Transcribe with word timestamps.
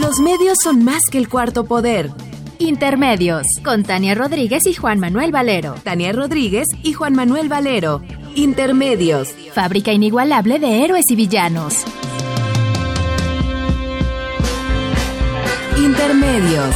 Los 0.00 0.20
medios 0.20 0.58
son 0.62 0.84
más 0.84 1.00
que 1.10 1.18
el 1.18 1.28
cuarto 1.28 1.64
poder. 1.64 2.10
Intermedios, 2.58 3.44
con 3.64 3.82
Tania 3.82 4.14
Rodríguez 4.14 4.64
y 4.66 4.74
Juan 4.74 5.00
Manuel 5.00 5.32
Valero. 5.32 5.74
Tania 5.82 6.12
Rodríguez 6.12 6.66
y 6.82 6.92
Juan 6.92 7.14
Manuel 7.14 7.48
Valero. 7.48 8.02
Intermedios. 8.34 9.28
Fábrica 9.52 9.92
inigualable 9.92 10.58
de 10.58 10.84
héroes 10.84 11.04
y 11.08 11.16
villanos. 11.16 11.84
Intermedios. 15.76 16.74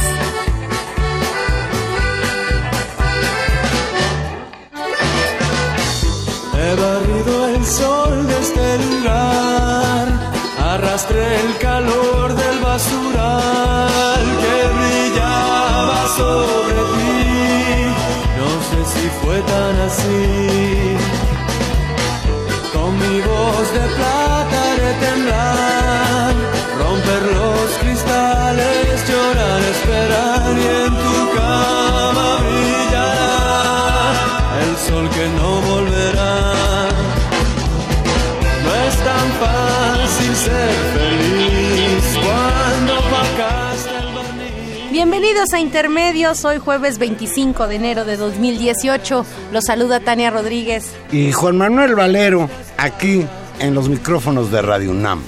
He 6.55 6.75
barrido 6.75 7.47
el 7.49 7.65
sol 7.65 8.27
de 8.27 8.39
este 8.39 8.77
lugar, 8.79 10.12
arrastré 10.73 11.23
el 11.41 11.57
calor 11.59 12.33
del 12.33 12.59
basural 12.59 14.23
que 14.41 14.57
brillaba 14.77 15.99
sobre 16.17 16.79
ti. 16.93 17.23
No 18.39 18.49
sé 18.69 18.79
si 18.93 19.05
fue 19.21 19.37
tan 19.53 19.75
así. 19.87 20.97
Con 22.73 22.91
mi 23.01 23.21
voz 23.21 23.65
de 23.77 23.85
plata 23.97 24.57
haré 24.71 24.91
temblar, 25.05 25.82
Bienvenidos 45.05 45.51
a 45.51 45.59
Intermedios, 45.59 46.45
hoy 46.45 46.59
jueves 46.59 46.97
25 46.97 47.67
de 47.67 47.75
enero 47.75 48.05
de 48.05 48.15
2018. 48.15 49.25
Los 49.51 49.65
saluda 49.65 49.99
Tania 49.99 50.31
Rodríguez. 50.31 50.95
Y 51.11 51.33
Juan 51.33 51.57
Manuel 51.57 51.93
Valero, 51.93 52.49
aquí 52.77 53.25
en 53.59 53.75
los 53.75 53.89
micrófonos 53.89 54.49
de 54.49 54.61
Radio 54.61 54.91
UNAM. 54.91 55.21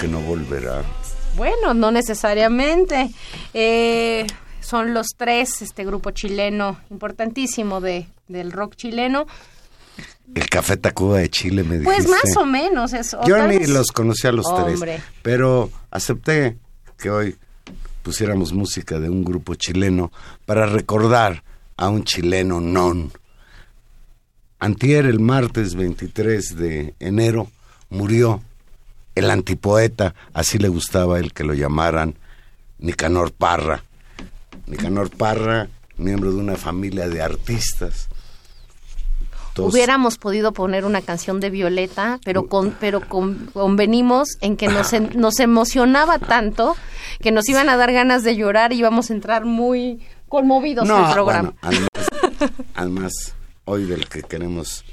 Que 0.00 0.08
no 0.08 0.20
volverá. 0.20 0.82
Bueno, 1.36 1.74
no 1.74 1.90
necesariamente. 1.90 3.10
Eh, 3.54 4.26
son 4.60 4.94
los 4.94 5.08
tres, 5.16 5.62
este 5.62 5.84
grupo 5.84 6.10
chileno 6.10 6.78
importantísimo 6.90 7.80
de, 7.80 8.06
del 8.28 8.50
rock 8.52 8.76
chileno. 8.76 9.26
El 10.34 10.48
Café 10.48 10.76
Tacuba 10.76 11.18
de 11.18 11.28
Chile 11.28 11.62
me 11.64 11.78
dijiste. 11.78 11.84
Pues 11.94 12.08
más 12.08 12.36
o 12.36 12.46
menos. 12.46 12.92
Es, 12.92 13.14
o 13.14 13.22
Yo 13.26 13.36
ni 13.46 13.58
vez- 13.58 13.68
los 13.68 13.92
conocí 13.92 14.26
a 14.26 14.32
los 14.32 14.46
Hombre. 14.46 14.76
tres, 14.78 15.02
pero 15.22 15.70
acepté 15.90 16.56
que 16.98 17.10
hoy 17.10 17.36
pusiéramos 18.02 18.52
música 18.52 18.98
de 18.98 19.10
un 19.10 19.24
grupo 19.24 19.54
chileno 19.56 20.10
para 20.46 20.66
recordar 20.66 21.42
a 21.76 21.88
un 21.88 22.04
chileno 22.04 22.60
non. 22.60 23.12
Antier, 24.58 25.06
el 25.06 25.20
martes 25.20 25.74
23 25.74 26.56
de 26.56 26.94
enero, 27.00 27.48
murió 27.88 28.42
el 29.14 29.30
antipoeta, 29.30 30.14
así 30.34 30.58
le 30.58 30.68
gustaba 30.68 31.18
él 31.18 31.32
que 31.32 31.44
lo 31.44 31.54
llamaran, 31.54 32.14
Nicanor 32.78 33.32
Parra. 33.32 33.84
Nicanor 34.66 35.10
Parra, 35.10 35.68
miembro 35.96 36.30
de 36.32 36.38
una 36.38 36.56
familia 36.56 37.08
de 37.08 37.20
artistas. 37.22 38.08
Hubiéramos 39.58 40.16
podido 40.16 40.52
poner 40.52 40.84
una 40.84 41.02
canción 41.02 41.40
de 41.40 41.50
Violeta, 41.50 42.18
pero 42.24 42.46
con, 42.46 42.70
pero 42.80 43.06
con- 43.06 43.50
convenimos 43.52 44.28
en 44.40 44.56
que 44.56 44.68
nos, 44.68 44.92
en- 44.92 45.10
nos 45.16 45.38
emocionaba 45.40 46.18
tanto 46.18 46.76
que 47.20 47.32
nos 47.32 47.48
iban 47.48 47.68
a 47.68 47.76
dar 47.76 47.92
ganas 47.92 48.22
de 48.22 48.36
llorar 48.36 48.72
y 48.72 48.78
íbamos 48.78 49.10
a 49.10 49.12
entrar 49.14 49.44
muy 49.44 50.00
conmovidos 50.28 50.88
en 50.88 50.96
el 50.96 51.12
programa. 51.12 51.52
bueno, 51.60 51.88
además, 51.90 52.48
además, 52.74 53.12
hoy 53.66 53.84
del 53.84 54.08
que 54.08 54.22
queremos 54.22 54.84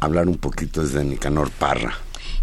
hablar 0.00 0.26
un 0.28 0.38
poquito 0.38 0.82
es 0.82 0.92
de 0.92 1.04
Nicanor 1.04 1.50
Parra. 1.50 1.94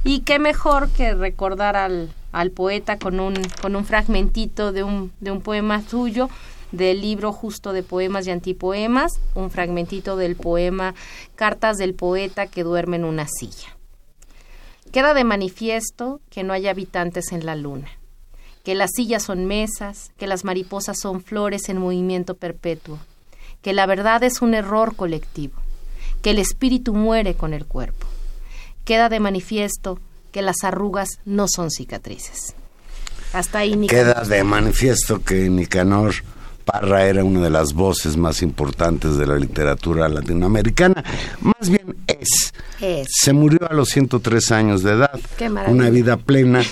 Y 0.06 0.22
qué 0.22 0.38
mejor 0.38 0.90
que 0.90 1.14
recordar 1.14 1.78
al, 1.78 2.14
al 2.34 2.52
poeta 2.52 2.98
con 3.00 3.22
un, 3.22 3.36
con 3.62 3.76
un 3.78 3.86
fragmentito 3.86 4.74
de 4.74 4.84
un, 4.84 5.14
de 5.22 5.32
un 5.32 5.42
poema 5.42 5.82
suyo, 5.82 6.30
del 6.74 7.02
libro 7.02 7.32
justo 7.32 7.72
de 7.72 7.84
poemas 7.84 8.28
y 8.28 8.32
antipoemas, 8.32 9.14
un 9.36 9.52
fragmentito 9.52 10.18
del 10.18 10.36
poema 10.36 10.96
Cartas 11.36 11.78
del 11.78 11.94
poeta 11.94 12.48
que 12.48 12.64
duerme 12.64 12.98
en 12.98 13.06
una 13.06 13.28
silla. 13.28 13.78
Queda 14.92 15.14
de 15.14 15.24
manifiesto 15.24 16.20
que 16.30 16.44
no 16.44 16.52
hay 16.52 16.68
habitantes 16.68 17.32
en 17.32 17.46
la 17.46 17.56
luna, 17.56 17.90
que 18.64 18.76
las 18.76 18.90
sillas 18.96 19.24
son 19.24 19.46
mesas, 19.46 20.12
que 20.18 20.28
las 20.28 20.44
mariposas 20.44 20.98
son 21.00 21.22
flores 21.22 21.70
en 21.70 21.78
movimiento 21.78 22.36
perpetuo, 22.36 23.00
que 23.62 23.74
la 23.74 23.86
verdad 23.86 24.24
es 24.24 24.42
un 24.42 24.54
error 24.54 24.96
colectivo, 24.96 25.56
que 26.22 26.32
el 26.32 26.40
espíritu 26.40 26.94
muere 26.94 27.36
con 27.36 27.54
el 27.54 27.66
cuerpo 27.66 28.08
queda 28.86 29.10
de 29.10 29.20
manifiesto 29.20 30.00
que 30.32 30.42
las 30.42 30.58
arrugas 30.64 31.20
no 31.26 31.48
son 31.48 31.72
cicatrices. 31.72 32.56
Hasta 33.34 33.60
ahí, 33.60 33.76
Nicanor. 33.76 34.14
Queda 34.16 34.24
de 34.24 34.44
manifiesto 34.44 35.24
que 35.24 35.50
Nicanor 35.50 36.14
Parra 36.66 37.06
era 37.06 37.24
una 37.24 37.42
de 37.42 37.50
las 37.50 37.74
voces 37.74 38.16
más 38.16 38.42
importantes 38.42 39.18
de 39.18 39.26
la 39.28 39.36
literatura 39.36 40.08
latinoamericana. 40.08 41.04
Más 41.42 41.70
bien 41.70 41.96
es. 42.08 42.54
Es. 42.80 43.08
Se 43.12 43.34
murió 43.34 43.60
a 43.70 43.74
los 43.74 43.90
103 43.90 44.52
años 44.52 44.82
de 44.84 44.92
edad. 44.94 45.20
Qué 45.38 45.50
maravilla. 45.50 45.76
Una 45.76 45.90
vida 45.90 46.18
plena 46.18 46.64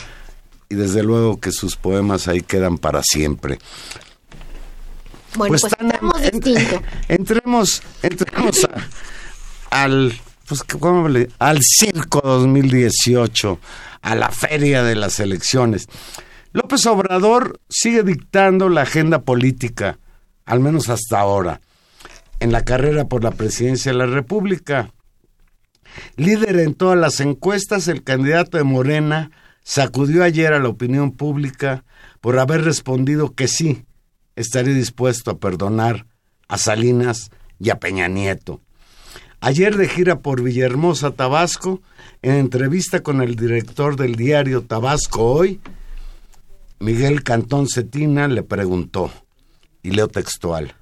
y 0.69 0.75
desde 0.75 1.03
luego 1.03 1.39
que 1.39 1.51
sus 1.51 1.75
poemas 1.75 2.27
ahí 2.29 2.41
quedan 2.41 2.77
para 2.77 3.01
siempre. 3.03 3.59
Bueno, 5.35 5.55
pues, 5.59 6.31
distinto. 6.31 6.81
Entremos, 7.07 7.81
entremos 8.01 8.63
a- 8.65 9.83
al, 9.83 10.13
pues, 10.51 10.63
¿cómo 10.65 11.07
le- 11.07 11.29
al 11.39 11.59
circo 11.61 12.19
2018, 12.21 13.57
a 14.01 14.15
la 14.15 14.29
feria 14.31 14.83
de 14.83 14.95
las 14.95 15.21
elecciones. 15.21 15.87
López 16.51 16.85
Obrador 16.87 17.61
sigue 17.69 18.03
dictando 18.03 18.67
la 18.67 18.81
agenda 18.81 19.21
política, 19.21 19.97
al 20.43 20.59
menos 20.59 20.89
hasta 20.89 21.21
ahora, 21.21 21.61
en 22.41 22.51
la 22.51 22.65
carrera 22.65 23.05
por 23.05 23.23
la 23.23 23.31
presidencia 23.31 23.93
de 23.93 23.97
la 23.99 24.07
República. 24.07 24.91
Líder 26.17 26.59
en 26.59 26.73
todas 26.73 26.99
las 26.99 27.21
encuestas, 27.21 27.87
el 27.87 28.03
candidato 28.03 28.57
de 28.57 28.65
Morena 28.65 29.31
sacudió 29.63 30.21
ayer 30.21 30.51
a 30.53 30.59
la 30.59 30.67
opinión 30.67 31.11
pública 31.13 31.85
por 32.19 32.39
haber 32.39 32.65
respondido 32.65 33.35
que 33.35 33.47
sí, 33.47 33.85
estaría 34.35 34.73
dispuesto 34.73 35.31
a 35.31 35.37
perdonar 35.39 36.07
a 36.49 36.57
Salinas 36.57 37.29
y 37.57 37.69
a 37.69 37.79
Peña 37.79 38.09
Nieto. 38.09 38.59
Ayer 39.43 39.75
de 39.75 39.87
gira 39.87 40.19
por 40.19 40.43
Villahermosa, 40.43 41.15
Tabasco, 41.15 41.81
en 42.21 42.35
entrevista 42.35 43.01
con 43.01 43.23
el 43.23 43.35
director 43.35 43.95
del 43.95 44.13
diario 44.13 44.61
Tabasco 44.61 45.33
Hoy, 45.33 45.59
Miguel 46.79 47.23
Cantón 47.23 47.67
Cetina 47.67 48.27
le 48.27 48.43
preguntó, 48.43 49.11
y 49.81 49.89
leo 49.91 50.07
textual, 50.09 50.75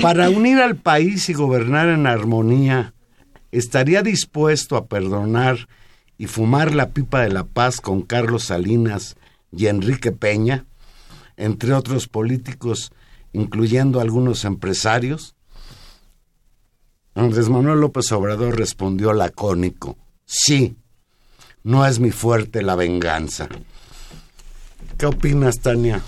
para 0.00 0.30
unir 0.30 0.58
al 0.58 0.76
país 0.76 1.28
y 1.30 1.32
gobernar 1.32 1.88
en 1.88 2.06
armonía 2.06 2.94
estaría 3.50 4.02
dispuesto 4.02 4.76
a 4.76 4.86
perdonar 4.86 5.66
y 6.18 6.28
fumar 6.28 6.72
la 6.72 6.90
pipa 6.90 7.22
de 7.22 7.30
la 7.30 7.42
paz 7.42 7.80
con 7.80 8.02
Carlos 8.02 8.44
Salinas 8.44 9.16
y 9.50 9.66
Enrique 9.66 10.12
Peña, 10.12 10.64
entre 11.36 11.72
otros 11.72 12.06
políticos, 12.06 12.92
incluyendo 13.32 13.98
algunos 13.98 14.44
empresarios? 14.44 15.34
Andrés 17.14 17.50
Manuel 17.50 17.80
López 17.80 18.10
Obrador 18.12 18.56
respondió 18.56 19.12
lacónico, 19.12 19.98
sí, 20.24 20.76
no 21.62 21.86
es 21.86 22.00
mi 22.00 22.10
fuerte 22.10 22.62
la 22.62 22.74
venganza. 22.74 23.48
¿Qué 24.96 25.06
opinas, 25.06 25.60
Tania? 25.60 26.02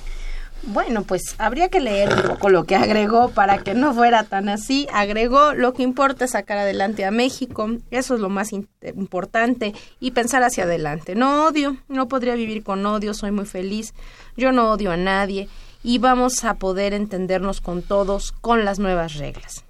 Bueno, 0.67 1.03
pues 1.03 1.35
habría 1.37 1.69
que 1.69 1.81
leer 1.81 2.11
un 2.11 2.23
poco 2.23 2.49
lo 2.49 2.65
que 2.65 2.75
agregó 2.75 3.29
para 3.29 3.59
que 3.59 3.75
no 3.75 3.93
fuera 3.93 4.25
tan 4.25 4.49
así. 4.49 4.87
Agregó 4.95 5.53
lo 5.53 5.75
que 5.75 5.83
importa 5.83 6.25
es 6.25 6.31
sacar 6.31 6.56
adelante 6.56 7.05
a 7.05 7.11
México, 7.11 7.69
eso 7.91 8.15
es 8.15 8.21
lo 8.21 8.31
más 8.31 8.53
importante, 8.53 9.75
y 10.01 10.12
pensar 10.12 10.43
hacia 10.43 10.65
adelante. 10.65 11.15
No 11.15 11.47
odio, 11.47 11.77
no 11.89 12.09
podría 12.09 12.35
vivir 12.35 12.62
con 12.62 12.85
odio, 12.87 13.12
soy 13.12 13.31
muy 13.31 13.45
feliz, 13.45 13.93
yo 14.39 14.53
no 14.53 14.71
odio 14.71 14.91
a 14.91 14.97
nadie 14.97 15.49
y 15.83 15.99
vamos 15.99 16.45
a 16.45 16.55
poder 16.55 16.95
entendernos 16.95 17.61
con 17.61 17.83
todos 17.83 18.33
con 18.33 18.65
las 18.65 18.79
nuevas 18.79 19.17
reglas. 19.17 19.65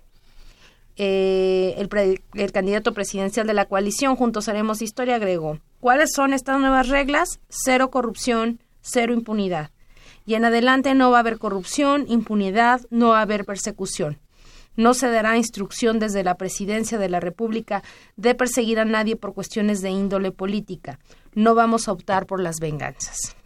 Eh, 0.96 1.75
el, 1.79 2.20
el 2.35 2.52
candidato 2.52 2.94
presidencial 2.94 3.46
de 3.46 3.55
la 3.55 3.67
coalición 3.67 4.14
Juntos 4.17 4.49
Haremos 4.49 4.81
Historia 4.81 5.17
agregó, 5.17 5.58
¿cuáles 5.81 6.12
son 6.14 6.32
estas 6.32 6.61
nuevas 6.61 6.88
reglas? 6.88 7.41
Cero 7.49 7.91
corrupción, 7.91 8.61
cero 8.81 9.12
impunidad 9.12 9.70
y 10.26 10.35
en 10.35 10.44
adelante 10.44 10.94
no 10.94 11.11
va 11.11 11.19
a 11.19 11.20
haber 11.20 11.38
corrupción, 11.38 12.06
impunidad, 12.08 12.81
no 12.91 13.11
va 13.11 13.19
a 13.19 13.23
haber 13.23 13.44
persecución. 13.44 14.19
No 14.76 14.94
se 14.94 15.08
dará 15.08 15.37
instrucción 15.37 15.99
desde 15.99 16.25
la 16.25 16.37
presidencia 16.37 16.99
de 16.99 17.08
la 17.08 17.20
República 17.20 17.82
de 18.17 18.35
perseguir 18.35 18.81
a 18.81 18.85
nadie 18.85 19.14
por 19.14 19.35
cuestiones 19.35 19.82
de 19.82 19.90
índole 19.90 20.32
política. 20.32 20.99
No 21.35 21.55
vamos 21.55 21.87
a 21.87 21.93
optar 21.93 22.26
por 22.26 22.40
las 22.40 22.56
venganzas. 22.58 23.37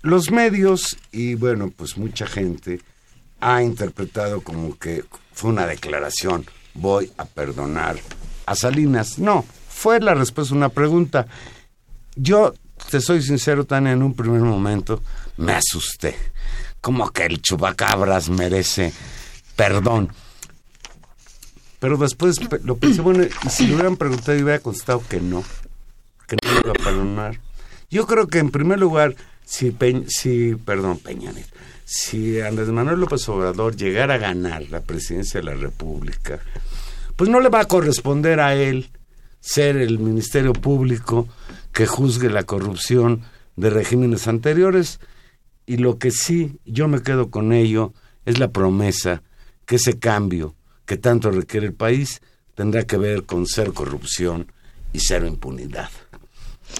Los 0.00 0.30
medios 0.30 0.96
y 1.10 1.34
bueno, 1.34 1.70
pues 1.76 1.98
mucha 1.98 2.26
gente 2.26 2.80
ha 3.40 3.62
interpretado 3.62 4.40
como 4.40 4.78
que 4.78 5.04
fue 5.32 5.50
una 5.50 5.66
declaración, 5.66 6.46
voy 6.74 7.12
a 7.18 7.24
perdonar 7.24 7.96
a 8.46 8.54
Salinas. 8.54 9.18
No, 9.18 9.44
fue 9.68 10.00
la 10.00 10.14
respuesta 10.14 10.54
a 10.54 10.56
una 10.56 10.68
pregunta. 10.68 11.26
Yo 12.14 12.54
te 12.90 13.00
soy 13.00 13.22
sincero, 13.22 13.64
Tania, 13.64 13.92
en 13.92 14.02
un 14.02 14.14
primer 14.14 14.40
momento 14.40 15.02
me 15.36 15.52
asusté. 15.52 16.16
Como 16.80 17.10
que 17.10 17.26
el 17.26 17.42
chupacabras 17.42 18.28
merece 18.28 18.92
perdón. 19.56 20.12
Pero 21.78 21.96
después 21.96 22.36
lo 22.64 22.76
pensé, 22.76 23.02
bueno, 23.02 23.24
y 23.24 23.48
si 23.50 23.66
le 23.66 23.74
hubieran 23.74 23.96
preguntado 23.96 24.38
y 24.38 24.42
hubiera 24.42 24.60
contestado 24.60 25.02
que 25.08 25.20
no, 25.20 25.44
que 26.26 26.36
no 26.42 26.60
iba 26.60 26.70
a 26.70 26.84
perdonar. 26.84 27.40
Yo 27.90 28.06
creo 28.06 28.28
que 28.28 28.38
en 28.38 28.50
primer 28.50 28.78
lugar, 28.78 29.14
si, 29.44 29.76
si 30.08 30.54
perdón, 30.54 30.98
Peña 30.98 31.32
si 31.88 32.40
Andrés 32.40 32.68
Manuel 32.68 32.98
López 32.98 33.28
Obrador 33.28 33.76
llegara 33.76 34.14
a 34.14 34.18
ganar 34.18 34.68
la 34.70 34.80
presidencia 34.80 35.38
de 35.38 35.46
la 35.46 35.54
República, 35.54 36.40
pues 37.14 37.30
no 37.30 37.38
le 37.38 37.48
va 37.48 37.60
a 37.60 37.68
corresponder 37.68 38.40
a 38.40 38.56
él 38.56 38.90
ser 39.38 39.76
el 39.76 40.00
Ministerio 40.00 40.52
Público 40.52 41.28
que 41.72 41.86
juzgue 41.86 42.28
la 42.28 42.42
corrupción 42.42 43.22
de 43.54 43.70
regímenes 43.70 44.26
anteriores 44.26 44.98
y 45.64 45.76
lo 45.76 45.98
que 45.98 46.10
sí 46.10 46.58
yo 46.64 46.88
me 46.88 47.02
quedo 47.02 47.30
con 47.30 47.52
ello 47.52 47.94
es 48.24 48.40
la 48.40 48.50
promesa 48.50 49.22
que 49.64 49.76
ese 49.76 50.00
cambio 50.00 50.56
que 50.86 50.96
tanto 50.96 51.30
requiere 51.30 51.66
el 51.66 51.74
país 51.74 52.20
tendrá 52.56 52.82
que 52.82 52.96
ver 52.96 53.22
con 53.26 53.46
ser 53.46 53.72
corrupción 53.72 54.50
y 54.92 54.98
cero 54.98 55.28
impunidad. 55.28 55.90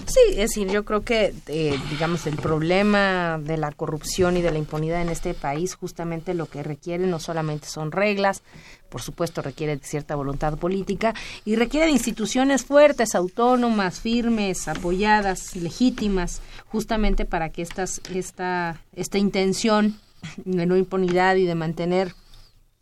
Sí, 0.05 0.19
es 0.31 0.37
decir, 0.37 0.69
yo 0.69 0.85
creo 0.85 1.01
que, 1.01 1.33
eh, 1.47 1.77
digamos, 1.89 2.27
el 2.27 2.35
problema 2.35 3.39
de 3.41 3.57
la 3.57 3.71
corrupción 3.71 4.37
y 4.37 4.41
de 4.41 4.51
la 4.51 4.57
impunidad 4.57 5.01
en 5.01 5.09
este 5.09 5.33
país 5.33 5.75
justamente 5.75 6.33
lo 6.33 6.45
que 6.45 6.63
requiere 6.63 7.07
no 7.07 7.19
solamente 7.19 7.67
son 7.67 7.91
reglas, 7.91 8.43
por 8.89 9.01
supuesto 9.01 9.41
requiere 9.41 9.79
cierta 9.79 10.15
voluntad 10.15 10.57
política 10.57 11.13
y 11.45 11.55
requiere 11.55 11.87
de 11.87 11.93
instituciones 11.93 12.63
fuertes, 12.63 13.15
autónomas, 13.15 13.99
firmes, 13.99 14.67
apoyadas, 14.67 15.55
legítimas, 15.55 16.41
justamente 16.67 17.25
para 17.25 17.49
que 17.49 17.61
estas, 17.61 18.01
esta, 18.13 18.81
esta 18.93 19.17
intención 19.17 19.99
de 20.45 20.65
no 20.65 20.77
impunidad 20.77 21.35
y 21.35 21.45
de 21.45 21.55
mantener 21.55 22.13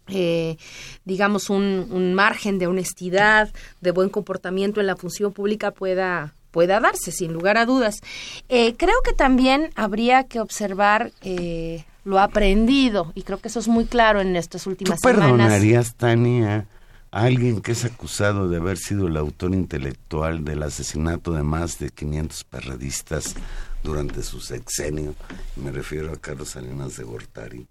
eh, 0.08 0.58
digamos, 1.04 1.50
un, 1.50 1.88
un, 1.90 2.14
margen 2.14 2.60
de 2.60 2.68
honestidad, 2.68 3.52
de 3.82 3.90
buen 3.90 4.10
comportamiento 4.10 4.80
en 4.80 4.86
la 4.86 4.96
función 4.96 5.34
pública 5.34 5.72
pueda, 5.72 6.36
pueda 6.56 6.80
darse, 6.80 7.12
sin 7.12 7.34
lugar 7.34 7.58
a 7.58 7.66
dudas. 7.66 8.00
Eh, 8.48 8.76
creo 8.78 8.96
que 9.04 9.12
también 9.12 9.72
habría 9.76 10.24
que 10.24 10.40
observar 10.40 11.12
eh, 11.22 11.84
lo 12.06 12.18
aprendido, 12.18 13.12
y 13.14 13.24
creo 13.24 13.42
que 13.42 13.50
eso 13.50 13.60
es 13.60 13.68
muy 13.68 13.84
claro 13.84 14.22
en 14.22 14.38
estas 14.38 14.66
últimas 14.66 15.02
¿Tú 15.02 15.10
semanas. 15.10 15.32
perdonarías, 15.32 15.96
Tania, 15.96 16.66
a 17.12 17.24
alguien 17.24 17.60
que 17.60 17.74
es 17.74 17.84
acusado 17.84 18.48
de 18.48 18.56
haber 18.56 18.78
sido 18.78 19.08
el 19.08 19.18
autor 19.18 19.54
intelectual 19.54 20.46
del 20.46 20.64
asesinato 20.64 21.34
de 21.34 21.44
más 21.44 21.78
de 21.78 21.90
500 21.90 22.46
perredistas 22.46 23.36
durante 23.84 24.24
su 24.24 24.40
sexenio? 24.40 25.14
Me 25.58 25.74
refiero 25.74 26.14
a 26.14 26.16
Carlos 26.16 26.52
Salinas 26.52 26.96
de 26.96 27.04
Gortari. 27.04 27.68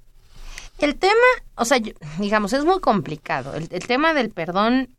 El 0.78 0.96
tema, 0.96 1.14
o 1.54 1.64
sea, 1.64 1.78
digamos, 2.18 2.52
es 2.52 2.66
muy 2.66 2.80
complicado. 2.80 3.54
El, 3.54 3.68
el 3.70 3.86
tema 3.86 4.12
del 4.12 4.28
perdón, 4.28 4.90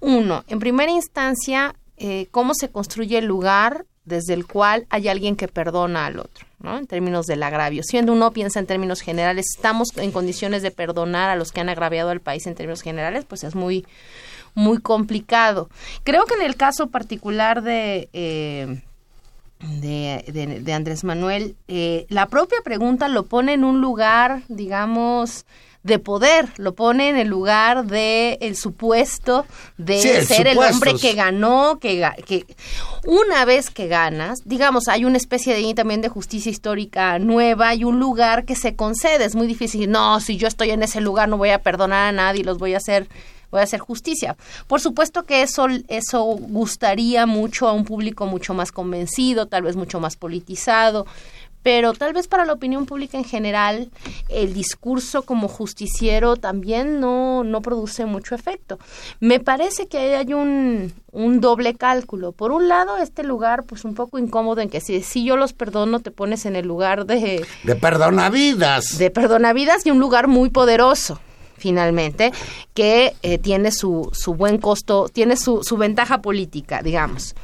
uno, 0.00 0.44
en 0.48 0.58
primera 0.58 0.90
instancia, 0.90 1.74
eh, 2.02 2.28
cómo 2.30 2.54
se 2.54 2.70
construye 2.70 3.18
el 3.18 3.26
lugar 3.26 3.84
desde 4.06 4.32
el 4.32 4.46
cual 4.46 4.86
hay 4.88 5.08
alguien 5.08 5.36
que 5.36 5.48
perdona 5.48 6.06
al 6.06 6.18
otro, 6.18 6.46
¿no? 6.58 6.78
En 6.78 6.86
términos 6.86 7.26
del 7.26 7.42
agravio. 7.42 7.82
Siendo 7.82 8.14
uno 8.14 8.32
piensa 8.32 8.58
en 8.58 8.66
términos 8.66 9.02
generales, 9.02 9.44
estamos 9.54 9.90
en 9.98 10.10
condiciones 10.10 10.62
de 10.62 10.70
perdonar 10.70 11.28
a 11.28 11.36
los 11.36 11.52
que 11.52 11.60
han 11.60 11.68
agraviado 11.68 12.08
al 12.08 12.20
país 12.20 12.46
en 12.46 12.54
términos 12.54 12.80
generales, 12.80 13.26
pues 13.26 13.44
es 13.44 13.54
muy, 13.54 13.86
muy 14.54 14.78
complicado. 14.78 15.68
Creo 16.02 16.24
que 16.24 16.34
en 16.34 16.42
el 16.42 16.56
caso 16.56 16.86
particular 16.88 17.62
de... 17.62 18.08
Eh, 18.14 18.82
de, 19.60 20.62
de, 20.64 20.72
Andrés 20.72 21.04
Manuel, 21.04 21.54
eh, 21.68 22.06
la 22.08 22.28
propia 22.28 22.62
pregunta 22.64 23.08
lo 23.08 23.26
pone 23.26 23.52
en 23.52 23.62
un 23.62 23.82
lugar, 23.82 24.40
digamos, 24.48 25.44
de 25.82 25.98
poder, 25.98 26.48
lo 26.58 26.74
pone 26.74 27.08
en 27.08 27.16
el 27.16 27.28
lugar 27.28 27.86
de 27.86 28.36
el 28.42 28.54
supuesto 28.54 29.46
de 29.78 30.24
ser 30.26 30.46
el 30.46 30.58
hombre 30.58 30.94
que 30.94 31.14
ganó, 31.14 31.78
que, 31.80 32.06
que 32.26 32.44
una 33.06 33.46
vez 33.46 33.70
que 33.70 33.88
ganas, 33.88 34.40
digamos, 34.44 34.88
hay 34.88 35.06
una 35.06 35.16
especie 35.16 35.54
de 35.54 35.70
también 35.74 36.00
de 36.00 36.08
justicia 36.08 36.50
histórica 36.50 37.18
nueva 37.18 37.74
y 37.74 37.84
un 37.84 37.98
lugar 37.98 38.44
que 38.44 38.56
se 38.56 38.76
concede, 38.76 39.24
es 39.24 39.34
muy 39.34 39.46
difícil, 39.46 39.90
no, 39.90 40.20
si 40.20 40.36
yo 40.36 40.48
estoy 40.48 40.70
en 40.70 40.82
ese 40.82 41.00
lugar 41.00 41.28
no 41.28 41.38
voy 41.38 41.50
a 41.50 41.62
perdonar 41.62 42.08
a 42.08 42.12
nadie, 42.12 42.44
los 42.44 42.58
voy 42.58 42.74
a 42.74 42.78
hacer 42.78 43.08
voy 43.50 43.60
a 43.60 43.64
hacer 43.64 43.80
justicia. 43.80 44.36
Por 44.66 44.80
supuesto 44.80 45.24
que 45.24 45.42
eso, 45.42 45.66
eso 45.88 46.22
gustaría 46.24 47.26
mucho 47.26 47.68
a 47.68 47.72
un 47.72 47.84
público 47.84 48.26
mucho 48.26 48.54
más 48.54 48.72
convencido, 48.72 49.46
tal 49.46 49.62
vez 49.62 49.76
mucho 49.76 50.00
más 50.00 50.16
politizado, 50.16 51.06
pero 51.62 51.92
tal 51.92 52.12
vez 52.12 52.26
para 52.26 52.44
la 52.44 52.52
opinión 52.52 52.86
pública 52.86 53.18
en 53.18 53.24
general 53.24 53.90
el 54.28 54.54
discurso 54.54 55.22
como 55.22 55.48
justiciero 55.48 56.36
también 56.36 57.00
no, 57.00 57.44
no 57.44 57.60
produce 57.60 58.06
mucho 58.06 58.34
efecto. 58.34 58.78
Me 59.20 59.40
parece 59.40 59.86
que 59.86 60.16
hay 60.16 60.32
un, 60.32 60.92
un 61.12 61.40
doble 61.40 61.74
cálculo. 61.74 62.32
Por 62.32 62.52
un 62.52 62.68
lado, 62.68 62.96
este 62.96 63.22
lugar 63.22 63.64
pues 63.64 63.84
un 63.84 63.94
poco 63.94 64.18
incómodo 64.18 64.60
en 64.60 64.70
que 64.70 64.80
si, 64.80 65.02
si 65.02 65.24
yo 65.24 65.36
los 65.36 65.52
perdono 65.52 66.00
te 66.00 66.10
pones 66.10 66.46
en 66.46 66.56
el 66.56 66.66
lugar 66.66 67.06
de... 67.06 67.44
De 67.64 67.76
perdonavidas. 67.76 68.96
De 68.98 69.10
perdonavidas 69.10 69.84
y 69.84 69.90
un 69.90 69.98
lugar 69.98 70.28
muy 70.28 70.50
poderoso 70.50 71.20
finalmente, 71.56 72.32
que 72.72 73.14
eh, 73.20 73.36
tiene 73.36 73.70
su, 73.70 74.08
su 74.14 74.32
buen 74.32 74.56
costo, 74.56 75.10
tiene 75.12 75.36
su, 75.36 75.62
su 75.62 75.76
ventaja 75.76 76.22
política, 76.22 76.80
digamos 76.82 77.34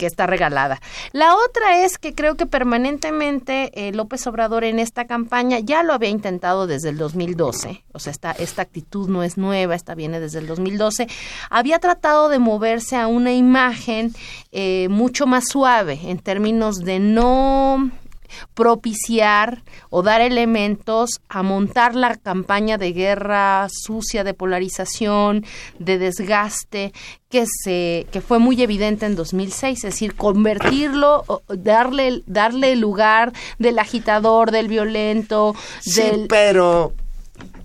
que 0.00 0.06
está 0.06 0.26
regalada. 0.26 0.80
La 1.12 1.34
otra 1.36 1.84
es 1.84 1.98
que 1.98 2.14
creo 2.14 2.34
que 2.34 2.46
permanentemente 2.46 3.70
eh, 3.74 3.92
López 3.92 4.26
Obrador 4.26 4.64
en 4.64 4.78
esta 4.78 5.04
campaña 5.04 5.58
ya 5.58 5.82
lo 5.82 5.92
había 5.92 6.08
intentado 6.08 6.66
desde 6.66 6.88
el 6.88 6.96
2012, 6.96 7.84
o 7.92 7.98
sea, 7.98 8.10
esta, 8.10 8.32
esta 8.32 8.62
actitud 8.62 9.10
no 9.10 9.22
es 9.22 9.36
nueva, 9.36 9.74
esta 9.74 9.94
viene 9.94 10.18
desde 10.18 10.38
el 10.38 10.46
2012, 10.46 11.06
había 11.50 11.78
tratado 11.80 12.30
de 12.30 12.38
moverse 12.38 12.96
a 12.96 13.08
una 13.08 13.34
imagen 13.34 14.14
eh, 14.52 14.88
mucho 14.88 15.26
más 15.26 15.48
suave 15.48 16.00
en 16.02 16.18
términos 16.18 16.78
de 16.78 16.98
no 16.98 17.90
propiciar 18.54 19.62
o 19.90 20.02
dar 20.02 20.20
elementos 20.20 21.20
a 21.28 21.42
montar 21.42 21.94
la 21.94 22.16
campaña 22.16 22.78
de 22.78 22.92
guerra 22.92 23.68
sucia, 23.70 24.24
de 24.24 24.34
polarización, 24.34 25.44
de 25.78 25.98
desgaste 25.98 26.92
que 27.28 27.46
se 27.46 28.06
que 28.10 28.20
fue 28.20 28.38
muy 28.38 28.60
evidente 28.60 29.06
en 29.06 29.14
2006, 29.14 29.78
es 29.78 29.82
decir, 29.82 30.14
convertirlo, 30.16 31.24
darle 31.48 32.22
darle 32.26 32.74
lugar 32.76 33.32
del 33.58 33.78
agitador, 33.78 34.50
del 34.50 34.68
violento, 34.68 35.54
sí, 35.80 36.26
pero 36.28 36.92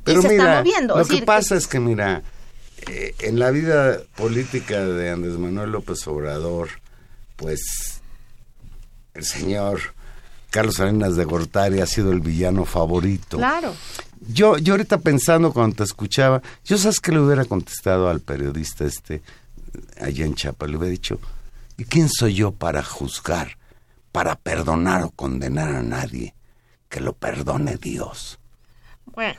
Pero 0.03 0.21
se 0.21 0.29
mira, 0.29 0.43
está 0.43 0.57
moviendo. 0.59 0.95
lo 0.95 1.01
Es 1.01 1.07
que 1.07 1.21
pasa 1.23 1.55
es 1.55 1.67
que, 1.67 1.79
mira, 1.79 2.21
eh, 2.87 3.15
en 3.19 3.39
la 3.39 3.49
vida 3.51 3.99
política 4.15 4.85
de 4.85 5.09
Andrés 5.09 5.37
Manuel 5.37 5.71
López 5.71 6.05
Obrador, 6.07 6.69
pues 7.35 8.01
el 9.15 9.23
señor 9.23 9.79
Carlos 10.55 10.75
Salinas 10.75 11.17
de 11.17 11.25
Gortari 11.25 11.81
ha 11.81 11.85
sido 11.85 12.13
el 12.13 12.21
villano 12.21 12.63
favorito. 12.63 13.35
Claro. 13.35 13.73
Yo, 14.25 14.57
yo 14.57 14.75
ahorita 14.75 14.99
pensando 14.99 15.51
cuando 15.51 15.75
te 15.75 15.83
escuchaba, 15.83 16.41
yo 16.63 16.77
sabes 16.77 17.01
que 17.01 17.11
le 17.11 17.19
hubiera 17.19 17.43
contestado 17.43 18.07
al 18.07 18.21
periodista 18.21 18.85
este 18.85 19.21
allá 19.99 20.23
en 20.23 20.33
Chapa, 20.33 20.65
le 20.65 20.77
hubiera 20.77 20.91
dicho, 20.91 21.19
¿y 21.75 21.83
quién 21.83 22.07
soy 22.07 22.35
yo 22.35 22.51
para 22.53 22.81
juzgar, 22.83 23.57
para 24.13 24.37
perdonar 24.37 25.03
o 25.03 25.09
condenar 25.09 25.75
a 25.75 25.83
nadie? 25.83 26.33
Que 26.87 27.01
lo 27.01 27.11
perdone 27.11 27.75
Dios. 27.75 28.39
Bueno, 29.07 29.35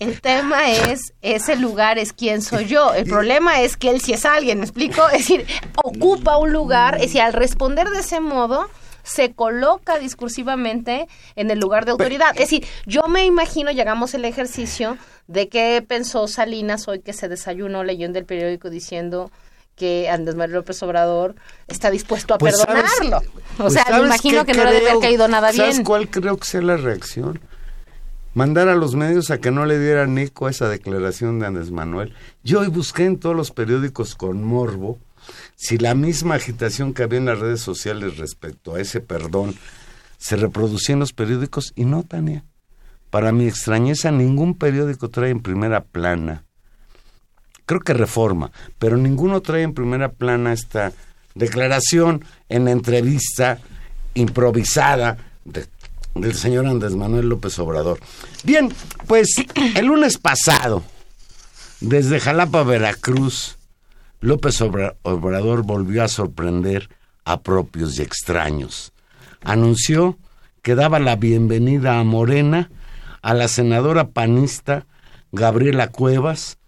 el 0.00 0.20
tema 0.20 0.72
es, 0.72 1.12
ese 1.22 1.54
lugar 1.54 1.98
es 1.98 2.12
quién 2.12 2.42
soy 2.42 2.64
yo. 2.64 2.94
El 2.94 3.04
problema 3.04 3.60
es 3.60 3.76
que 3.76 3.90
él 3.90 4.00
sí 4.00 4.12
es 4.12 4.24
alguien, 4.24 4.58
¿me 4.58 4.64
explico? 4.64 5.08
Es 5.10 5.18
decir, 5.18 5.46
ocupa 5.84 6.36
un 6.36 6.52
lugar, 6.52 6.96
es 6.96 7.02
decir, 7.02 7.20
al 7.20 7.32
responder 7.32 7.88
de 7.90 8.00
ese 8.00 8.18
modo, 8.18 8.68
se 9.06 9.32
coloca 9.34 9.98
discursivamente 9.98 11.06
en 11.36 11.50
el 11.50 11.60
lugar 11.60 11.84
de 11.84 11.92
autoridad. 11.92 12.30
Es 12.34 12.50
decir, 12.50 12.66
yo 12.86 13.02
me 13.08 13.24
imagino, 13.24 13.70
llegamos 13.70 14.12
el 14.14 14.24
ejercicio 14.24 14.98
de 15.28 15.48
qué 15.48 15.82
pensó 15.86 16.26
Salinas 16.26 16.88
hoy 16.88 17.00
que 17.00 17.12
se 17.12 17.28
desayunó 17.28 17.84
leyendo 17.84 18.18
el 18.18 18.24
periódico 18.24 18.68
diciendo 18.68 19.30
que 19.76 20.08
Andrés 20.08 20.34
Manuel 20.34 20.56
López 20.58 20.82
Obrador 20.82 21.34
está 21.68 21.90
dispuesto 21.90 22.34
a 22.34 22.38
Pues, 22.38 22.56
¿sabes? 22.58 22.82
perdonarlo. 22.98 23.18
o 23.18 23.56
Pues, 23.58 23.74
sea, 23.74 23.84
me 23.84 23.90
¿sabes 23.90 24.06
imagino 24.06 24.44
que 24.44 24.54
no 24.54 24.64
le 24.64 24.72
debe 24.72 24.90
haber 24.90 25.02
caído 25.02 25.28
nada 25.28 25.52
¿Sabes 25.52 25.74
bien. 25.76 25.84
cuál 25.84 26.08
creo 26.10 26.36
que 26.36 26.46
sea 26.46 26.62
la 26.62 26.76
reacción? 26.76 27.40
Mandar 28.34 28.68
a 28.68 28.74
los 28.74 28.94
medios 28.96 29.30
a 29.30 29.38
que 29.38 29.50
no 29.50 29.64
le 29.66 29.78
dieran 29.78 30.18
eco 30.18 30.46
a 30.46 30.50
esa 30.50 30.68
declaración 30.68 31.38
de 31.38 31.46
Andrés 31.46 31.70
Manuel. 31.70 32.12
Yo 32.42 32.60
hoy 32.60 32.68
busqué 32.68 33.04
en 33.04 33.18
todos 33.18 33.36
los 33.36 33.50
periódicos 33.50 34.14
con 34.14 34.42
morbo 34.42 34.98
si 35.56 35.78
la 35.78 35.94
misma 35.94 36.34
agitación 36.36 36.92
que 36.94 37.02
había 37.02 37.18
en 37.18 37.26
las 37.26 37.38
redes 37.38 37.60
sociales 37.60 38.16
respecto 38.18 38.74
a 38.74 38.80
ese 38.80 39.00
perdón 39.00 39.54
se 40.18 40.36
reproducía 40.36 40.94
en 40.94 41.00
los 41.00 41.12
periódicos 41.12 41.72
y 41.76 41.84
no, 41.84 42.02
Tania. 42.02 42.44
Para 43.10 43.32
mi 43.32 43.46
extrañeza, 43.46 44.10
ningún 44.10 44.54
periódico 44.54 45.08
trae 45.10 45.30
en 45.30 45.40
primera 45.40 45.82
plana 45.84 46.44
creo 47.66 47.80
que 47.80 47.94
reforma, 47.94 48.52
pero 48.78 48.96
ninguno 48.96 49.40
trae 49.42 49.62
en 49.62 49.74
primera 49.74 50.12
plana 50.12 50.52
esta 50.52 50.92
declaración 51.34 52.24
en 52.48 52.68
entrevista 52.68 53.58
improvisada 54.14 55.18
de- 55.44 55.66
del 56.14 56.34
señor 56.34 56.66
Andrés 56.66 56.94
Manuel 56.94 57.28
López 57.28 57.58
Obrador. 57.58 57.98
Bien, 58.44 58.72
pues 59.08 59.28
el 59.74 59.86
lunes 59.86 60.16
pasado, 60.16 60.84
desde 61.80 62.20
Jalapa, 62.20 62.62
Veracruz, 62.62 63.55
López 64.26 64.60
Obra- 64.60 64.96
Obrador 65.02 65.62
volvió 65.62 66.02
a 66.02 66.08
sorprender 66.08 66.88
a 67.24 67.42
propios 67.42 67.96
y 67.96 68.02
extraños. 68.02 68.92
Anunció 69.44 70.18
que 70.62 70.74
daba 70.74 70.98
la 70.98 71.14
bienvenida 71.14 72.00
a 72.00 72.02
Morena 72.02 72.68
a 73.22 73.34
la 73.34 73.46
senadora 73.46 74.08
panista 74.08 74.84
Gabriela 75.30 75.92
Cuevas 75.92 76.58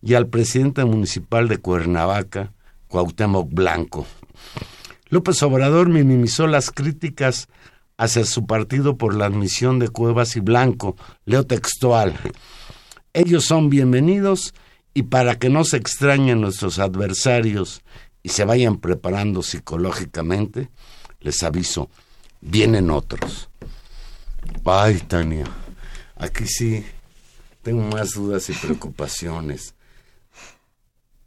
y 0.00 0.14
al 0.14 0.28
presidente 0.28 0.84
municipal 0.84 1.48
de 1.48 1.58
Cuernavaca, 1.58 2.52
Cuauhtémoc 2.86 3.52
Blanco. 3.52 4.06
López 5.08 5.42
Obrador 5.42 5.88
minimizó 5.88 6.46
las 6.46 6.70
críticas 6.70 7.48
hacia 7.98 8.24
su 8.24 8.46
partido 8.46 8.96
por 8.96 9.16
la 9.16 9.26
admisión 9.26 9.80
de 9.80 9.88
Cuevas 9.88 10.36
y 10.36 10.40
Blanco. 10.40 10.94
Leo 11.24 11.44
textual. 11.44 12.14
Ellos 13.12 13.46
son 13.46 13.68
bienvenidos 13.68 14.54
y 14.94 15.04
para 15.04 15.38
que 15.38 15.48
no 15.48 15.64
se 15.64 15.76
extrañen 15.76 16.40
nuestros 16.40 16.78
adversarios 16.78 17.82
y 18.22 18.30
se 18.30 18.44
vayan 18.44 18.78
preparando 18.78 19.42
psicológicamente, 19.42 20.70
les 21.20 21.42
aviso, 21.42 21.88
vienen 22.40 22.90
otros. 22.90 23.48
Ay, 24.64 24.98
Tania, 24.98 25.46
aquí 26.16 26.46
sí 26.46 26.84
tengo 27.62 27.82
más 27.82 28.12
dudas 28.12 28.48
y 28.50 28.52
preocupaciones. 28.52 29.74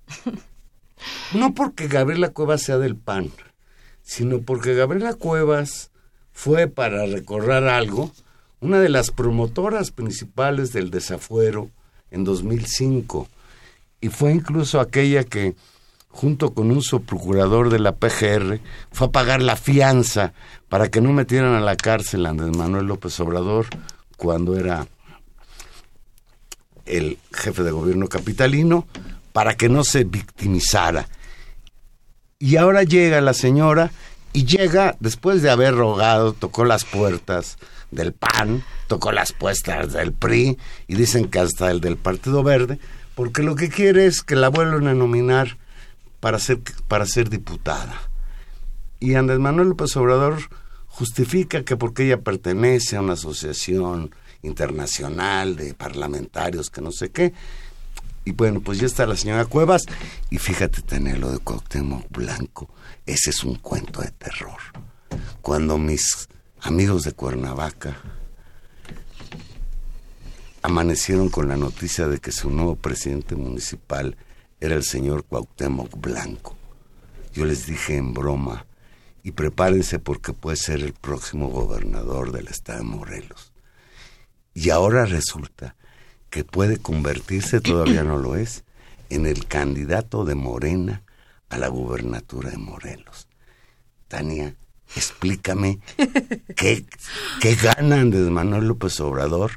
No 1.33 1.53
porque 1.53 1.89
Gabriela 1.89 2.29
Cuevas 2.29 2.61
sea 2.61 2.77
del 2.77 2.95
PAN, 2.95 3.29
sino 4.03 4.41
porque 4.41 4.73
Gabriela 4.73 5.13
Cuevas 5.13 5.91
fue 6.31 6.67
para 6.67 7.05
recorrer 7.05 7.67
algo 7.67 8.09
una 8.61 8.79
de 8.79 8.87
las 8.87 9.11
promotoras 9.11 9.91
principales 9.91 10.71
del 10.71 10.91
desafuero 10.91 11.69
en 12.09 12.23
2005 12.23 13.27
y 14.03 14.09
fue 14.09 14.33
incluso 14.33 14.81
aquella 14.81 15.23
que 15.23 15.55
junto 16.09 16.53
con 16.53 16.71
un 16.71 16.81
subprocurador 16.81 17.69
de 17.69 17.79
la 17.79 17.95
PGR 17.95 18.59
fue 18.91 19.07
a 19.07 19.11
pagar 19.11 19.41
la 19.41 19.55
fianza 19.55 20.33
para 20.67 20.91
que 20.91 20.99
no 20.99 21.13
metieran 21.13 21.53
a 21.53 21.61
la 21.61 21.77
cárcel 21.77 22.25
a 22.25 22.31
Andrés 22.31 22.55
Manuel 22.57 22.87
López 22.87 23.17
Obrador 23.21 23.67
cuando 24.17 24.57
era 24.59 24.87
el 26.85 27.17
jefe 27.31 27.63
de 27.63 27.71
gobierno 27.71 28.09
capitalino 28.09 28.85
para 29.31 29.55
que 29.55 29.69
no 29.69 29.85
se 29.85 30.03
victimizara. 30.03 31.07
Y 32.39 32.57
ahora 32.57 32.83
llega 32.83 33.21
la 33.21 33.33
señora 33.33 33.89
y 34.33 34.43
llega 34.43 34.97
después 34.99 35.41
de 35.41 35.49
haber 35.49 35.75
rogado, 35.75 36.33
tocó 36.33 36.65
las 36.65 36.83
puertas 36.83 37.57
del 37.89 38.11
PAN, 38.11 38.65
tocó 38.87 39.13
las 39.13 39.31
puertas 39.31 39.93
del 39.93 40.11
PRI 40.11 40.57
y 40.87 40.95
dicen 40.95 41.29
que 41.29 41.39
hasta 41.39 41.71
el 41.71 41.79
del 41.79 41.95
Partido 41.95 42.43
Verde, 42.43 42.79
porque 43.15 43.43
lo 43.43 43.55
que 43.55 43.69
quiere 43.69 44.05
es 44.05 44.21
que 44.21 44.35
la 44.35 44.49
vuelvan 44.49 44.87
a 44.87 44.93
nominar 44.93 45.57
para 46.19 46.39
ser, 46.39 46.59
para 46.87 47.05
ser 47.05 47.29
diputada. 47.29 47.95
Y 48.99 49.15
Andrés 49.15 49.39
Manuel 49.39 49.69
López 49.69 49.95
Obrador 49.97 50.37
justifica 50.87 51.63
que 51.63 51.75
porque 51.75 52.05
ella 52.05 52.21
pertenece 52.21 52.95
a 52.95 53.01
una 53.01 53.13
asociación 53.13 54.15
internacional 54.41 55.55
de 55.55 55.73
parlamentarios 55.73 56.69
que 56.69 56.81
no 56.81 56.91
sé 56.91 57.09
qué. 57.11 57.33
Y 58.25 58.31
bueno, 58.31 58.61
pues 58.61 58.79
ya 58.79 58.85
está 58.85 59.05
la 59.05 59.17
señora 59.17 59.45
Cuevas. 59.45 59.83
Y 60.29 60.37
fíjate, 60.37 60.81
tener 60.81 61.19
lo 61.19 61.31
de 61.31 61.39
Cuauhtémoc 61.39 62.09
Blanco. 62.09 62.69
Ese 63.05 63.31
es 63.31 63.43
un 63.43 63.55
cuento 63.55 64.01
de 64.01 64.11
terror. 64.11 64.59
Cuando 65.41 65.77
mis 65.77 66.29
amigos 66.61 67.03
de 67.03 67.11
Cuernavaca 67.11 67.97
amanecieron 70.63 71.29
con 71.29 71.49
la 71.49 71.57
noticia 71.57 72.07
de 72.07 72.19
que 72.19 72.31
su 72.31 72.49
nuevo 72.49 72.77
presidente 72.77 73.35
municipal 73.35 74.15
era 74.61 74.75
el 74.75 74.83
señor 74.83 75.25
Cuauhtémoc 75.25 75.99
Blanco. 75.99 76.55
Yo 77.33 77.45
les 77.45 77.65
dije 77.67 77.97
en 77.97 78.13
broma, 78.13 78.65
y 79.23 79.31
prepárense 79.31 79.99
porque 79.99 80.31
puede 80.33 80.55
ser 80.57 80.81
el 80.81 80.93
próximo 80.93 81.49
gobernador 81.49 82.31
del 82.31 82.47
estado 82.47 82.79
de 82.79 82.85
Morelos. 82.85 83.51
Y 84.53 84.69
ahora 84.69 85.05
resulta 85.05 85.75
que 86.29 86.45
puede 86.45 86.77
convertirse, 86.77 87.59
todavía 87.59 88.03
no 88.03 88.17
lo 88.17 88.35
es, 88.35 88.63
en 89.09 89.25
el 89.25 89.47
candidato 89.47 90.23
de 90.23 90.35
Morena 90.35 91.03
a 91.49 91.57
la 91.57 91.67
gubernatura 91.67 92.49
de 92.49 92.57
Morelos. 92.57 93.27
Tania, 94.07 94.55
explícame 94.95 95.79
qué, 96.55 96.85
qué 97.41 97.55
gana 97.55 97.99
Andrés 97.99 98.29
Manuel 98.29 98.67
López 98.67 98.99
Obrador 99.01 99.51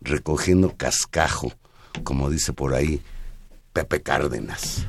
recogiendo 0.00 0.76
cascajo, 0.76 1.52
como 2.04 2.30
dice 2.30 2.52
por 2.52 2.74
ahí 2.74 3.02
Pepe 3.72 4.02
Cárdenas. 4.02 4.86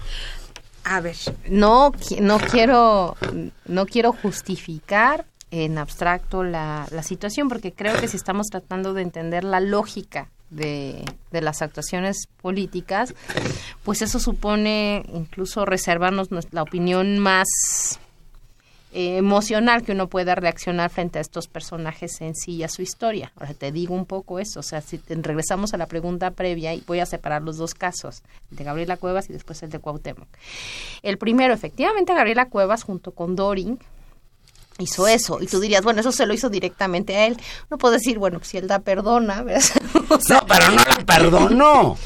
A 0.83 1.01
ver, 1.01 1.15
no, 1.49 1.91
no 2.21 2.39
quiero, 2.39 3.15
no 3.65 3.85
quiero 3.85 4.13
justificar 4.13 5.25
en 5.51 5.77
abstracto 5.77 6.43
la, 6.43 6.87
la 6.91 7.03
situación, 7.03 7.49
porque 7.49 7.73
creo 7.73 7.99
que 7.99 8.07
si 8.07 8.17
estamos 8.17 8.47
tratando 8.47 8.93
de 8.93 9.01
entender 9.01 9.43
la 9.43 9.59
lógica 9.59 10.29
de, 10.49 11.03
de 11.31 11.41
las 11.41 11.61
actuaciones 11.61 12.27
políticas, 12.41 13.13
pues 13.83 14.01
eso 14.01 14.19
supone 14.19 15.03
incluso 15.13 15.65
reservarnos 15.65 16.29
la 16.51 16.63
opinión 16.63 17.19
más 17.19 17.47
eh, 18.91 19.17
emocional 19.17 19.83
que 19.83 19.91
uno 19.91 20.07
pueda 20.07 20.33
reaccionar 20.35 20.89
frente 20.89 21.19
a 21.19 21.21
estos 21.21 21.47
personajes 21.47 22.21
en 22.21 22.33
sí 22.35 22.53
y 22.53 22.63
a 22.63 22.69
su 22.69 22.81
historia. 22.81 23.31
Ahora 23.35 23.53
te 23.53 23.71
digo 23.71 23.93
un 23.93 24.05
poco 24.05 24.39
eso, 24.39 24.59
o 24.61 24.63
sea, 24.63 24.81
si 24.81 24.97
te- 24.97 25.15
regresamos 25.15 25.73
a 25.73 25.77
la 25.77 25.85
pregunta 25.85 26.31
previa 26.31 26.73
y 26.73 26.83
voy 26.87 26.99
a 26.99 27.05
separar 27.05 27.41
los 27.43 27.57
dos 27.57 27.73
casos, 27.75 28.23
el 28.51 28.57
de 28.57 28.63
Gabriela 28.63 28.97
Cuevas 28.97 29.29
y 29.29 29.33
después 29.33 29.61
el 29.63 29.69
de 29.69 29.79
Cuauhtémoc. 29.79 30.27
El 31.03 31.17
primero, 31.17 31.53
efectivamente, 31.53 32.13
Gabriela 32.15 32.49
Cuevas 32.49 32.83
junto 32.83 33.11
con 33.11 33.35
Doring 33.35 33.77
hizo 34.79 35.07
eso 35.07 35.39
y 35.41 35.47
tú 35.47 35.59
dirías, 35.59 35.83
bueno, 35.83 35.99
eso 35.99 36.11
se 36.13 36.25
lo 36.25 36.33
hizo 36.33 36.49
directamente 36.49 37.15
a 37.17 37.27
él. 37.27 37.37
No 37.69 37.77
puedo 37.77 37.93
decir, 37.93 38.17
bueno, 38.17 38.39
si 38.43 38.57
él 38.57 38.67
da 38.67 38.79
perdona, 38.79 39.43
¿verdad? 39.43 39.61
O 40.09 40.19
sea, 40.19 40.37
No, 40.39 40.47
pero 40.47 40.69
no 40.69 40.75
la 40.77 41.05
perdonó. 41.05 41.97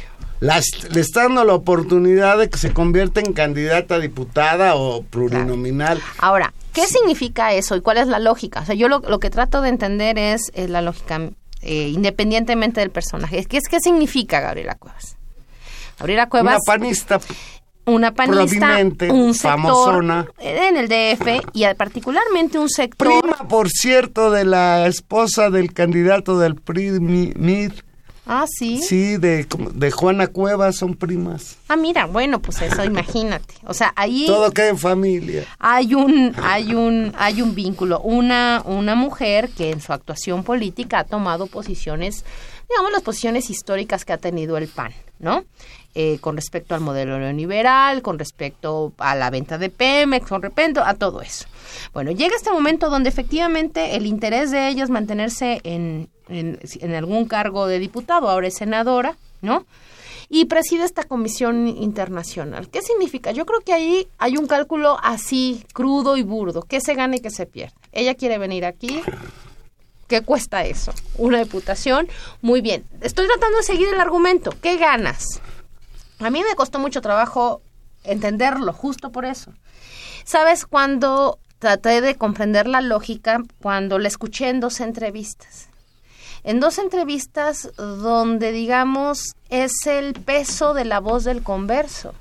Las, 0.43 0.65
le 0.93 1.00
está 1.00 1.23
dando 1.23 1.43
la 1.45 1.53
oportunidad 1.53 2.38
de 2.38 2.50
que 2.50 2.57
se 2.57 2.73
convierta 2.73 3.21
en 3.21 3.31
candidata 3.33 3.95
a 3.95 4.00
diputada 4.00 4.75
o 4.75 5.03
plurinominal. 5.03 6.01
Ahora, 6.17 6.53
¿qué 6.73 6.85
significa 6.85 7.53
eso 7.53 7.75
y 7.77 7.81
cuál 7.81 7.97
es 7.97 8.07
la 8.07 8.19
lógica? 8.19 8.59
O 8.62 8.65
sea, 8.65 8.75
yo 8.75 8.89
lo, 8.89 9.00
lo 9.00 9.19
que 9.19 9.29
trato 9.29 9.62
de 9.62 9.69
entender 9.69 10.17
es 10.19 10.51
eh, 10.53 10.67
la 10.67 10.81
lógica. 10.81 11.21
eh, 11.62 11.88
independientemente 11.93 12.81
del 12.81 12.89
personaje. 12.89 13.45
¿Qué, 13.45 13.55
es, 13.57 13.69
¿Qué 13.69 13.79
significa 13.79 14.41
Gabriela 14.41 14.75
Cuevas? 14.75 15.15
Gabriela 15.97 16.27
Cuevas... 16.27 16.57
Una 16.67 16.73
panista 16.77 17.19
una 17.85 18.13
panista, 18.13 18.77
un 19.12 19.33
sector 19.33 19.51
famosona. 19.51 20.25
en 20.39 20.77
el 20.77 20.88
DF 20.88 21.45
y 21.53 21.65
particularmente 21.75 22.57
un 22.57 22.69
sector 22.69 23.07
Prima, 23.21 23.38
por 23.50 23.69
cierto, 23.69 24.31
de 24.31 24.45
la 24.45 24.88
esposa 24.88 25.50
del 25.50 25.73
candidato 25.73 26.39
del 26.39 26.55
PRI, 26.55 27.00
Mi- 27.01 27.33
Mid. 27.35 27.71
Ah, 28.25 28.45
sí. 28.47 28.81
Sí, 28.81 29.17
de, 29.17 29.45
de 29.73 29.91
Juana 29.91 30.27
Cuevas, 30.27 30.77
son 30.77 30.95
primas. 30.95 31.57
Ah, 31.67 31.75
mira, 31.75 32.05
bueno, 32.05 32.41
pues 32.41 32.61
eso, 32.61 32.83
imagínate. 32.85 33.53
O 33.65 33.73
sea, 33.73 33.91
ahí 33.95 34.25
Todo 34.27 34.51
queda 34.51 34.69
en 34.69 34.77
familia. 34.77 35.45
hay 35.59 35.93
un 35.93 36.33
hay 36.41 36.73
un 36.73 37.13
hay 37.17 37.41
un 37.41 37.53
vínculo 37.53 37.99
una 37.99 38.61
una 38.65 38.95
mujer 38.95 39.49
que 39.49 39.71
en 39.71 39.81
su 39.81 39.91
actuación 39.93 40.43
política 40.43 40.99
ha 40.99 41.03
tomado 41.03 41.47
posiciones 41.47 42.23
digamos 42.69 42.91
las 42.93 43.01
posiciones 43.01 43.49
históricas 43.49 44.05
que 44.05 44.13
ha 44.13 44.17
tenido 44.17 44.57
el 44.57 44.67
PAN 44.67 44.93
no 45.19 45.43
Eh, 45.95 46.17
con 46.21 46.35
respecto 46.35 46.73
al 46.73 46.81
modelo 46.81 47.19
neoliberal 47.19 48.01
con 48.01 48.17
respecto 48.17 48.93
a 48.97 49.13
la 49.15 49.29
venta 49.29 49.57
de 49.59 49.69
Pemex 49.69 50.27
con 50.27 50.41
respecto 50.41 50.81
a 50.83 50.95
todo 50.95 51.21
eso 51.21 51.45
bueno 51.93 52.09
llega 52.11 52.35
este 52.35 52.51
momento 52.51 52.89
donde 52.89 53.09
efectivamente 53.09 53.95
el 53.95 54.07
interés 54.07 54.49
de 54.49 54.69
ella 54.69 54.83
es 54.83 54.89
mantenerse 54.89 55.61
en 55.63 56.09
en, 56.29 56.59
en 56.79 56.93
algún 56.95 57.25
cargo 57.25 57.67
de 57.67 57.79
diputado 57.79 58.29
ahora 58.29 58.47
es 58.47 58.55
senadora 58.55 59.17
no 59.41 59.65
y 60.29 60.45
preside 60.45 60.83
esta 60.83 61.03
comisión 61.03 61.67
internacional. 61.67 62.67
¿Qué 62.69 62.81
significa? 62.81 63.31
Yo 63.31 63.45
creo 63.45 63.59
que 63.59 63.71
ahí 63.71 64.07
hay 64.17 64.37
un 64.37 64.47
cálculo 64.47 64.97
así, 65.03 65.63
crudo 65.73 66.17
y 66.17 66.23
burdo. 66.23 66.63
¿Qué 66.63 66.81
se 66.81 66.95
gana 66.95 67.17
y 67.17 67.19
qué 67.19 67.29
se 67.29 67.45
pierde? 67.45 67.75
Ella 67.91 68.15
quiere 68.15 68.39
venir 68.39 68.65
aquí. 68.65 69.03
¿Qué 70.07 70.21
cuesta 70.21 70.65
eso? 70.65 70.91
Una 71.19 71.37
diputación. 71.37 72.07
Muy 72.41 72.61
bien. 72.61 72.83
Estoy 73.01 73.27
tratando 73.27 73.57
de 73.57 73.63
seguir 73.63 73.89
el 73.89 73.99
argumento. 73.99 74.51
¿Qué 74.59 74.77
ganas? 74.77 75.39
A 76.17 76.31
mí 76.31 76.41
me 76.41 76.55
costó 76.55 76.79
mucho 76.79 77.01
trabajo 77.01 77.61
entenderlo, 78.03 78.73
justo 78.73 79.11
por 79.11 79.25
eso. 79.25 79.53
¿Sabes 80.23 80.65
cuando 80.65 81.37
traté 81.59 82.01
de 82.01 82.15
comprender 82.15 82.67
la 82.67 82.81
lógica? 82.81 83.43
Cuando 83.61 83.99
la 83.99 84.07
escuché 84.07 84.49
en 84.49 84.61
dos 84.61 84.79
entrevistas 84.79 85.69
en 86.43 86.59
dos 86.59 86.77
entrevistas 86.77 87.71
donde, 87.77 88.51
digamos, 88.51 89.35
es 89.50 89.88
el 89.88 90.13
peso 90.13 90.73
de 90.73 90.85
la 90.85 91.00
voz 91.00 91.23
del 91.23 91.43
converso. 91.43 92.13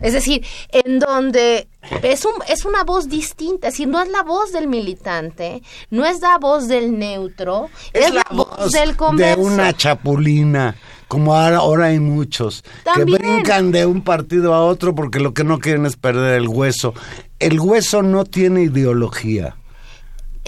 Es 0.00 0.12
decir, 0.12 0.44
en 0.70 1.00
donde 1.00 1.68
es, 2.02 2.24
un, 2.24 2.32
es 2.48 2.64
una 2.64 2.84
voz 2.84 3.08
distinta, 3.08 3.68
es 3.68 3.74
decir, 3.74 3.88
no 3.88 4.00
es 4.00 4.08
la 4.08 4.22
voz 4.22 4.52
del 4.52 4.68
militante, 4.68 5.62
no 5.90 6.06
es 6.06 6.20
la 6.20 6.38
voz 6.38 6.68
del 6.68 6.98
neutro, 6.98 7.68
es, 7.92 8.14
la, 8.14 8.24
voz, 8.30 8.70
del 8.70 8.90
de 8.90 8.96
converso. 8.96 9.40
una 9.40 9.72
chapulina, 9.72 10.76
como 11.08 11.34
ahora, 11.34 11.56
ahora 11.58 11.86
hay 11.86 11.98
muchos, 11.98 12.62
También. 12.84 13.18
que 13.18 13.26
brincan 13.26 13.72
de 13.72 13.86
un 13.86 14.02
partido 14.02 14.54
a 14.54 14.64
otro 14.64 14.94
porque 14.94 15.18
lo 15.18 15.34
que 15.34 15.42
no 15.42 15.58
quieren 15.58 15.84
es 15.84 15.96
perder 15.96 16.34
el 16.34 16.46
hueso. 16.46 16.94
El 17.40 17.58
hueso 17.58 18.02
no 18.02 18.24
tiene 18.24 18.62
ideología. 18.62 19.56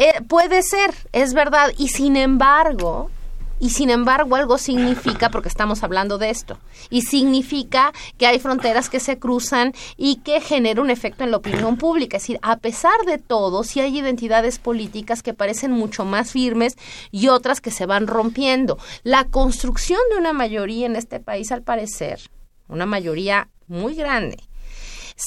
Eh, 0.03 0.23
puede 0.27 0.63
ser, 0.63 0.95
es 1.13 1.35
verdad, 1.35 1.75
y 1.77 1.89
sin 1.89 2.17
embargo, 2.17 3.11
y 3.59 3.69
sin 3.69 3.91
embargo 3.91 4.35
algo 4.35 4.57
significa, 4.57 5.29
porque 5.29 5.51
estamos 5.51 5.83
hablando 5.83 6.17
de 6.17 6.31
esto, 6.31 6.59
y 6.89 7.03
significa 7.03 7.93
que 8.17 8.27
hay 8.27 8.39
fronteras 8.39 8.89
que 8.89 8.99
se 8.99 9.19
cruzan 9.19 9.75
y 9.99 10.17
que 10.21 10.41
genera 10.41 10.81
un 10.81 10.89
efecto 10.89 11.23
en 11.23 11.31
la 11.31 11.37
opinión 11.37 11.77
pública. 11.77 12.17
Es 12.17 12.23
decir, 12.23 12.39
a 12.41 12.57
pesar 12.57 12.99
de 13.05 13.19
todo, 13.19 13.63
sí 13.63 13.81
hay 13.81 13.99
identidades 13.99 14.59
políticas 14.59 15.23
que 15.23 15.35
parecen 15.35 15.73
mucho 15.73 16.07
más 16.07 16.33
firmes 16.33 16.79
y 17.11 17.29
otras 17.29 17.61
que 17.61 17.71
se 17.71 17.85
van 17.85 18.07
rompiendo. 18.07 18.79
La 19.03 19.25
construcción 19.25 20.01
de 20.11 20.17
una 20.17 20.33
mayoría 20.33 20.87
en 20.87 20.97
este 20.97 21.21
país, 21.21 21.53
al 21.53 21.63
parecer, 21.63 22.21
una 22.69 22.87
mayoría 22.87 23.51
muy 23.69 23.95
grande, 23.97 24.39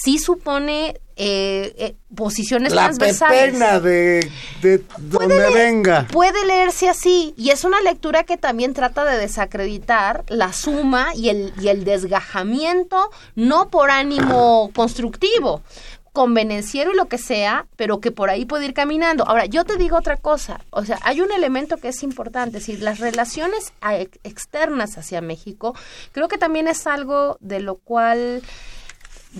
sí 0.03 0.17
supone 0.17 0.99
eh, 1.15 1.75
eh, 1.77 1.95
posiciones 2.15 2.73
La 2.73 2.85
transversales. 2.85 3.83
de, 3.83 4.31
de 4.63 4.83
donde 4.97 5.37
leer- 5.37 5.53
venga. 5.53 6.07
Puede 6.11 6.43
leerse 6.45 6.89
así 6.89 7.35
y 7.37 7.51
es 7.51 7.63
una 7.63 7.79
lectura 7.81 8.23
que 8.23 8.37
también 8.37 8.73
trata 8.73 9.05
de 9.05 9.19
desacreditar 9.19 10.23
la 10.27 10.51
suma 10.53 11.13
y 11.15 11.29
el, 11.29 11.53
y 11.61 11.67
el 11.67 11.83
desgajamiento, 11.85 13.11
no 13.35 13.69
por 13.69 13.91
ánimo 13.91 14.71
constructivo, 14.75 15.61
convenenciero 16.13 16.93
y 16.93 16.95
lo 16.95 17.07
que 17.07 17.17
sea, 17.19 17.65
pero 17.75 17.99
que 17.99 18.11
por 18.11 18.29
ahí 18.29 18.45
puede 18.45 18.65
ir 18.65 18.73
caminando. 18.73 19.23
Ahora, 19.27 19.45
yo 19.45 19.65
te 19.65 19.77
digo 19.77 19.97
otra 19.97 20.17
cosa, 20.17 20.61
o 20.71 20.83
sea, 20.85 20.99
hay 21.03 21.21
un 21.21 21.31
elemento 21.31 21.77
que 21.77 21.89
es 21.89 22.01
importante, 22.03 22.57
es 22.57 22.65
decir, 22.65 22.83
las 22.83 22.99
relaciones 22.99 23.73
externas 24.23 24.97
hacia 24.97 25.21
México, 25.21 25.75
creo 26.11 26.27
que 26.27 26.37
también 26.37 26.67
es 26.67 26.85
algo 26.87 27.37
de 27.39 27.59
lo 27.61 27.75
cual 27.75 28.41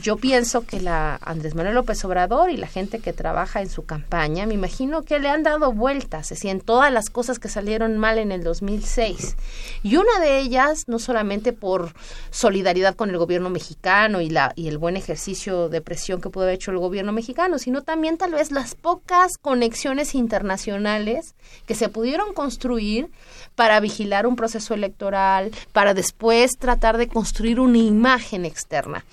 yo 0.02 0.18
pienso 0.18 0.66
que 0.66 0.82
la 0.82 1.20
Andrés 1.22 1.54
Manuel 1.54 1.76
López 1.76 2.04
Obrador 2.04 2.50
y 2.50 2.58
la 2.58 2.68
gente 2.68 3.00
que 3.00 3.14
trabaja 3.14 3.62
en 3.62 3.70
su 3.70 3.86
campaña, 3.86 4.48
me 4.48 4.56
imagino 4.56 5.04
que 5.04 5.20
le 5.20 5.30
han 5.30 5.44
dado 5.44 5.72
vueltas, 5.72 6.32
es 6.32 6.44
en 6.46 6.62
todas 6.62 6.92
las 6.92 7.10
cosas 7.10 7.38
que 7.38 7.48
salieron 7.48 7.98
mal 7.98 8.18
en 8.18 8.32
el 8.32 8.44
2006. 8.44 9.36
Y 9.84 9.98
una 9.98 10.20
de 10.20 10.40
ellas, 10.40 10.86
no 10.88 10.98
solamente 10.98 11.54
por 11.54 11.94
solidaridad 12.32 12.96
con 12.96 13.12
el 13.12 13.18
gobierno 13.18 13.50
mexicano 13.50 14.20
y, 14.20 14.30
la, 14.30 14.54
y 14.56 14.68
el 14.68 14.80
buen 14.80 14.98
ejercicio 14.98 15.70
de 15.70 15.82
presión 15.82 16.22
que 16.22 16.30
pudo 16.30 16.46
haber 16.46 16.56
hecho 16.56 16.72
el 16.72 16.80
gobierno 16.80 17.12
mexicano, 17.12 17.60
sino 17.60 17.84
también 17.84 18.18
tal 18.18 18.32
vez 18.32 18.52
las 18.52 18.74
pocas 18.74 19.38
conexiones 19.40 20.16
internacionales 20.16 21.36
que 21.68 21.76
se 21.76 21.90
pudieron 21.90 22.34
construir 22.34 23.12
para 23.56 23.80
vigilar 23.80 24.26
un 24.26 24.36
proceso 24.36 24.74
electoral, 24.74 25.52
para 25.72 25.94
después 25.94 26.58
tratar 26.58 26.98
de 26.98 27.08
construir 27.08 27.60
una 27.60 27.78
imagen 27.78 28.46
externa 28.46 29.06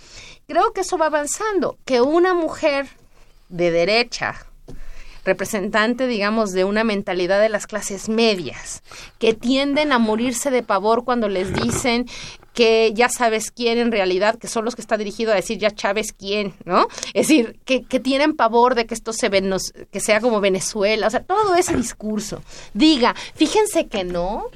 creo 0.51 0.73
que 0.73 0.81
eso 0.81 0.99
va 0.99 1.07
avanzando, 1.07 1.79
que 1.85 2.01
una 2.01 2.35
mujer 2.35 2.89
de 3.51 3.71
derecha, 3.71 4.35
representante, 5.25 6.09
digamos, 6.09 6.51
de 6.51 6.65
una 6.65 6.83
mentalidad 6.83 7.41
de 7.41 7.49
las 7.49 7.69
clases 7.69 8.09
medias, 8.09 8.83
que 9.21 9.33
tienden 9.33 9.93
a 9.93 10.01
morirse 10.01 10.51
de 10.51 10.65
pavor 10.65 11.05
cuando 11.05 11.29
les 11.29 11.55
dicen 11.55 12.07
que 12.53 12.93
ya 12.95 13.09
sabes 13.09 13.53
quién 13.53 13.79
en 13.79 13.93
realidad, 13.93 14.41
que 14.41 14.49
son 14.49 14.65
los 14.65 14.75
que 14.75 14.81
está 14.81 14.97
dirigido 14.97 15.31
a 15.31 15.37
decir 15.37 15.57
ya 15.57 15.71
sabes 15.71 16.13
quién, 16.13 16.53
¿no? 16.65 16.89
Es 17.15 17.29
decir, 17.29 17.61
que, 17.65 17.85
que 17.85 18.01
tienen 18.01 18.35
pavor 18.35 18.75
de 18.75 18.87
que 18.87 18.95
esto 18.95 19.13
se 19.13 19.29
ven, 19.29 19.55
que 19.93 20.01
sea 20.01 20.21
como 20.21 20.41
Venezuela, 20.41 21.07
o 21.07 21.11
sea, 21.11 21.23
todo 21.23 21.55
ese 21.55 21.77
discurso. 21.77 22.43
Diga, 22.75 23.15
fíjense 23.37 23.87
que 23.87 24.03
no, 24.03 24.47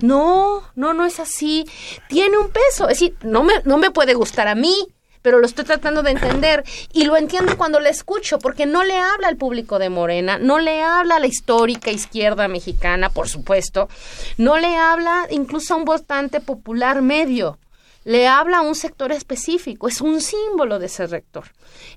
no, 0.00 0.62
no, 0.76 0.94
no 0.94 1.04
es 1.04 1.18
así. 1.18 1.64
Tiene 2.08 2.38
un 2.38 2.50
peso. 2.50 2.88
Es 2.88 3.00
decir, 3.00 3.16
no 3.22 3.42
me, 3.42 3.54
no 3.64 3.78
me 3.78 3.90
puede 3.90 4.14
gustar 4.14 4.46
a 4.46 4.54
mí, 4.54 4.86
pero 5.28 5.40
lo 5.40 5.46
estoy 5.46 5.66
tratando 5.66 6.02
de 6.02 6.12
entender. 6.12 6.64
Y 6.90 7.04
lo 7.04 7.14
entiendo 7.14 7.58
cuando 7.58 7.80
le 7.80 7.90
escucho, 7.90 8.38
porque 8.38 8.64
no 8.64 8.82
le 8.82 8.98
habla 8.98 9.28
al 9.28 9.36
público 9.36 9.78
de 9.78 9.90
Morena, 9.90 10.38
no 10.38 10.58
le 10.58 10.82
habla 10.82 11.16
a 11.16 11.18
la 11.18 11.26
histórica 11.26 11.90
izquierda 11.90 12.48
mexicana, 12.48 13.10
por 13.10 13.28
supuesto, 13.28 13.90
no 14.38 14.56
le 14.56 14.74
habla 14.74 15.26
incluso 15.28 15.74
a 15.74 15.76
un 15.76 15.84
votante 15.84 16.40
popular 16.40 17.02
medio. 17.02 17.58
Le 18.06 18.26
habla 18.26 18.58
a 18.58 18.62
un 18.62 18.74
sector 18.74 19.12
específico, 19.12 19.86
es 19.86 20.00
un 20.00 20.22
símbolo 20.22 20.78
de 20.78 20.86
ese 20.86 21.06
rector. 21.06 21.44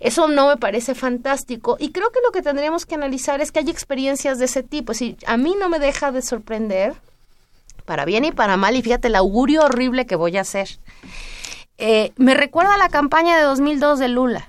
Eso 0.01 0.27
no 0.27 0.49
me 0.49 0.57
parece 0.57 0.93
fantástico 0.93 1.77
y 1.79 1.93
creo 1.93 2.11
que 2.11 2.19
lo 2.25 2.33
que 2.33 2.41
tendríamos 2.41 2.85
que 2.85 2.95
analizar 2.95 3.39
es 3.39 3.53
que 3.53 3.59
hay 3.59 3.69
experiencias 3.69 4.39
de 4.39 4.45
ese 4.45 4.61
tipo. 4.61 4.91
Decir, 4.91 5.15
a 5.25 5.37
mí 5.37 5.55
no 5.57 5.69
me 5.69 5.79
deja 5.79 6.11
de 6.11 6.21
sorprender 6.21 6.95
para 7.85 8.03
bien 8.03 8.25
y 8.25 8.33
para 8.33 8.57
mal, 8.57 8.75
y 8.75 8.81
fíjate 8.81 9.07
el 9.07 9.15
augurio 9.15 9.63
horrible 9.63 10.05
que 10.05 10.17
voy 10.17 10.35
a 10.35 10.41
hacer. 10.41 10.67
Eh, 11.83 12.13
me 12.15 12.35
recuerda 12.35 12.75
a 12.75 12.77
la 12.77 12.89
campaña 12.89 13.35
de 13.35 13.43
2002 13.43 13.97
de 13.97 14.07
Lula. 14.07 14.47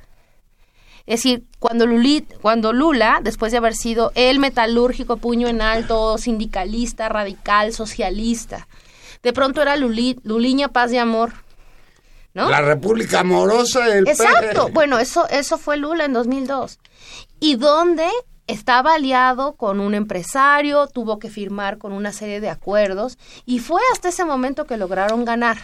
Es 1.07 1.21
decir, 1.21 1.45
cuando, 1.59 1.87
Luli, 1.87 2.27
cuando 2.43 2.75
Lula, 2.75 3.21
después 3.23 3.53
de 3.53 3.59
haber 3.59 3.75
sido 3.75 4.13
el 4.15 4.39
metalúrgico 4.39 5.17
puño 5.17 5.49
en 5.49 5.63
alto, 5.63 6.19
sindicalista, 6.19 7.09
radical, 7.09 7.73
socialista, 7.73 8.69
de 9.23 9.33
pronto 9.33 9.63
era 9.63 9.77
Luli, 9.77 10.21
Luliña 10.25 10.69
Paz 10.69 10.93
y 10.93 10.99
Amor. 10.99 11.33
¿no? 12.35 12.51
La 12.51 12.61
República 12.61 13.21
Amorosa 13.21 13.87
del 13.87 14.07
Exacto. 14.07 14.67
PG. 14.67 14.73
Bueno, 14.75 14.99
eso, 14.99 15.27
eso 15.29 15.57
fue 15.57 15.79
Lula 15.79 16.05
en 16.05 16.13
2002. 16.13 16.79
Y 17.41 17.57
donde 17.57 18.07
estaba 18.47 18.95
aliado 18.95 19.55
con 19.55 19.81
un 19.81 19.95
empresario, 19.95 20.87
tuvo 20.87 21.19
que 21.19 21.31
firmar 21.31 21.79
con 21.79 21.93
una 21.93 22.13
serie 22.13 22.41
de 22.41 22.51
acuerdos 22.51 23.17
y 23.47 23.59
fue 23.59 23.81
hasta 23.93 24.11
ese 24.11 24.27
momento 24.27 24.67
que 24.67 24.77
lograron 24.77 25.25
ganar. 25.25 25.59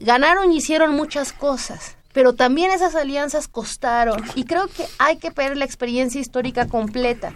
Ganaron 0.00 0.52
y 0.52 0.58
hicieron 0.58 0.94
muchas 0.94 1.32
cosas, 1.32 1.96
pero 2.12 2.34
también 2.34 2.70
esas 2.70 2.94
alianzas 2.94 3.48
costaron 3.48 4.22
y 4.34 4.44
creo 4.44 4.66
que 4.68 4.86
hay 4.98 5.16
que 5.16 5.30
ver 5.30 5.56
la 5.56 5.64
experiencia 5.64 6.20
histórica 6.20 6.66
completa. 6.66 7.32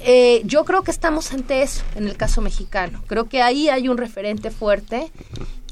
Eh, 0.00 0.42
yo 0.44 0.64
creo 0.64 0.82
que 0.82 0.90
estamos 0.90 1.32
ante 1.32 1.62
eso 1.62 1.82
en 1.94 2.06
el 2.06 2.16
caso 2.16 2.42
mexicano. 2.42 3.02
Creo 3.06 3.28
que 3.28 3.42
ahí 3.42 3.68
hay 3.68 3.88
un 3.88 3.96
referente 3.96 4.50
fuerte 4.50 5.10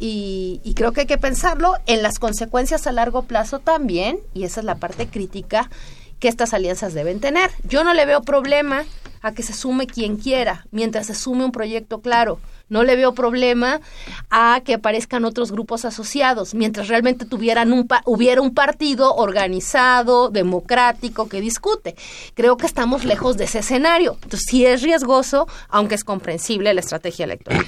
y, 0.01 0.61
y, 0.65 0.75
creo 0.75 0.93
que 0.93 1.03
hay 1.03 1.07
que 1.07 1.19
pensarlo 1.19 1.75
en 1.87 2.03
las 2.03 2.19
consecuencias 2.19 2.87
a 2.87 2.93
largo 2.93 3.23
plazo 3.23 3.61
también, 3.61 4.19
y 4.35 4.43
esa 4.43 4.61
es 4.61 4.67
la 4.67 4.77
parte 4.77 5.07
crítica 5.07 5.71
que 6.19 6.29
estas 6.29 6.55
alianzas 6.55 6.95
deben 6.95 7.21
tener. 7.21 7.51
Yo 7.65 7.85
no 7.85 7.95
le 7.95 8.07
veo 8.07 8.23
problema 8.23 8.85
a 9.23 9.33
que 9.33 9.43
se 9.43 9.53
sume 9.53 9.87
quien 9.87 10.17
quiera, 10.17 10.67
mientras 10.71 11.07
se 11.07 11.15
sume 11.15 11.45
un 11.45 11.53
proyecto 11.53 12.01
claro. 12.01 12.41
No 12.73 12.85
le 12.85 12.97
veo 12.97 13.13
problema 13.13 13.83
a 14.31 14.63
que 14.65 14.73
aparezcan 14.73 15.27
otros 15.27 15.53
grupos 15.53 15.85
asociados, 15.85 16.55
mientras 16.55 16.89
realmente 16.89 17.27
tuvieran 17.27 17.71
un 17.71 17.87
hubiera 18.07 18.41
un 18.41 18.55
partido 18.55 19.15
organizado, 19.15 20.31
democrático, 20.31 21.29
que 21.29 21.43
discute. 21.43 21.97
Creo 22.33 22.57
que 22.57 22.65
estamos 22.65 23.05
lejos 23.05 23.37
de 23.37 23.45
ese 23.45 23.59
escenario. 23.59 24.15
Entonces, 24.23 24.47
sí 24.49 24.65
es 24.65 24.81
riesgoso, 24.81 25.47
aunque 25.69 25.97
es 25.97 26.03
comprensible 26.03 26.73
la 26.73 26.81
estrategia 26.81 27.27
electoral. 27.27 27.67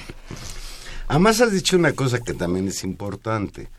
Además, 1.07 1.39
has 1.39 1.51
dicho 1.51 1.77
una 1.77 1.93
cosa 1.93 2.17
que 2.17 2.33
también 2.33 2.67
es 2.67 2.83
importante. 2.83 3.69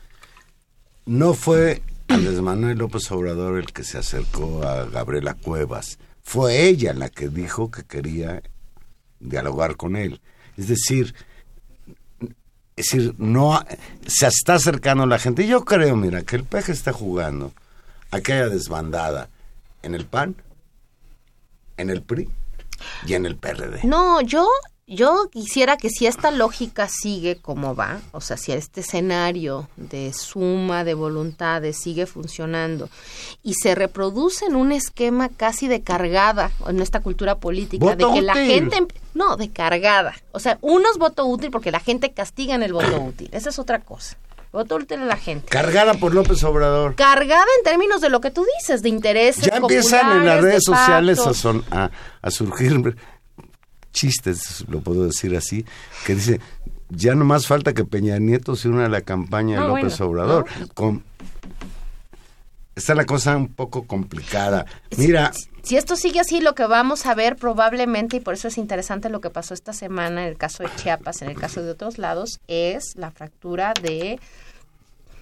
No 1.05 1.33
fue 1.33 1.81
Andrés 2.07 2.39
Manuel 2.39 2.77
López 2.77 3.11
Obrador 3.11 3.59
el 3.59 3.73
que 3.73 3.83
se 3.83 3.97
acercó 3.97 4.63
a 4.63 4.85
Gabriela 4.85 5.33
Cuevas. 5.33 5.99
Fue 6.23 6.69
ella 6.69 6.93
la 6.93 7.09
que 7.09 7.27
dijo 7.27 7.69
que 7.69 7.83
quería 7.83 8.41
dialogar 9.19 9.75
con 9.75 9.97
él. 9.97 10.21
Es 10.57 10.67
decir, 10.67 11.13
es 12.75 12.85
decir, 12.89 13.15
no 13.17 13.63
se 14.05 14.27
está 14.27 14.55
acercando 14.55 15.05
la 15.05 15.19
gente. 15.19 15.47
Yo 15.47 15.65
creo, 15.65 15.95
mira, 15.95 16.23
que 16.23 16.35
el 16.35 16.43
peje 16.43 16.71
está 16.71 16.93
jugando 16.93 17.53
aquella 18.11 18.49
desbandada 18.49 19.29
en 19.83 19.95
el 19.95 20.05
PAN, 20.05 20.35
en 21.77 21.89
el 21.89 22.01
PRI 22.01 22.29
y 23.05 23.13
en 23.13 23.25
el 23.25 23.35
PRD. 23.35 23.83
No, 23.83 24.21
yo 24.21 24.47
yo 24.87 25.29
quisiera 25.29 25.75
que 25.75 25.89
si 25.89 26.07
esta 26.07 26.31
lógica 26.31 26.87
sigue 26.87 27.35
como 27.35 27.75
va, 27.75 27.99
o 28.13 28.21
sea, 28.21 28.37
si 28.37 28.53
este 28.53 28.79
escenario 28.79 29.67
de 29.75 30.13
suma 30.13 30.85
de 30.85 30.93
voluntades 30.93 31.77
sigue 31.77 32.05
funcionando 32.05 32.89
y 33.43 33.55
se 33.55 33.75
reproduce 33.75 34.45
en 34.45 34.55
un 34.55 34.71
esquema 34.71 35.27
casi 35.27 35.67
de 35.67 35.81
cargada 35.81 36.51
en 36.67 36.81
esta 36.81 37.01
cultura 37.01 37.35
política, 37.35 37.97
de 37.97 38.05
que 38.13 38.21
la 38.21 38.33
gente, 38.35 38.87
no, 39.13 39.35
de 39.35 39.49
cargada, 39.49 40.15
o 40.31 40.39
sea, 40.39 40.57
uno 40.61 40.89
es 40.89 40.97
voto 40.97 41.25
útil 41.25 41.51
porque 41.51 41.69
la 41.69 41.81
gente 41.81 42.13
castiga 42.13 42.55
en 42.55 42.63
el 42.63 42.71
voto 42.71 43.01
útil, 43.01 43.29
esa 43.33 43.49
es 43.49 43.59
otra 43.59 43.79
cosa. 43.79 44.17
Voto 44.53 44.77
útil 44.77 45.01
de 45.01 45.05
la 45.05 45.17
gente. 45.17 45.45
Cargada 45.49 45.95
por 45.95 46.15
López 46.15 46.41
Obrador. 46.45 46.95
Cargada 46.95 47.45
en 47.57 47.63
términos 47.65 47.99
de 47.99 48.09
lo 48.09 48.21
que 48.21 48.31
tú 48.31 48.45
dices, 48.57 48.81
de 48.81 48.87
intereses. 48.89 49.45
Ya 49.45 49.57
empiezan 49.57 50.19
en 50.19 50.25
las 50.25 50.41
redes 50.41 50.63
sociales 50.63 51.19
a, 51.69 51.91
a 52.21 52.31
surgir 52.31 52.95
chistes, 53.97 54.63
lo 54.69 54.81
puedo 54.81 55.05
decir 55.05 55.35
así, 55.35 55.65
que 56.05 56.15
dice, 56.15 56.39
ya 56.89 57.15
no 57.15 57.25
más 57.25 57.47
falta 57.47 57.73
que 57.73 57.83
Peña 57.83 58.19
Nieto 58.19 58.55
se 58.55 58.69
una 58.69 58.85
a 58.85 58.89
la 58.89 59.01
campaña 59.01 59.61
de 59.61 59.67
López 59.67 59.99
Obrador. 60.01 60.45
Con, 60.73 61.03
está 62.75 62.93
la 62.93 63.05
cosa 63.05 63.35
un 63.35 63.47
poco 63.47 63.87
complicada. 63.87 64.65
Mira. 64.97 65.31
Si, 65.63 65.75
esto 65.75 65.97
sigue 65.97 66.21
así, 66.21 66.39
lo 66.39 66.55
que 66.55 66.65
vamos 66.65 67.05
a 67.05 67.15
ver 67.15 67.35
probablemente, 67.35 68.17
y 68.17 68.19
por 68.21 68.35
eso 68.35 68.47
es 68.47 68.57
interesante 68.57 69.09
lo 69.09 69.19
que 69.19 69.29
pasó 69.29 69.53
esta 69.53 69.73
semana 69.73 70.21
en 70.23 70.29
el 70.29 70.37
caso 70.37 70.63
de 70.63 70.69
Chiapas, 70.77 71.21
en 71.21 71.29
el 71.29 71.37
caso 71.37 71.61
de 71.61 71.71
otros 71.71 71.97
lados, 71.97 72.39
es 72.47 72.95
la 72.95 73.11
fractura 73.11 73.73
de 73.81 74.19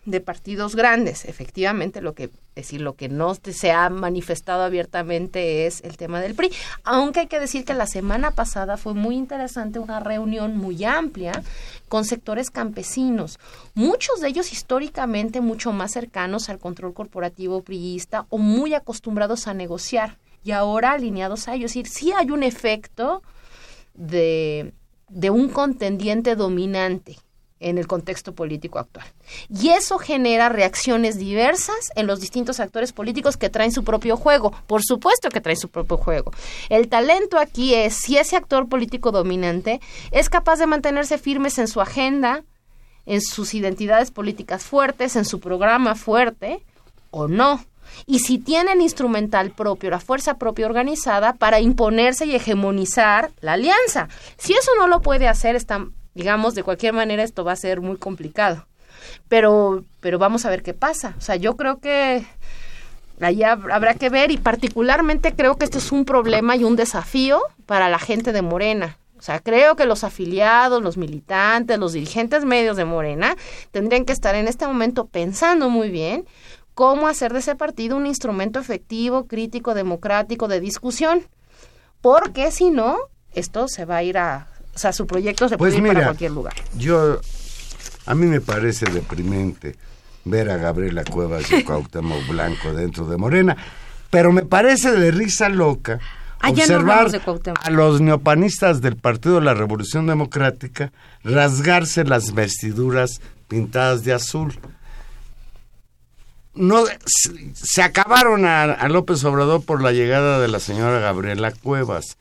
de 0.05 0.21
partidos 0.21 0.75
grandes. 0.75 1.25
Efectivamente, 1.25 2.01
lo 2.01 2.13
que 2.13 2.29
decir 2.55 2.79
lo 2.79 2.95
que 2.95 3.09
no 3.09 3.35
se 3.35 3.71
ha 3.71 3.89
manifestado 3.89 4.63
abiertamente 4.63 5.65
es 5.65 5.81
el 5.83 5.97
tema 5.97 6.21
del 6.21 6.35
PRI, 6.35 6.51
aunque 6.83 7.21
hay 7.21 7.27
que 7.27 7.39
decir 7.39 7.65
que 7.65 7.73
la 7.73 7.87
semana 7.87 8.31
pasada 8.31 8.77
fue 8.77 8.93
muy 8.93 9.15
interesante 9.15 9.79
una 9.79 9.99
reunión 9.99 10.55
muy 10.55 10.85
amplia 10.85 11.43
con 11.89 12.05
sectores 12.05 12.49
campesinos, 12.49 13.39
muchos 13.73 14.21
de 14.21 14.29
ellos 14.29 14.53
históricamente 14.53 15.41
mucho 15.41 15.73
más 15.73 15.91
cercanos 15.91 16.49
al 16.49 16.59
control 16.59 16.93
corporativo 16.93 17.61
priista 17.61 18.25
o 18.29 18.37
muy 18.37 18.73
acostumbrados 18.73 19.47
a 19.47 19.53
negociar 19.53 20.17
y 20.43 20.51
ahora 20.51 20.91
alineados 20.91 21.47
a 21.47 21.55
ellos. 21.55 21.71
Es 21.71 21.83
decir, 21.83 21.87
sí 21.87 22.13
hay 22.13 22.31
un 22.31 22.43
efecto 22.43 23.23
de, 23.95 24.73
de 25.09 25.29
un 25.29 25.49
contendiente 25.49 26.35
dominante 26.35 27.17
en 27.65 27.79
el 27.79 27.87
contexto 27.87 28.35
político 28.35 28.77
actual. 28.77 29.07
Y 29.49 29.69
eso 29.69 29.97
genera 29.97 30.49
reacciones 30.49 31.17
diversas 31.17 31.89
en 31.95 32.05
los 32.05 32.21
distintos 32.21 32.59
actores 32.59 32.93
políticos 32.93 33.37
que 33.37 33.49
traen 33.49 33.71
su 33.71 33.83
propio 33.83 34.17
juego. 34.17 34.53
Por 34.67 34.83
supuesto 34.83 35.29
que 35.29 35.41
traen 35.41 35.57
su 35.57 35.69
propio 35.69 35.97
juego. 35.97 36.31
El 36.69 36.89
talento 36.89 37.39
aquí 37.39 37.73
es 37.73 37.95
si 37.95 38.17
ese 38.17 38.35
actor 38.35 38.69
político 38.69 39.11
dominante 39.11 39.81
es 40.11 40.29
capaz 40.29 40.59
de 40.59 40.67
mantenerse 40.67 41.17
firmes 41.17 41.57
en 41.57 41.67
su 41.67 41.81
agenda, 41.81 42.43
en 43.07 43.19
sus 43.19 43.55
identidades 43.55 44.11
políticas 44.11 44.63
fuertes, 44.63 45.15
en 45.15 45.25
su 45.25 45.39
programa 45.39 45.95
fuerte 45.95 46.63
o 47.09 47.27
no. 47.27 47.65
Y 48.05 48.19
si 48.19 48.37
tienen 48.37 48.79
instrumental 48.79 49.49
propio, 49.51 49.89
la 49.89 49.99
fuerza 49.99 50.37
propia 50.37 50.67
organizada 50.67 51.33
para 51.33 51.59
imponerse 51.61 52.27
y 52.27 52.35
hegemonizar 52.35 53.31
la 53.41 53.53
alianza. 53.53 54.07
Si 54.37 54.53
eso 54.53 54.69
no 54.77 54.87
lo 54.87 55.01
puede 55.01 55.27
hacer, 55.27 55.55
están 55.55 55.93
digamos, 56.15 56.55
de 56.55 56.63
cualquier 56.63 56.93
manera 56.93 57.23
esto 57.23 57.43
va 57.43 57.51
a 57.51 57.57
ser 57.57 57.81
muy 57.81 57.97
complicado. 57.97 58.65
Pero, 59.27 59.83
pero 59.99 60.17
vamos 60.17 60.45
a 60.45 60.49
ver 60.49 60.63
qué 60.63 60.73
pasa. 60.73 61.13
O 61.17 61.21
sea, 61.21 61.35
yo 61.35 61.55
creo 61.55 61.79
que 61.79 62.25
ahí 63.21 63.43
habrá 63.43 63.93
que 63.93 64.09
ver 64.09 64.31
y 64.31 64.37
particularmente 64.37 65.35
creo 65.35 65.57
que 65.57 65.65
esto 65.65 65.77
es 65.77 65.91
un 65.91 66.05
problema 66.05 66.55
y 66.55 66.63
un 66.63 66.75
desafío 66.75 67.41
para 67.65 67.89
la 67.89 67.99
gente 67.99 68.31
de 68.31 68.41
Morena. 68.41 68.97
O 69.17 69.21
sea, 69.21 69.39
creo 69.39 69.75
que 69.75 69.85
los 69.85 70.03
afiliados, 70.03 70.81
los 70.81 70.97
militantes, 70.97 71.79
los 71.79 71.93
dirigentes 71.93 72.45
medios 72.45 72.77
de 72.77 72.85
Morena 72.85 73.35
tendrían 73.71 74.05
que 74.05 74.13
estar 74.13 74.35
en 74.35 74.47
este 74.47 74.67
momento 74.67 75.05
pensando 75.05 75.69
muy 75.69 75.89
bien 75.89 76.25
cómo 76.73 77.07
hacer 77.07 77.31
de 77.33 77.39
ese 77.39 77.55
partido 77.55 77.95
un 77.95 78.05
instrumento 78.05 78.59
efectivo, 78.59 79.25
crítico, 79.25 79.73
democrático 79.73 80.47
de 80.47 80.59
discusión. 80.59 81.23
Porque 82.01 82.51
si 82.51 82.69
no, 82.69 82.97
esto 83.33 83.67
se 83.67 83.85
va 83.85 83.97
a 83.97 84.03
ir 84.03 84.17
a, 84.17 84.47
o 84.75 84.77
sea, 84.77 84.91
su 84.91 85.07
proyecto 85.07 85.47
se 85.47 85.57
puede 85.57 85.71
pues 85.71 85.81
ir 85.81 85.87
para 85.87 86.05
cualquier 86.07 86.31
lugar. 86.31 86.53
Yo, 86.77 87.19
a 88.05 88.13
mí 88.13 88.25
me 88.25 88.41
parece 88.41 88.85
deprimente 88.91 89.77
ver 90.25 90.51
a 90.51 90.57
Gabriela 90.57 91.05
Cuevas 91.05 91.49
y 91.51 91.63
Cuauhtémoc 91.65 92.27
Blanco 92.27 92.73
dentro 92.73 93.05
de 93.05 93.15
Morena, 93.15 93.55
pero 94.09 94.33
me 94.33 94.43
parece 94.43 94.91
de 94.91 95.11
risa 95.11 95.47
loca 95.47 95.99
ah, 96.41 96.49
observar 96.49 97.07
a 97.63 97.69
los 97.69 98.01
neopanistas 98.01 98.81
del 98.81 98.97
Partido 98.97 99.35
de 99.35 99.45
la 99.45 99.53
Revolución 99.53 100.07
Democrática 100.07 100.91
rasgarse 101.23 102.03
las 102.03 102.33
vestiduras 102.33 103.21
pintadas 103.47 104.03
de 104.03 104.13
azul. 104.13 104.59
No, 106.53 106.83
se, 107.53 107.81
acabaron 107.81 108.45
a, 108.45 108.63
a 108.63 108.89
López 108.89 109.23
Obrador 109.23 109.63
por 109.63 109.81
la 109.81 109.91
llegada 109.91 110.39
de 110.39 110.47
la 110.47 110.59
señora 110.59 110.99
Gabriela 110.99 111.51
Cuevas 111.51 112.17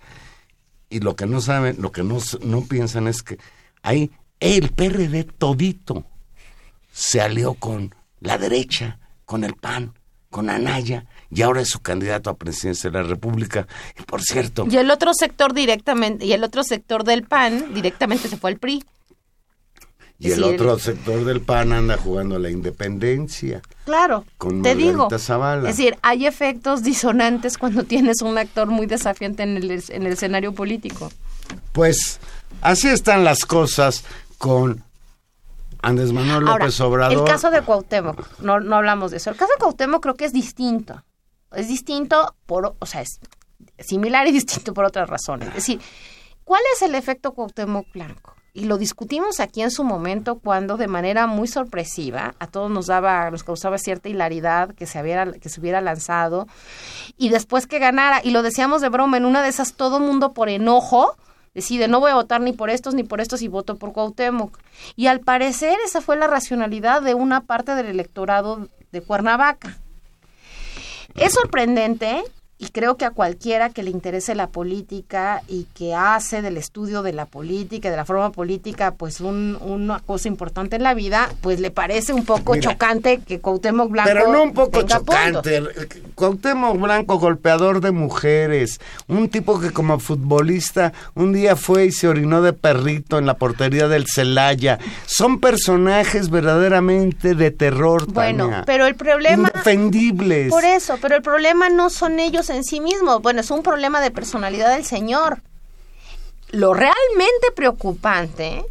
y 0.94 1.00
lo 1.00 1.16
que 1.16 1.26
no 1.26 1.40
saben, 1.40 1.74
lo 1.80 1.90
que 1.90 2.04
no, 2.04 2.18
no 2.42 2.60
piensan 2.66 3.08
es 3.08 3.24
que 3.24 3.36
ahí 3.82 4.12
el 4.38 4.70
PRD 4.70 5.24
todito 5.24 6.06
se 6.92 7.20
alió 7.20 7.54
con 7.54 7.92
la 8.20 8.38
derecha, 8.38 9.00
con 9.24 9.42
el 9.42 9.54
PAN, 9.54 9.92
con 10.30 10.48
Anaya, 10.50 11.06
y 11.30 11.42
ahora 11.42 11.62
es 11.62 11.70
su 11.70 11.80
candidato 11.80 12.30
a 12.30 12.36
presidencia 12.36 12.90
de 12.90 13.02
la 13.02 13.08
República. 13.08 13.66
Y 13.98 14.04
por 14.04 14.22
cierto. 14.22 14.68
Y 14.70 14.76
el 14.76 14.88
otro 14.88 15.14
sector 15.14 15.52
directamente, 15.52 16.26
y 16.26 16.32
el 16.32 16.44
otro 16.44 16.62
sector 16.62 17.02
del 17.02 17.24
PAN 17.24 17.74
directamente 17.74 18.28
se 18.28 18.36
fue 18.36 18.52
al 18.52 18.58
PRI. 18.58 18.84
Y 20.24 20.32
el 20.32 20.42
otro 20.42 20.78
sector 20.78 21.24
del 21.24 21.42
PAN 21.42 21.72
anda 21.72 21.98
jugando 21.98 22.36
a 22.36 22.38
la 22.38 22.48
independencia. 22.48 23.60
Claro, 23.84 24.24
te 24.62 24.74
digo. 24.74 25.08
Es 25.10 25.62
decir, 25.62 25.98
hay 26.00 26.26
efectos 26.26 26.82
disonantes 26.82 27.58
cuando 27.58 27.84
tienes 27.84 28.22
un 28.22 28.38
actor 28.38 28.68
muy 28.68 28.86
desafiante 28.86 29.42
en 29.42 29.58
el, 29.58 29.70
en 29.70 30.06
el 30.06 30.12
escenario 30.12 30.54
político. 30.54 31.10
Pues 31.72 32.20
así 32.62 32.88
están 32.88 33.22
las 33.22 33.44
cosas 33.44 34.04
con 34.38 34.82
Andrés 35.82 36.12
Manuel 36.12 36.44
López 36.44 36.80
Obrador. 36.80 37.18
El 37.18 37.24
caso 37.24 37.50
de 37.50 37.60
Cuauhtémoc, 37.60 38.40
no, 38.40 38.60
no 38.60 38.76
hablamos 38.76 39.10
de 39.10 39.18
eso. 39.18 39.28
El 39.28 39.36
caso 39.36 39.52
de 39.52 39.60
Cuauhtémoc 39.60 40.02
creo 40.02 40.14
que 40.14 40.24
es 40.24 40.32
distinto. 40.32 41.04
Es 41.52 41.68
distinto 41.68 42.34
por, 42.46 42.74
o 42.78 42.86
sea, 42.86 43.02
es 43.02 43.20
similar 43.78 44.26
y 44.26 44.32
distinto 44.32 44.72
por 44.72 44.86
otras 44.86 45.08
razones. 45.08 45.48
Es 45.48 45.54
decir, 45.54 45.80
¿cuál 46.44 46.62
es 46.74 46.80
el 46.82 46.94
efecto 46.94 47.32
Cuauhtémoc 47.32 47.92
Blanco? 47.92 48.33
Y 48.56 48.66
lo 48.66 48.78
discutimos 48.78 49.40
aquí 49.40 49.62
en 49.62 49.72
su 49.72 49.82
momento 49.82 50.38
cuando 50.38 50.76
de 50.76 50.86
manera 50.86 51.26
muy 51.26 51.48
sorpresiva 51.48 52.36
a 52.38 52.46
todos 52.46 52.70
nos 52.70 52.86
daba 52.86 53.28
nos 53.32 53.42
causaba 53.42 53.78
cierta 53.78 54.08
hilaridad 54.08 54.72
que 54.76 54.86
se 54.86 55.02
hubiera 55.02 55.32
que 55.32 55.48
se 55.48 55.60
hubiera 55.60 55.80
lanzado 55.80 56.46
y 57.18 57.30
después 57.30 57.66
que 57.66 57.80
ganara. 57.80 58.20
Y 58.22 58.30
lo 58.30 58.42
decíamos 58.42 58.80
de 58.80 58.88
broma 58.90 59.16
en 59.16 59.24
una 59.24 59.42
de 59.42 59.48
esas 59.48 59.74
todo 59.74 59.98
mundo 59.98 60.32
por 60.32 60.48
enojo 60.48 61.16
decide 61.52 61.88
no 61.88 61.98
voy 61.98 62.12
a 62.12 62.14
votar 62.14 62.40
ni 62.40 62.52
por 62.52 62.70
estos 62.70 62.94
ni 62.94 63.02
por 63.02 63.20
estos 63.20 63.42
y 63.42 63.48
voto 63.48 63.76
por 63.76 63.92
Cuauhtémoc 63.92 64.56
y 64.94 65.08
al 65.08 65.18
parecer 65.18 65.76
esa 65.84 66.00
fue 66.00 66.16
la 66.16 66.28
racionalidad 66.28 67.02
de 67.02 67.14
una 67.14 67.40
parte 67.40 67.74
del 67.74 67.86
electorado 67.86 68.68
de 68.92 69.02
Cuernavaca. 69.02 69.76
Es 71.16 71.32
sorprendente 71.32 72.22
y 72.56 72.68
creo 72.68 72.96
que 72.96 73.04
a 73.04 73.10
cualquiera 73.10 73.70
que 73.70 73.82
le 73.82 73.90
interese 73.90 74.34
la 74.36 74.46
política 74.46 75.42
y 75.48 75.66
que 75.74 75.94
hace 75.94 76.40
del 76.40 76.56
estudio 76.56 77.02
de 77.02 77.12
la 77.12 77.26
política, 77.26 77.90
de 77.90 77.96
la 77.96 78.04
forma 78.04 78.30
política, 78.30 78.92
pues 78.92 79.20
un, 79.20 79.58
una 79.60 79.98
cosa 79.98 80.28
importante 80.28 80.76
en 80.76 80.84
la 80.84 80.94
vida, 80.94 81.30
pues 81.40 81.58
le 81.58 81.72
parece 81.72 82.12
un 82.12 82.24
poco 82.24 82.56
chocante 82.56 83.20
que 83.26 83.40
Cuauhtémoc 83.40 83.90
Blanco 83.90 84.10
Pero 84.12 84.32
no 84.32 84.44
un 84.44 84.54
poco 84.54 84.82
chocante. 84.82 85.64
Cuauhtémoc 86.14 86.78
Blanco, 86.78 87.18
golpeador 87.18 87.80
de 87.80 87.90
mujeres, 87.90 88.80
un 89.08 89.28
tipo 89.28 89.58
que 89.58 89.72
como 89.72 89.98
futbolista 89.98 90.92
un 91.14 91.32
día 91.32 91.56
fue 91.56 91.86
y 91.86 91.92
se 91.92 92.06
orinó 92.06 92.40
de 92.40 92.52
perrito 92.52 93.18
en 93.18 93.26
la 93.26 93.34
portería 93.34 93.88
del 93.88 94.06
Celaya. 94.06 94.78
Son 95.06 95.40
personajes 95.40 96.30
verdaderamente 96.30 97.34
de 97.34 97.50
terror, 97.50 98.06
Bueno, 98.12 98.62
pero 98.64 98.86
el 98.86 98.94
problema... 98.94 99.50
Indefendibles. 99.52 100.50
Por 100.50 100.64
eso, 100.64 100.98
pero 101.02 101.16
el 101.16 101.22
problema 101.22 101.68
no 101.68 101.90
son 101.90 102.20
ellos 102.20 102.43
en 102.50 102.64
sí 102.64 102.80
mismos. 102.80 103.20
Bueno, 103.22 103.40
es 103.40 103.50
un 103.50 103.62
problema 103.62 104.00
de 104.00 104.10
personalidad 104.10 104.74
del 104.74 104.84
señor. 104.84 105.42
Lo 106.50 106.72
realmente 106.74 107.50
preocupante 107.54 108.64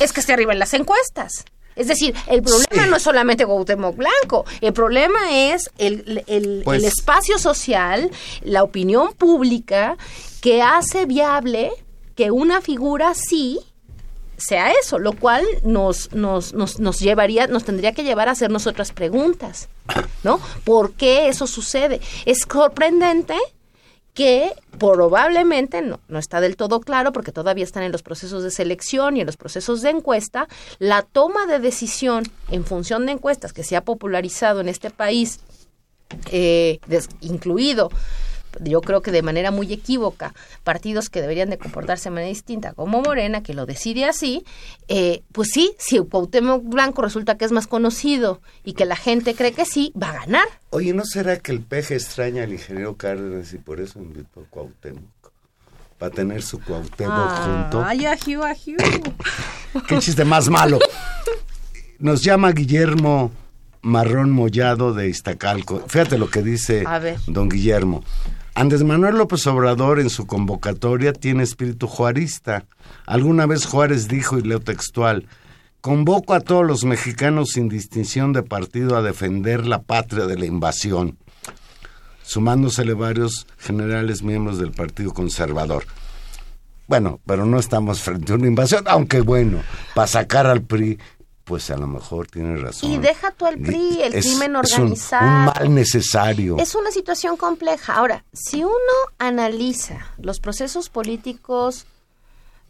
es 0.00 0.12
que 0.12 0.20
esté 0.20 0.32
arriba 0.32 0.52
en 0.52 0.58
las 0.58 0.74
encuestas. 0.74 1.44
Es 1.76 1.86
decir, 1.86 2.14
el 2.26 2.42
problema 2.42 2.86
no 2.86 2.96
es 2.96 3.02
solamente 3.02 3.46
Cuauhtémoc 3.46 3.96
Blanco, 3.96 4.44
el 4.60 4.72
problema 4.72 5.30
es 5.32 5.70
el, 5.78 6.24
el, 6.26 6.62
Pues- 6.64 6.80
el 6.80 6.84
espacio 6.84 7.38
social, 7.38 8.10
la 8.42 8.64
opinión 8.64 9.12
pública 9.14 9.96
que 10.40 10.62
hace 10.62 11.06
viable 11.06 11.70
que 12.16 12.30
una 12.30 12.60
figura 12.60 13.10
así 13.10 13.60
sea 14.40 14.72
eso, 14.72 14.98
lo 14.98 15.12
cual 15.12 15.44
nos, 15.62 16.12
nos, 16.12 16.52
nos, 16.54 16.80
nos 16.80 16.98
llevaría, 16.98 17.46
nos 17.46 17.64
tendría 17.64 17.92
que 17.92 18.04
llevar 18.04 18.28
a 18.28 18.32
hacernos 18.32 18.66
otras 18.66 18.92
preguntas, 18.92 19.68
¿no? 20.24 20.40
¿Por 20.64 20.92
qué 20.92 21.28
eso 21.28 21.46
sucede? 21.46 22.00
Es 22.26 22.46
sorprendente 22.50 23.34
que 24.14 24.52
probablemente 24.78 25.82
no, 25.82 26.00
no 26.08 26.18
está 26.18 26.40
del 26.40 26.56
todo 26.56 26.80
claro 26.80 27.12
porque 27.12 27.32
todavía 27.32 27.64
están 27.64 27.84
en 27.84 27.92
los 27.92 28.02
procesos 28.02 28.42
de 28.42 28.50
selección 28.50 29.16
y 29.16 29.20
en 29.20 29.26
los 29.26 29.36
procesos 29.36 29.82
de 29.82 29.90
encuesta, 29.90 30.48
la 30.78 31.02
toma 31.02 31.46
de 31.46 31.58
decisión 31.58 32.24
en 32.50 32.64
función 32.64 33.06
de 33.06 33.12
encuestas 33.12 33.52
que 33.52 33.62
se 33.62 33.76
ha 33.76 33.84
popularizado 33.84 34.60
en 34.60 34.68
este 34.68 34.90
país, 34.90 35.40
eh, 36.32 36.80
incluido 37.20 37.90
yo 38.60 38.80
creo 38.80 39.02
que 39.02 39.10
de 39.10 39.22
manera 39.22 39.50
muy 39.50 39.72
equívoca, 39.72 40.34
partidos 40.64 41.08
que 41.08 41.20
deberían 41.20 41.50
de 41.50 41.58
comportarse 41.58 42.04
de 42.04 42.14
manera 42.14 42.28
distinta, 42.28 42.72
como 42.72 43.00
Morena, 43.02 43.42
que 43.42 43.54
lo 43.54 43.66
decide 43.66 44.04
así, 44.04 44.44
eh, 44.88 45.22
pues 45.32 45.50
sí, 45.52 45.74
si 45.78 45.98
Cuauhtémoc 45.98 46.64
Blanco 46.64 47.02
resulta 47.02 47.36
que 47.36 47.44
es 47.44 47.52
más 47.52 47.66
conocido 47.66 48.40
y 48.64 48.72
que 48.74 48.84
la 48.84 48.96
gente 48.96 49.34
cree 49.34 49.52
que 49.52 49.64
sí, 49.64 49.92
va 50.00 50.10
a 50.10 50.26
ganar. 50.26 50.46
Oye, 50.70 50.92
¿no 50.92 51.04
será 51.04 51.38
que 51.38 51.52
el 51.52 51.60
peje 51.60 51.94
extraña 51.94 52.44
al 52.44 52.52
ingeniero 52.52 52.96
Cárdenas 52.96 53.52
y 53.52 53.58
por 53.58 53.80
eso 53.80 53.98
invitó 53.98 54.40
a 54.40 54.44
Cuauhtémoc? 54.44 55.02
Para 55.98 56.12
tener 56.12 56.42
su 56.42 56.58
Cuauhtémoc 56.60 57.30
junto. 57.44 57.84
Ay, 57.84 58.06
ajiu, 58.06 58.42
ajiu. 58.42 58.76
Qué 59.88 59.98
chiste 59.98 60.24
más 60.24 60.48
malo. 60.48 60.78
Nos 61.98 62.22
llama 62.22 62.52
Guillermo 62.52 63.30
Marrón 63.82 64.30
Mollado 64.30 64.94
de 64.94 65.08
Iztacalco. 65.08 65.84
Fíjate 65.88 66.16
lo 66.18 66.30
que 66.30 66.42
dice 66.42 66.84
A 66.86 66.98
ver. 66.98 67.18
don 67.26 67.48
Guillermo. 67.48 68.02
Andrés 68.60 68.84
Manuel 68.84 69.16
López 69.16 69.46
Obrador 69.46 70.00
en 70.00 70.10
su 70.10 70.26
convocatoria 70.26 71.14
tiene 71.14 71.44
espíritu 71.44 71.86
juarista. 71.86 72.66
Alguna 73.06 73.46
vez 73.46 73.64
Juárez 73.64 74.06
dijo, 74.06 74.36
y 74.36 74.42
leo 74.42 74.60
textual, 74.60 75.26
convoco 75.80 76.34
a 76.34 76.40
todos 76.40 76.66
los 76.66 76.84
mexicanos 76.84 77.52
sin 77.52 77.70
distinción 77.70 78.34
de 78.34 78.42
partido 78.42 78.98
a 78.98 79.02
defender 79.02 79.66
la 79.66 79.80
patria 79.80 80.26
de 80.26 80.36
la 80.36 80.44
invasión, 80.44 81.16
sumándosele 82.22 82.92
varios 82.92 83.46
generales 83.56 84.22
miembros 84.22 84.58
del 84.58 84.72
Partido 84.72 85.14
Conservador. 85.14 85.86
Bueno, 86.86 87.18
pero 87.24 87.46
no 87.46 87.58
estamos 87.58 88.02
frente 88.02 88.32
a 88.32 88.36
una 88.36 88.48
invasión, 88.48 88.84
aunque 88.88 89.22
bueno, 89.22 89.62
para 89.94 90.06
sacar 90.06 90.46
al 90.46 90.60
PRI, 90.60 90.98
pues 91.50 91.68
a 91.72 91.76
lo 91.76 91.88
mejor 91.88 92.28
tiene 92.28 92.56
razón. 92.58 92.88
Y 92.92 92.98
deja 92.98 93.32
tú 93.32 93.44
al 93.44 93.58
PRI, 93.58 94.02
el 94.02 94.14
Es- 94.14 94.24
crimen 94.24 94.54
es 94.62 94.72
un- 94.74 94.82
organizado. 94.84 95.26
un 95.26 95.44
mal 95.46 95.74
necesario. 95.74 96.56
Es 96.58 96.76
una 96.76 96.92
situación 96.92 97.36
compleja. 97.36 97.94
Ahora, 97.94 98.24
si 98.32 98.62
uno 98.62 98.94
analiza 99.18 100.06
los 100.18 100.38
procesos 100.38 100.88
políticos, 100.90 101.86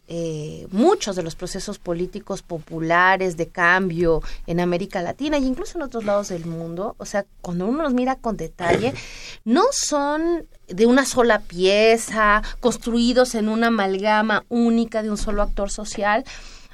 eh, 0.07 0.65
muchos 0.71 1.15
de 1.15 1.21
los 1.21 1.35
procesos 1.35 1.77
políticos 1.77 2.41
populares 2.41 3.37
de 3.37 3.49
cambio 3.49 4.23
en 4.47 4.59
América 4.59 5.03
Latina 5.03 5.37
e 5.37 5.41
incluso 5.41 5.77
en 5.77 5.83
otros 5.83 6.03
lados 6.03 6.29
del 6.29 6.45
mundo, 6.47 6.95
o 6.97 7.05
sea, 7.05 7.25
cuando 7.41 7.67
uno 7.67 7.83
los 7.83 7.93
mira 7.93 8.15
con 8.15 8.35
detalle, 8.35 8.95
no 9.45 9.65
son 9.71 10.47
de 10.67 10.87
una 10.87 11.05
sola 11.05 11.39
pieza, 11.41 12.41
construidos 12.59 13.35
en 13.35 13.47
una 13.47 13.67
amalgama 13.67 14.43
única 14.49 15.03
de 15.03 15.11
un 15.11 15.17
solo 15.17 15.43
actor 15.43 15.69
social, 15.69 16.25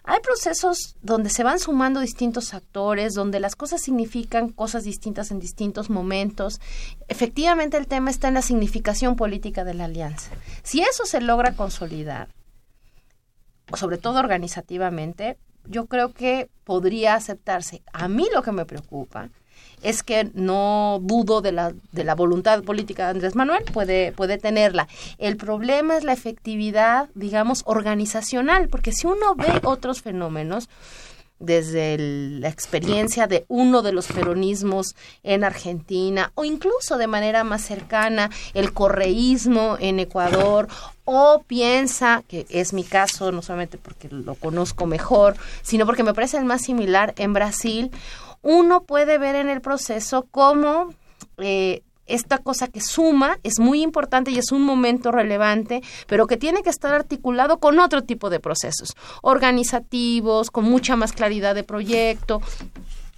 hay 0.10 0.22
procesos 0.22 0.96
donde 1.02 1.30
se 1.30 1.44
van 1.44 1.60
sumando 1.60 2.00
distintos 2.00 2.54
actores, 2.54 3.14
donde 3.14 3.42
las 3.42 3.58
cosas 3.58 3.82
significan 3.82 4.48
cosas 4.48 4.86
distintas 4.86 5.32
en 5.32 5.40
distintos 5.40 5.90
momentos. 5.90 6.62
Efectivamente, 7.10 7.76
el 7.76 7.88
tema 7.88 8.10
está 8.10 8.30
en 8.30 8.36
la 8.36 8.42
significación 8.42 9.18
política 9.18 9.66
de 9.66 9.74
la 9.74 9.84
alianza. 9.84 10.32
Si 10.64 10.80
eso 10.80 11.06
se 11.06 11.20
logra 11.20 11.56
consolidar, 11.56 12.30
sobre 13.74 13.98
todo 13.98 14.20
organizativamente, 14.20 15.38
yo 15.66 15.88
creo 15.88 16.14
que 16.14 16.50
podría 16.64 17.16
aceptarse. 17.16 17.84
A 17.92 18.08
mí 18.08 18.28
lo 18.34 18.44
que 18.44 18.54
me 18.54 18.66
preocupa 18.66 19.30
es 19.82 20.04
que 20.04 20.30
no 20.34 21.00
dudo 21.02 21.42
de 21.42 21.52
la, 21.52 21.74
de 21.92 22.04
la 22.04 22.16
voluntad 22.16 22.64
política 22.64 23.06
de 23.06 23.12
Andrés 23.12 23.36
Manuel, 23.36 23.64
puede, 23.72 24.12
puede 24.12 24.38
tenerla. 24.38 24.88
El 25.18 25.38
problema 25.38 25.98
es 25.98 26.04
la 26.04 26.14
efectividad, 26.14 27.10
digamos, 27.16 27.64
organizacional, 27.66 28.70
porque 28.70 28.92
si 28.92 29.08
uno 29.08 29.36
ve 29.36 29.62
otros 29.64 30.02
fenómenos, 30.02 30.70
desde 31.40 31.98
la 32.00 32.50
experiencia 32.50 33.28
de 33.28 33.46
uno 33.48 33.82
de 33.82 33.92
los 33.92 34.08
peronismos 34.08 34.96
en 35.24 35.44
Argentina 35.44 36.32
o 36.36 36.44
incluso 36.44 36.98
de 36.98 37.08
manera 37.08 37.44
más 37.44 37.62
cercana 37.62 38.32
el 38.54 38.74
correísmo 38.74 39.78
en 39.80 40.00
Ecuador 40.00 40.68
o 41.06 41.44
piensa, 41.46 42.24
que 42.28 42.46
es 42.50 42.74
mi 42.74 42.84
caso 42.84 43.32
no 43.32 43.42
solamente 43.42 43.78
porque 43.78 44.10
lo 44.10 44.36
conozco 44.36 44.88
mejor, 44.88 45.36
sino 45.62 45.86
porque 45.86 46.04
me 46.04 46.14
parece 46.14 46.38
el 46.38 46.46
más 46.46 46.64
similar 46.64 47.14
en 47.18 47.34
Brasil, 47.34 47.92
uno 48.48 48.84
puede 48.84 49.18
ver 49.18 49.36
en 49.36 49.50
el 49.50 49.60
proceso 49.60 50.26
cómo 50.32 50.94
eh, 51.38 51.84
esta 52.06 52.38
cosa 52.38 52.70
que 52.70 52.80
suma 52.80 53.40
es 53.44 53.60
muy 53.60 53.82
importante 53.82 54.32
y 54.32 54.38
es 54.38 54.54
un 54.54 54.62
momento 54.62 55.12
relevante, 55.12 55.82
pero 56.08 56.28
que 56.28 56.38
tiene 56.38 56.64
que 56.64 56.70
estar 56.70 56.94
articulado 56.94 57.58
con 57.58 57.78
otro 57.78 58.04
tipo 58.04 58.30
de 58.30 58.40
procesos 58.40 58.96
organizativos, 59.22 60.50
con 60.50 60.64
mucha 60.64 60.96
más 60.96 61.12
claridad 61.12 61.56
de 61.56 61.66
proyecto, 61.66 62.42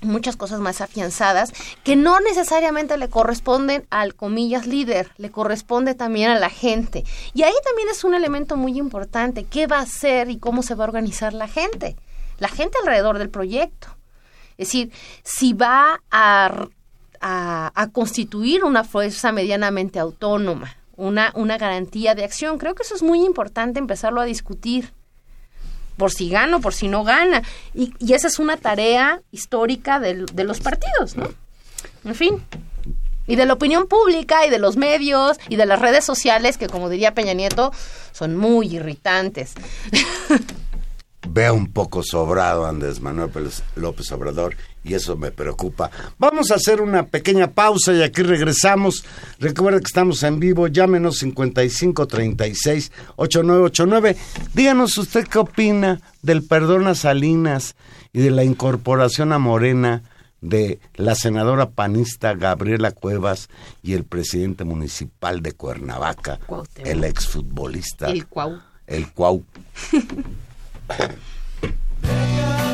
muchas 0.02 0.36
cosas 0.36 0.62
más 0.62 0.82
afianzadas 0.82 1.54
que 1.84 1.96
no 1.96 2.20
necesariamente 2.22 2.98
le 2.98 3.08
corresponden 3.08 3.86
al 3.92 4.15
comillas 4.15 4.65
líder, 4.65 5.12
le 5.18 5.30
corresponde 5.30 5.94
también 5.94 6.32
a 6.32 6.39
la 6.39 6.50
gente. 6.50 7.04
Y 7.36 7.44
ahí 7.44 7.54
también 7.63 7.89
es 7.89 8.04
un 8.04 8.15
elemento 8.15 8.58
muy 8.58 8.80
importante, 8.80 9.44
qué 9.44 9.68
va 9.68 9.78
a 9.78 9.84
hacer 9.84 10.32
y 10.32 10.39
cómo 10.39 10.63
se 10.63 10.74
va 10.74 10.86
a 10.86 10.88
organizar 10.88 11.34
la 11.34 11.48
gente, 11.48 11.96
la 12.39 12.48
gente 12.48 12.80
alrededor 12.82 13.20
del 13.20 13.30
proyecto. 13.30 13.99
Es 14.60 14.67
decir, 14.67 14.91
si 15.24 15.54
va 15.54 16.02
a, 16.12 16.67
constituir 17.93 18.63
una 18.63 18.84
fuerza 18.84 19.32
medianamente 19.32 20.00
autónoma, 20.00 20.76
una, 20.95 21.32
una 21.36 21.58
garantía 21.58 22.13
de 22.13 22.24
acción. 22.26 22.58
Creo 22.58 22.76
que 22.76 22.84
eso 22.84 22.93
es 22.93 23.02
muy 23.02 23.26
importante 23.26 23.80
empezarlo 23.80 24.19
a 24.22 24.26
discutir 24.26 24.93
por 25.98 26.12
si 26.12 26.30
gana 26.30 26.58
o 26.58 26.62
por 26.62 26.74
si 26.74 26.88
no 26.89 27.04
gana. 27.04 27.41
Y, 27.74 27.93
y 28.00 28.13
esa 28.13 28.28
es 28.28 28.38
una 28.38 28.58
tarea 28.58 29.22
histórica 29.32 30.00
del- 30.00 30.26
de 30.28 30.43
los 30.43 30.60
partidos, 30.60 31.15
¿no? 31.15 31.30
En 32.06 32.15
fin. 32.15 32.43
Y 33.28 33.36
de 33.36 33.45
la 33.45 33.54
opinión 33.54 33.88
pública 33.88 34.45
y 34.45 34.50
de 34.50 34.60
los 34.60 34.76
medios 34.76 35.38
y 35.50 35.56
de 35.56 35.65
las 35.65 35.80
redes 35.80 36.04
sociales 36.04 36.58
que, 36.58 36.67
como 36.67 36.89
diría 36.89 37.13
Peña 37.13 37.34
Nieto, 37.34 37.72
son 38.12 38.36
muy 38.38 38.76
irritantes. 38.76 39.54
Veo 41.32 41.54
un 41.54 41.68
poco 41.72 42.02
sobrado 42.02 42.65
a 42.65 42.70
Andrés 42.70 43.02
Manuel 43.02 43.30
López 43.76 44.12
Obrador 44.12 44.56
y 44.84 44.96
eso 44.96 45.15
me 45.15 45.30
preocupa. 45.32 45.92
Vamos 46.18 46.50
a 46.50 46.56
hacer 46.56 46.82
una 46.82 47.06
pequeña 47.06 47.52
pausa 47.52 47.94
y 47.94 48.02
aquí 48.02 48.24
regresamos. 48.24 49.06
Recuerda 49.38 49.80
que 49.80 49.86
estamos 49.86 50.24
en 50.24 50.39
vivo, 50.39 50.68
llámenos 50.68 51.20
5536 51.20 52.92
8989. 53.18 54.18
Díganos 54.56 54.98
usted 54.98 55.28
qué 55.28 55.38
opina 55.38 56.02
del 56.24 56.44
perdón 56.44 56.88
a 56.88 56.96
Salinas 56.96 57.76
y 58.12 58.22
de 58.22 58.32
la 58.32 58.44
incorporación 58.44 59.32
a 59.32 59.38
Morena 59.38 60.02
de 60.42 60.80
la 60.96 61.13
senadora 61.13 61.70
panista 61.70 62.34
Gabriela 62.34 62.92
Cuevas 62.92 63.50
y 63.84 63.94
el 63.94 64.04
presidente 64.04 64.63
municipal 64.63 65.42
de 65.44 65.52
Cuernavaca, 65.52 66.39
Cuauhtémoc. 66.48 66.89
el 66.89 67.04
exfutbolista, 67.04 68.08
El 68.08 68.26
cuau. 68.26 68.60
el 68.88 69.12
Cuau. 69.12 69.44
Becca. 70.89 72.69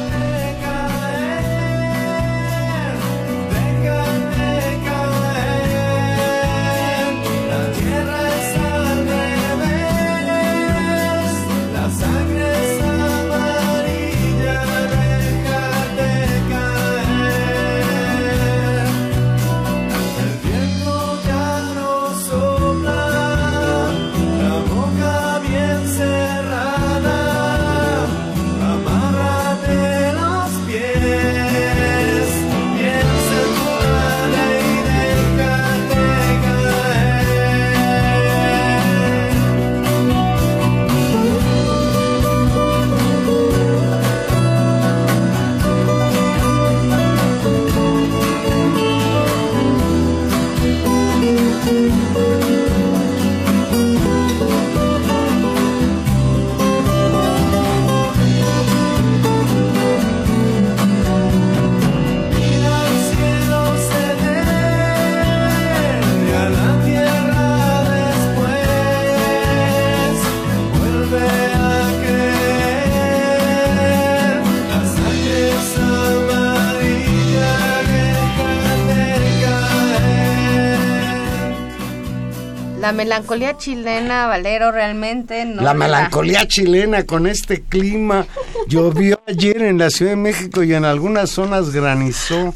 La 82.85 82.91
melancolía 82.91 83.57
chilena, 83.57 84.27
Valero, 84.27 84.71
realmente 84.71 85.43
no. 85.43 85.63
La 85.63 85.73
melancolía 85.73 86.47
chilena 86.47 87.03
con 87.03 87.25
este 87.25 87.63
clima. 87.63 88.27
Llovió 88.67 89.19
ayer 89.27 89.63
en 89.63 89.79
la 89.79 89.89
Ciudad 89.89 90.11
de 90.11 90.17
México 90.17 90.61
y 90.61 90.71
en 90.75 90.85
algunas 90.85 91.31
zonas 91.31 91.71
granizó. 91.71 92.53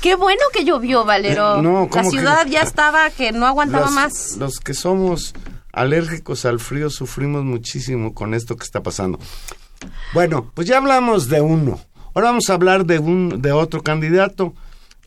Qué 0.00 0.16
bueno 0.16 0.42
que 0.52 0.64
llovió, 0.64 1.04
Valero. 1.04 1.60
Eh, 1.60 1.62
no, 1.62 1.82
la 1.84 1.88
¿cómo 1.88 2.10
que 2.10 2.16
ciudad 2.18 2.46
ya 2.48 2.62
estaba 2.62 3.10
que 3.10 3.30
no 3.30 3.46
aguantaba 3.46 3.84
Los- 3.86 3.94
más. 3.94 4.36
Los 4.38 4.58
que 4.58 4.74
somos 4.74 5.34
alérgicos 5.72 6.44
al 6.46 6.58
frío 6.58 6.90
sufrimos 6.90 7.44
muchísimo 7.44 8.12
con 8.12 8.34
esto 8.34 8.56
que 8.56 8.64
está 8.64 8.82
pasando. 8.82 9.20
Bueno, 10.12 10.50
pues 10.54 10.66
ya 10.66 10.78
hablamos 10.78 11.28
de 11.28 11.40
uno. 11.40 11.78
Ahora 12.12 12.30
vamos 12.30 12.50
a 12.50 12.54
hablar 12.54 12.86
de 12.86 12.98
un 12.98 13.40
de 13.40 13.52
otro 13.52 13.82
candidato. 13.84 14.52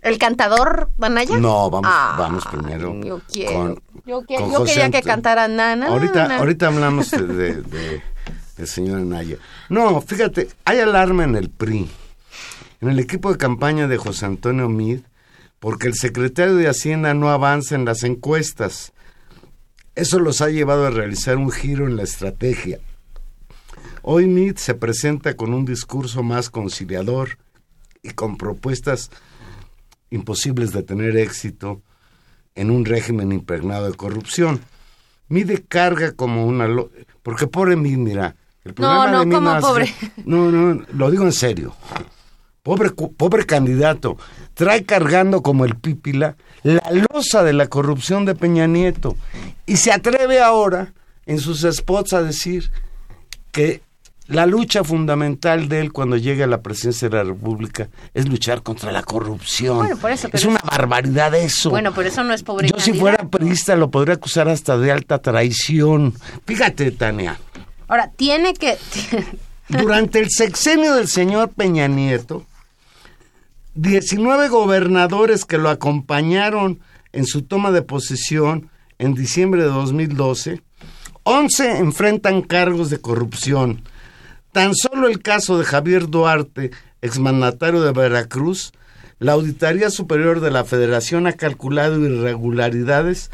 ¿El 0.08 0.18
cantador 0.18 0.90
Banaya? 0.98 1.38
No, 1.38 1.70
vamos, 1.70 1.90
Ah, 1.94 2.16
vamos 2.18 2.44
primero. 2.52 3.00
Yo 3.04 3.22
quiero. 3.32 3.52
con- 3.54 3.82
yo 4.06 4.22
que- 4.26 4.36
con 4.36 4.52
yo 4.52 4.58
José 4.60 4.74
quería 4.74 4.90
que 4.92 5.00
Ant- 5.00 5.06
cantara 5.06 5.48
Nana. 5.48 5.88
Ahorita, 5.88 6.38
ahorita 6.38 6.68
hablamos 6.68 7.12
de, 7.12 7.24
de, 7.28 7.54
de- 7.62 8.02
del 8.58 8.68
señor 8.68 9.00
Anaya. 9.00 9.38
No, 9.70 10.00
fíjate, 10.02 10.48
hay 10.66 10.80
alarma 10.80 11.24
en 11.26 11.36
el 11.36 11.50
PRI, 11.50 11.90
en 12.82 12.90
el 12.90 13.00
equipo 13.00 13.32
de 13.32 13.38
campaña 13.38 13.88
de 13.88 13.98
José 13.98 14.26
Antonio 14.26 14.70
Mid, 14.70 15.02
porque 15.60 15.88
el 15.88 15.96
secretario 15.96 16.56
de 16.56 16.70
Hacienda 16.70 17.14
no 17.14 17.30
avanza 17.30 17.76
en 17.76 17.84
las 17.86 18.04
encuestas. 18.04 18.94
Eso 19.96 20.20
los 20.20 20.42
ha 20.42 20.50
llevado 20.50 20.86
a 20.88 20.92
realizar 20.92 21.38
un 21.38 21.52
giro 21.52 21.86
en 21.88 21.98
la 21.98 22.04
estrategia. 22.04 22.80
Hoy 24.04 24.28
Mid 24.28 24.56
se 24.58 24.74
presenta 24.74 25.36
con 25.36 25.54
un 25.54 25.66
discurso 25.66 26.24
más 26.24 26.50
conciliador 26.50 27.38
y 28.04 28.12
con 28.12 28.38
propuestas 28.38 29.10
imposibles 30.10 30.72
de 30.72 30.84
tener 30.84 31.16
éxito 31.18 31.82
en 32.56 32.72
un 32.72 32.86
régimen 32.86 33.32
impregnado 33.32 33.90
de 33.90 33.96
corrupción. 33.98 34.62
Mide 35.30 35.64
carga 35.64 36.14
como 36.14 36.46
una... 36.46 36.68
lo- 36.68 36.90
Porque 37.24 37.48
pobre 37.48 37.76
Mid, 37.76 37.98
mira, 37.98 38.36
el 38.64 38.74
problema 38.74 39.12
no, 39.12 39.20
de 39.20 39.26
Mid 39.26 39.36
¿cómo 39.36 39.56
es- 39.56 39.62
pobre? 39.62 39.94
No, 40.26 40.52
no, 40.52 40.84
lo 40.94 41.12
digo 41.12 41.24
en 41.26 41.34
serio. 41.34 41.76
Pobre, 42.64 42.90
pobre 42.92 43.46
candidato. 43.46 44.18
Trae 44.54 44.84
cargando 44.84 45.42
como 45.42 45.64
el 45.66 45.76
pípila 45.76 46.36
la 46.64 46.82
losa 47.14 47.44
de 47.44 47.54
la 47.54 47.68
corrupción 47.68 48.26
de 48.26 48.36
Peña 48.36 48.68
Nieto. 48.68 49.16
Y 49.66 49.78
se 49.78 49.92
atreve 49.92 50.42
ahora 50.42 50.94
en 51.26 51.40
sus 51.40 51.62
spots 51.62 52.14
a 52.14 52.24
decir 52.24 52.72
que 53.52 53.82
la 54.28 54.46
lucha 54.46 54.84
fundamental 54.84 55.70
de 55.70 55.80
él 55.80 55.92
cuando 55.92 56.18
llegue 56.18 56.44
a 56.44 56.48
la 56.48 56.62
presidencia 56.62 57.10
de 57.10 57.18
la 57.18 57.24
República 57.24 57.90
es 58.14 58.28
luchar 58.28 58.62
contra 58.62 58.92
la 58.92 59.04
corrupción. 59.04 59.78
Bueno, 59.78 59.98
por 59.98 60.12
eso, 60.12 60.30
pero 60.30 60.38
es 60.38 60.46
una 60.46 60.60
barbaridad 60.70 61.34
eso. 61.36 61.70
Bueno, 61.70 61.94
pero 61.94 62.10
eso 62.10 62.24
no 62.24 62.34
es 62.34 62.44
pobre 62.44 62.70
Yo 62.70 62.80
si 62.80 62.94
fuera 62.94 63.30
priista 63.30 63.76
lo 63.76 63.90
podría 63.90 64.16
acusar 64.16 64.50
hasta 64.50 64.78
de 64.78 64.92
alta 64.92 65.20
traición. 65.20 66.14
Fíjate, 66.46 66.92
Tania. 66.92 67.40
Ahora, 67.88 68.12
tiene 68.16 68.54
que... 68.54 68.78
Durante 69.70 70.20
el 70.20 70.30
sexenio 70.30 70.96
del 70.96 71.10
señor 71.10 71.50
Peña 71.50 71.88
Nieto, 71.88 72.46
19 73.76 74.48
gobernadores 74.48 75.44
que 75.44 75.58
lo 75.58 75.70
acompañaron 75.70 76.80
en 77.12 77.26
su 77.26 77.42
toma 77.42 77.72
de 77.72 77.82
posesión 77.82 78.70
en 78.98 79.14
diciembre 79.14 79.62
de 79.62 79.68
2012, 79.68 80.62
11 81.24 81.78
enfrentan 81.80 82.42
cargos 82.42 82.90
de 82.90 83.02
corrupción. 83.02 83.84
Tan 84.58 84.74
solo 84.74 85.08
el 85.08 85.22
caso 85.22 85.60
de 85.60 85.66
Javier 85.66 86.10
Duarte, 86.10 86.72
exmandatario 87.04 87.84
de 87.84 87.92
Veracruz, 87.92 88.72
la 89.20 89.34
Auditoría 89.34 89.92
Superior 89.92 90.40
de 90.40 90.50
la 90.50 90.66
Federación 90.66 91.28
ha 91.28 91.34
calculado 91.34 92.00
irregularidades 92.00 93.30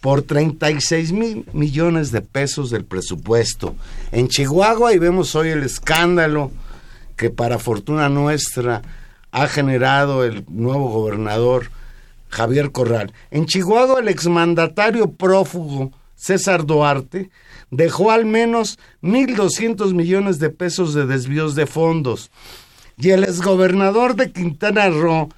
por 0.00 0.22
36 0.22 1.12
mil 1.12 1.46
millones 1.52 2.10
de 2.10 2.20
pesos 2.20 2.70
del 2.70 2.84
presupuesto. 2.84 3.76
En 4.10 4.26
Chihuahua, 4.26 4.92
y 4.92 4.98
vemos 4.98 5.36
hoy 5.36 5.50
el 5.50 5.62
escándalo 5.62 6.50
que 7.16 7.30
para 7.30 7.60
fortuna 7.60 8.08
nuestra 8.08 8.82
ha 9.30 9.46
generado 9.46 10.24
el 10.24 10.44
nuevo 10.48 10.90
gobernador 10.90 11.70
Javier 12.28 12.72
Corral. 12.72 13.12
En 13.30 13.46
Chihuahua, 13.46 14.00
el 14.00 14.08
exmandatario 14.08 15.12
prófugo 15.12 15.92
César 16.16 16.66
Duarte 16.66 17.30
dejó 17.76 18.10
al 18.10 18.24
menos 18.24 18.78
1.200 19.02 19.94
millones 19.94 20.38
de 20.38 20.50
pesos 20.50 20.94
de 20.94 21.06
desvíos 21.06 21.54
de 21.54 21.66
fondos. 21.66 22.30
Y 22.96 23.10
el 23.10 23.24
exgobernador 23.24 24.14
de 24.14 24.30
Quintana 24.30 24.88
Roo, 24.88 25.28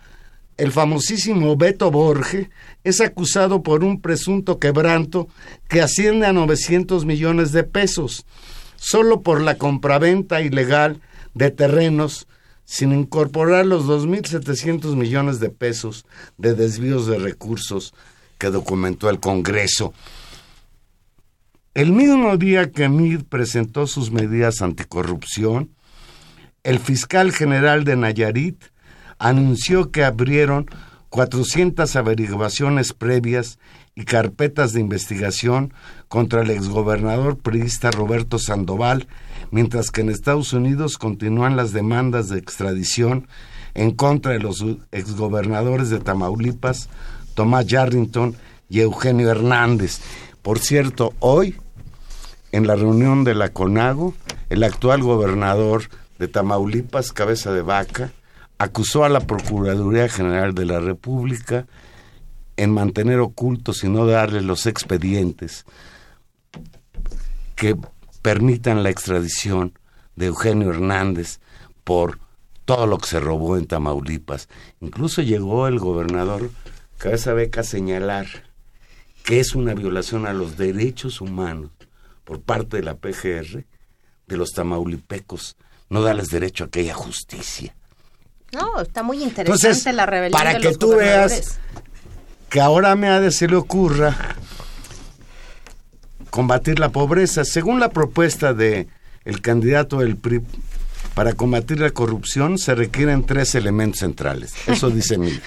el 0.59 0.73
famosísimo 0.73 1.57
Beto 1.57 1.91
Borge, 1.91 2.51
es 2.85 3.01
acusado 3.01 3.63
por 3.63 3.85
un 3.85 4.01
presunto 4.01 4.59
quebranto 4.59 5.29
que 5.69 5.81
asciende 5.81 6.27
a 6.27 6.33
900 6.33 7.07
millones 7.07 7.53
de 7.53 7.65
pesos, 7.65 8.27
solo 8.77 9.23
por 9.23 9.41
la 9.41 9.57
compraventa 9.57 10.43
ilegal 10.43 11.01
de 11.35 11.51
terrenos, 11.51 12.27
sin 12.67 12.93
incorporar 12.93 13.65
los 13.65 13.85
2.700 13.85 14.95
millones 14.97 15.41
de 15.41 15.51
pesos 15.51 16.05
de 16.37 16.55
desvíos 16.55 17.07
de 17.07 17.19
recursos 17.19 17.95
que 18.39 18.51
documentó 18.51 19.09
el 19.09 19.21
Congreso. 19.21 19.95
El 21.77 21.93
mismo 21.93 22.39
día 22.39 22.73
que 22.73 22.89
MID 22.89 23.25
presentó 23.25 23.87
sus 23.87 24.11
medidas 24.11 24.63
anticorrupción, 24.63 25.73
el 26.63 26.79
fiscal 26.79 27.33
general 27.33 27.85
de 27.85 27.97
Nayarit 27.97 28.65
anunció 29.19 29.91
que 29.91 30.03
abrieron 30.03 30.71
400 31.11 31.95
averiguaciones 31.97 32.95
previas 32.95 33.59
y 33.95 34.07
carpetas 34.07 34.73
de 34.73 34.81
investigación 34.81 35.75
contra 36.09 36.41
el 36.41 36.49
exgobernador 36.49 37.37
priista 37.37 37.91
Roberto 37.91 38.39
Sandoval, 38.39 39.07
mientras 39.51 39.91
que 39.91 40.01
en 40.01 40.09
Estados 40.09 40.55
Unidos 40.55 40.97
continúan 40.97 41.57
las 41.57 41.75
demandas 41.75 42.31
de 42.31 42.39
extradición 42.39 43.29
en 43.75 43.91
contra 43.91 44.33
de 44.33 44.39
los 44.39 44.65
exgobernadores 44.93 45.91
de 45.91 46.01
Tamaulipas, 46.01 46.89
Tomás 47.35 47.67
Yarrington 47.67 48.35
y 48.71 48.81
Eugenio 48.81 49.31
Hernández. 49.31 50.01
Por 50.41 50.59
cierto, 50.59 51.13
hoy, 51.19 51.57
en 52.53 52.67
la 52.67 52.77
reunión 52.77 53.25
de 53.25 53.35
la 53.35 53.51
CONAGO, 53.51 54.15
el 54.49 54.63
actual 54.63 55.03
gobernador 55.03 55.85
de 56.19 56.29
Tamaulipas, 56.29 57.13
Cabeza 57.13 57.53
de 57.53 57.63
Vaca, 57.63 58.13
acusó 58.59 59.05
a 59.05 59.09
la 59.09 59.21
Procuraduría 59.21 60.09
General 60.09 60.55
de 60.55 60.65
la 60.65 60.81
República 60.81 61.67
en 62.57 62.71
mantener 62.73 63.21
ocultos 63.21 63.85
y 63.85 63.89
no 63.89 64.07
darle 64.07 64.41
los 64.41 64.67
expedientes 64.67 65.67
que 67.55 67.77
permitan 68.23 68.83
la 68.83 68.91
extradición 68.91 69.79
de 70.15 70.27
Eugenio 70.27 70.71
Hernández 70.71 71.41
por 71.85 72.19
todo 72.65 72.87
lo 72.87 72.99
que 72.99 73.07
se 73.07 73.21
robó 73.21 73.57
en 73.57 73.67
Tamaulipas. 73.67 74.49
Incluso 74.81 75.23
llegó 75.23 75.69
el 75.69 75.79
gobernador 75.79 76.51
Cabeza 76.99 77.35
de 77.35 77.45
Vaca 77.45 77.61
a 77.61 77.65
señalar 77.65 78.27
que 79.23 79.41
es 79.41 79.55
una 79.55 79.75
violación 79.75 80.27
a 80.27 80.33
los 80.33 80.57
derechos 80.57 81.21
humanos 81.21 81.71
por 82.27 82.43
parte 82.43 82.77
de 82.77 82.83
la 82.83 82.97
PGR 82.97 83.65
de 84.27 84.37
los 84.37 84.53
tamaulipecos, 84.53 85.57
no 85.89 86.03
darles 86.03 86.29
derecho 86.29 86.65
a 86.65 86.67
aquella 86.67 86.93
justicia. 86.93 87.75
No, 88.53 88.81
está 88.81 89.03
muy 89.05 89.23
interesante 89.23 89.69
Entonces, 89.69 89.95
la 89.95 90.07
rebelión 90.07 90.37
para 90.37 90.55
de 90.55 90.61
que 90.61 90.69
los 90.69 90.79
tú 90.79 90.97
veas 90.97 91.59
que 92.51 92.61
ahora 92.61 92.97
me 92.97 93.09
ha 93.09 93.21
de 93.21 93.31
se 93.31 93.47
le 93.47 93.57
ocurra 93.57 94.37
combatir 96.31 96.81
la 96.81 96.91
pobreza. 96.91 97.45
Según 97.45 97.79
la 97.79 97.91
propuesta 97.91 98.53
de 98.53 98.89
el 99.25 99.41
candidato 99.41 99.99
del 100.01 100.17
PRI 100.17 100.43
para 101.17 101.33
combatir 101.33 101.81
la 101.81 101.93
corrupción 101.93 102.59
se 102.59 102.75
requieren 102.75 103.25
tres 103.25 103.55
elementos 103.55 104.01
centrales. 104.01 104.53
Eso 104.67 104.91
dice 104.91 105.17
Miguel. 105.19 105.41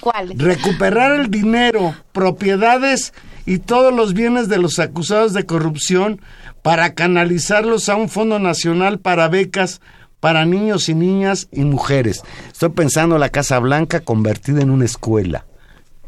¿Cuál? 0.00 0.34
Recuperar 0.36 1.20
el 1.20 1.30
dinero, 1.30 1.94
propiedades 2.10 3.14
y 3.46 3.58
todos 3.58 3.94
los 3.94 4.12
bienes 4.12 4.48
de 4.48 4.58
los 4.58 4.80
acusados 4.80 5.34
de 5.34 5.46
corrupción 5.46 6.20
para 6.62 6.94
canalizarlos 6.94 7.88
a 7.88 7.94
un 7.94 8.08
fondo 8.08 8.40
nacional 8.40 8.98
para 8.98 9.28
becas 9.28 9.80
para 10.18 10.44
niños 10.46 10.88
y 10.88 10.94
niñas 10.94 11.46
y 11.52 11.60
mujeres. 11.60 12.24
Estoy 12.50 12.70
pensando 12.70 13.18
la 13.18 13.28
Casa 13.28 13.60
Blanca 13.60 14.00
convertida 14.00 14.62
en 14.62 14.70
una 14.70 14.84
escuela. 14.84 15.46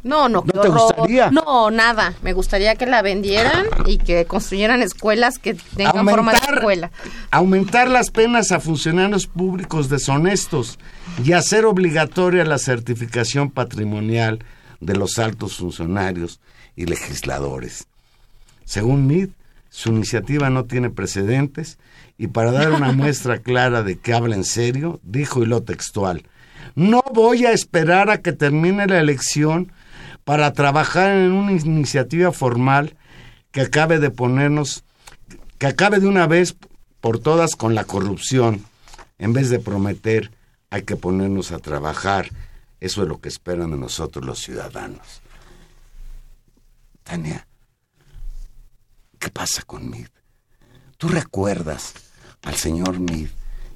No, 0.05 0.29
no, 0.29 0.45
¿No 0.45 0.53
te 0.53 0.69
horror. 0.69 0.81
gustaría? 0.95 1.31
No, 1.31 1.71
nada. 1.71 2.13
Me 2.23 2.35
gustaría 2.35 2.77
que 2.77 2.85
la 2.87 3.01
vendieran 3.03 3.67
y 3.87 3.97
que 3.99 4.27
construyeran 4.27 4.83
escuelas 4.83 5.39
que 5.39 5.55
tengan 5.55 6.07
forma 6.07 6.33
de 6.33 6.39
escuela. 6.39 6.91
aumentar 7.31 7.89
las 7.89 8.11
penas 8.11 8.53
a 8.53 8.61
funcionarios 8.61 9.27
públicos 9.27 9.89
deshonestos 9.89 10.79
y 11.25 11.33
hacer 11.33 11.65
obligatoria 11.65 12.45
la 12.45 12.59
certificación 12.59 13.51
patrimonial 13.51 14.45
de 14.81 14.95
los 14.95 15.19
altos 15.19 15.57
funcionarios 15.57 16.39
y 16.77 16.85
legisladores. 16.85 17.87
Según 18.67 19.07
MID, 19.07 19.31
su 19.71 19.89
iniciativa 19.89 20.51
no 20.51 20.65
tiene 20.67 20.91
precedentes 20.91 21.79
y 22.19 22.27
para 22.29 22.53
dar 22.53 22.73
una 22.73 22.93
muestra 22.93 23.39
clara 23.39 23.83
de 23.83 23.97
que 23.99 24.13
habla 24.13 24.35
en 24.37 24.45
serio, 24.45 25.01
dijo 25.03 25.43
y 25.43 25.47
lo 25.47 25.63
textual, 25.63 26.25
no 26.75 27.03
voy 27.13 27.47
a 27.47 27.53
esperar 27.53 28.11
a 28.11 28.19
que 28.21 28.33
termine 28.33 28.87
la 28.87 29.01
elección 29.01 29.73
para 30.25 30.53
trabajar 30.53 31.11
en 31.11 31.33
una 31.33 31.53
iniciativa 31.53 32.33
formal 32.33 32.97
que 33.53 33.61
acabe 33.61 33.99
de 33.99 34.11
ponernos, 34.11 34.85
que 35.59 35.67
acabe 35.67 36.01
de 36.01 36.07
una 36.07 36.27
vez 36.27 36.57
por 37.01 37.19
todas 37.19 37.55
con 37.57 37.75
la 37.75 37.85
corrupción. 37.85 38.65
En 39.19 39.33
vez 39.33 39.51
de 39.51 39.61
prometer, 39.61 40.33
hay 40.71 40.83
que 40.83 40.97
ponernos 40.97 41.53
a 41.53 41.59
trabajar. 41.59 42.31
Eso 42.81 43.03
es 43.03 43.09
lo 43.09 43.21
que 43.21 43.29
esperan 43.29 43.71
de 43.71 43.77
nosotros 43.77 44.25
los 44.25 44.41
ciudadanos. 44.41 45.23
Tania, 47.05 47.47
¿qué 49.19 49.29
pasa 49.29 49.63
con 49.63 49.91
Mid? 49.91 50.07
¿Tú 50.97 51.09
recuerdas 51.09 51.93
al 52.43 52.55
señor 52.55 52.99
Mid 52.99 53.29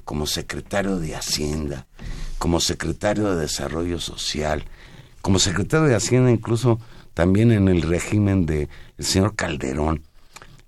como 0.03 0.25
secretario 0.25 0.97
de 0.97 1.15
Hacienda, 1.15 1.85
como 2.39 2.59
secretario 2.59 3.35
de 3.35 3.41
Desarrollo 3.41 3.99
Social, 3.99 4.65
como 5.21 5.39
secretario 5.39 5.87
de 5.87 5.95
Hacienda 5.95 6.31
incluso 6.31 6.79
también 7.13 7.51
en 7.51 7.67
el 7.67 7.81
régimen 7.81 8.45
del 8.45 8.69
señor 8.97 9.35
Calderón, 9.35 10.03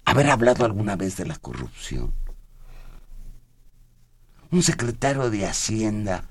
haber 0.06 0.30
hablado 0.30 0.66
alguna 0.66 0.95
vez 0.95 1.18
de 1.18 1.26
la 1.26 1.36
corrupción? 1.36 2.14
Un 4.52 4.64
secretario 4.64 5.30
de 5.30 5.45
Hacienda 5.45 6.26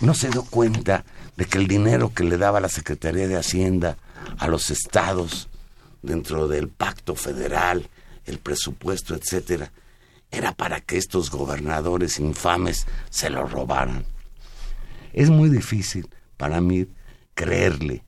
no 0.00 0.14
se 0.14 0.30
dio 0.30 0.42
cuenta 0.44 1.04
de 1.36 1.44
que 1.44 1.58
el 1.58 1.68
dinero 1.68 2.12
que 2.14 2.24
le 2.24 2.38
daba 2.38 2.60
la 2.60 2.68
Secretaría 2.68 3.28
de 3.28 3.36
Hacienda 3.36 3.98
a 4.38 4.48
los 4.48 4.70
estados 4.70 5.48
dentro 6.02 6.48
del 6.48 6.68
pacto 6.68 7.14
federal, 7.14 7.88
el 8.24 8.38
presupuesto, 8.38 9.14
etcétera, 9.14 9.70
era 10.30 10.52
para 10.52 10.80
que 10.80 10.96
estos 10.96 11.30
gobernadores 11.30 12.18
infames 12.18 12.86
se 13.10 13.30
lo 13.30 13.46
robaran. 13.46 14.04
Es 15.12 15.30
muy 15.30 15.50
difícil 15.50 16.08
para 16.36 16.60
mí 16.60 16.86
creerle 17.36 18.02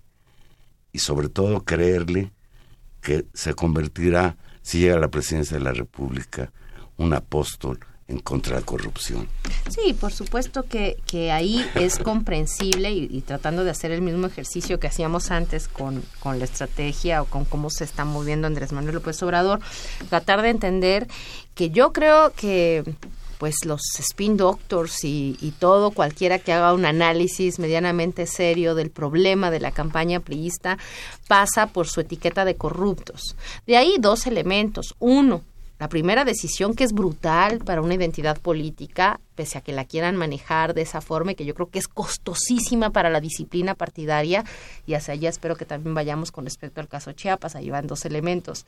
y 0.91 0.99
sobre 0.99 1.29
todo 1.29 1.63
creerle 1.63 2.33
que 3.01 3.27
se 3.35 3.55
convertirá, 3.55 4.37
si 4.63 4.81
llega 4.81 4.97
a 4.97 5.01
la 5.01 5.09
presidencia 5.09 5.57
de 5.57 5.63
la 5.63 5.73
República, 5.73 6.51
un 6.97 7.15
apóstol 7.15 7.79
en 8.09 8.19
contra 8.21 8.55
de 8.55 8.61
la 8.63 8.67
corrupción. 8.67 9.29
Sí, 9.69 9.93
por 9.93 10.13
supuesto 10.13 10.63
que, 10.65 10.97
que 11.07 11.31
ahí 11.31 11.65
es 11.75 11.99
comprensible 12.03 12.91
y, 12.91 13.21
tratando 13.21 13.65
de 13.65 13.71
hacer 13.71 13.93
el 13.93 14.01
mismo 14.01 14.27
ejercicio 14.27 14.81
que 14.81 14.87
hacíamos 14.87 15.31
antes 15.31 15.69
con, 15.69 16.03
con 16.19 16.39
la 16.39 16.47
estrategia 16.47 17.23
o 17.23 17.27
con 17.27 17.45
cómo 17.45 17.69
se 17.71 17.85
está 17.85 18.05
moviendo 18.07 18.47
Andrés 18.47 18.73
Manuel 18.73 18.97
López 18.97 19.23
Obrador, 19.23 19.61
tratar 20.09 20.41
de 20.41 20.49
entender 20.49 21.07
que 21.55 21.71
yo 21.71 21.93
creo 21.93 22.33
que 22.33 22.83
pues 23.39 23.65
los 23.65 23.81
spin 23.99 24.37
doctors 24.37 25.05
y, 25.05 25.37
y, 25.41 25.53
todo, 25.53 25.93
cualquiera 25.93 26.39
que 26.39 26.53
haga 26.53 26.75
un 26.75 26.85
análisis 26.85 27.59
medianamente 27.59 28.27
serio 28.27 28.75
del 28.75 28.91
problema 28.91 29.51
de 29.51 29.61
la 29.61 29.71
campaña 29.71 30.21
priista, 30.21 30.79
pasa 31.29 31.69
por 31.69 31.87
su 31.87 32.01
etiqueta 32.01 32.45
de 32.45 32.57
corruptos. 32.57 33.37
De 33.67 33.77
ahí 33.77 33.97
dos 33.99 34.27
elementos. 34.27 34.95
Uno, 34.99 35.43
la 35.79 35.89
primera 35.89 36.25
decisión 36.25 36.75
que 36.75 36.83
es 36.83 36.93
brutal 36.93 37.61
para 37.61 37.83
una 37.83 37.95
identidad 37.95 38.41
política, 38.41 39.21
pese 39.37 39.59
a 39.59 39.61
que 39.61 39.73
la 39.73 39.85
quieran 39.85 40.17
manejar 40.17 40.75
de 40.75 40.83
esa 40.83 41.01
forma 41.01 41.33
y 41.33 41.35
que 41.37 41.45
yo 41.45 41.55
creo 41.55 41.71
que 41.71 41.79
es 41.79 41.87
costosísima 41.87 42.91
para 42.91 43.11
la 43.11 43.21
disciplina 43.21 43.77
partidaria, 43.77 44.45
y 44.87 44.95
hacia 44.95 45.15
allá 45.15 45.29
espero 45.29 45.55
que 45.55 45.65
también 45.65 45.95
vayamos 45.95 46.33
con 46.33 46.45
respecto 46.45 46.81
al 46.81 46.89
caso 46.89 47.13
Chiapas, 47.13 47.55
ahí 47.55 47.71
van 47.71 47.87
dos 47.87 48.05
elementos, 48.05 48.67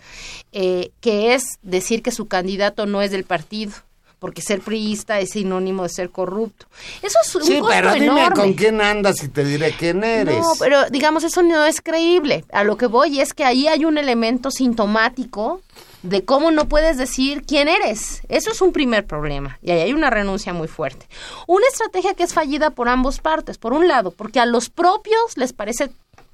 eh, 0.53 0.93
que 1.01 1.35
es 1.35 1.43
decir 1.63 2.03
que 2.03 2.13
su 2.13 2.29
candidato 2.29 2.87
no 2.87 3.03
es 3.03 3.11
del 3.11 3.25
partido, 3.25 3.73
porque 4.21 4.43
ser 4.43 4.61
priista 4.61 5.19
es 5.19 5.31
sinónimo 5.31 5.83
de 5.83 5.89
ser 5.89 6.11
corrupto. 6.11 6.67
Eso 7.03 7.19
es 7.25 7.35
un 7.35 7.43
sí, 7.43 7.61
pero 7.67 7.93
dime 7.95 8.31
con 8.35 8.53
quién 8.53 8.81
andas 8.81 9.25
y 9.25 9.29
te 9.29 9.43
diré 9.45 9.73
quién 9.73 10.05
eres. 10.05 10.39
No, 10.41 10.53
pero 10.59 10.89
digamos, 10.91 11.25
eso 11.25 11.43
no 11.43 11.65
es 11.65 11.81
creíble. 11.81 12.45
A 12.53 12.63
lo 12.63 12.77
que 12.77 12.87
voy 12.87 13.21
es 13.21 13.35
que 13.35 13.45
ahí 13.45 13.67
hay 13.67 13.85
un 13.85 13.99
elemento 13.99 14.51
sintomático 14.51 15.63
de 16.03 16.25
cómo 16.25 16.51
no 16.51 16.69
puedes 16.69 16.99
decir 16.99 17.43
quién 17.43 17.69
eres. 17.69 18.21
Eso 18.29 18.53
es 18.53 18.61
un 18.61 18.73
primer 18.73 19.07
problema 19.07 19.59
y 19.63 19.71
ahí 19.71 19.81
hay 19.81 19.93
una 19.93 20.11
renuncia 20.11 20.53
muy 20.53 20.69
fuerte. 20.69 21.07
Una 21.47 21.67
estrategia 21.67 22.15
que 22.15 22.23
es 22.23 22.35
fallida 22.35 22.71
por 22.71 22.89
ambos 22.89 23.21
partes. 23.21 23.59
Por 23.59 23.73
un 23.73 23.89
lado, 23.89 24.11
porque 24.11 24.39
a 24.39 24.47
los 24.47 24.69
propios 24.69 25.37
les 25.37 25.53
parece 25.53 25.91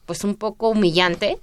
pues 0.06 0.24
un 0.24 0.34
poco 0.34 0.68
humillante 0.68 1.38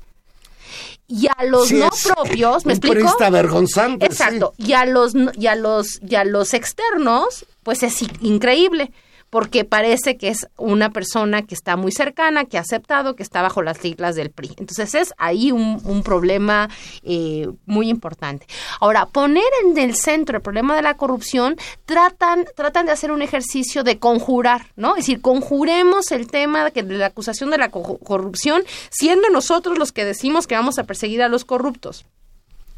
y 1.08 1.28
a 1.28 1.44
los 1.44 1.72
no 1.72 1.90
propios, 2.04 2.66
¿me 2.66 2.74
explico? 2.74 3.16
vergonzante. 3.32 4.06
Exacto. 4.06 4.54
Y 4.58 4.74
a 4.74 4.86
los 4.86 5.14
y 5.38 5.48
a 5.48 5.56
los 5.56 6.00
y 6.08 6.16
a 6.16 6.24
los 6.24 6.54
externos, 6.54 7.46
pues 7.64 7.84
es 7.84 8.02
increíble 8.22 8.92
porque 9.34 9.66
parece 9.66 10.16
que 10.16 10.28
es 10.28 10.46
una 10.58 10.92
persona 10.92 11.42
que 11.42 11.56
está 11.56 11.76
muy 11.76 11.92
cercana, 11.92 12.46
que 12.46 12.60
ha 12.60 12.62
aceptado, 12.62 13.16
que 13.16 13.24
está 13.24 13.42
bajo 13.42 13.64
las 13.64 13.80
siglas 13.80 14.14
del 14.14 14.30
PRI. 14.30 14.52
Entonces 14.60 14.94
es 14.94 15.12
ahí 15.18 15.52
un, 15.52 16.04
problema 16.04 16.70
eh, 17.02 17.50
muy 17.66 17.90
importante. 17.90 18.46
Ahora, 18.80 19.08
poner 19.08 19.44
en 19.66 19.76
el 19.80 19.96
centro 19.96 20.38
el 20.38 20.44
problema 20.44 20.76
de 20.76 20.84
la 20.84 20.98
corrupción, 20.98 21.56
tratan, 21.86 22.46
tratan 22.56 22.86
de 22.86 22.92
hacer 22.92 23.12
un 23.12 23.24
ejercicio 23.24 23.84
de 23.84 23.98
conjurar, 23.98 24.68
¿no? 24.76 24.92
Es 24.92 25.08
decir, 25.08 25.20
conjuremos 25.20 26.12
el 26.12 26.28
tema 26.28 26.70
de, 26.70 26.84
de 26.84 26.98
la 27.00 27.08
acusación 27.08 27.50
de 27.50 27.58
la 27.58 27.72
corrupción, 27.72 28.62
siendo 28.92 29.32
nosotros 29.32 29.80
los 29.80 29.92
que 29.92 30.06
decimos 30.06 30.46
que 30.46 30.54
vamos 30.54 30.78
a 30.78 30.84
perseguir 30.84 31.24
a 31.24 31.28
los 31.28 31.44
corruptos. 31.44 32.06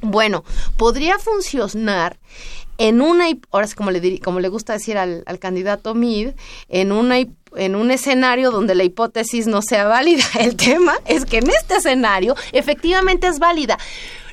Bueno, 0.01 0.43
podría 0.77 1.17
funcionar 1.19 2.19
en 2.77 3.01
una, 3.01 3.25
ahora 3.51 3.65
es 3.65 3.75
como 3.75 3.91
le, 3.91 4.19
como 4.19 4.39
le 4.39 4.49
gusta 4.49 4.73
decir 4.73 4.97
al, 4.97 5.23
candidato 5.39 5.95
Mid, 5.95 6.31
en 6.69 6.91
una 6.91 7.17
en 7.55 7.75
un 7.75 7.89
escenario 7.89 8.51
donde 8.51 8.75
la 8.75 8.83
hipótesis 8.83 9.47
no 9.47 9.61
sea 9.61 9.85
válida. 9.85 10.25
El 10.39 10.57
tema 10.57 10.95
es 11.05 11.23
que 11.25 11.37
en 11.37 11.49
este 11.49 11.75
escenario 11.75 12.35
efectivamente 12.51 13.27
es 13.27 13.39
válida. 13.39 13.77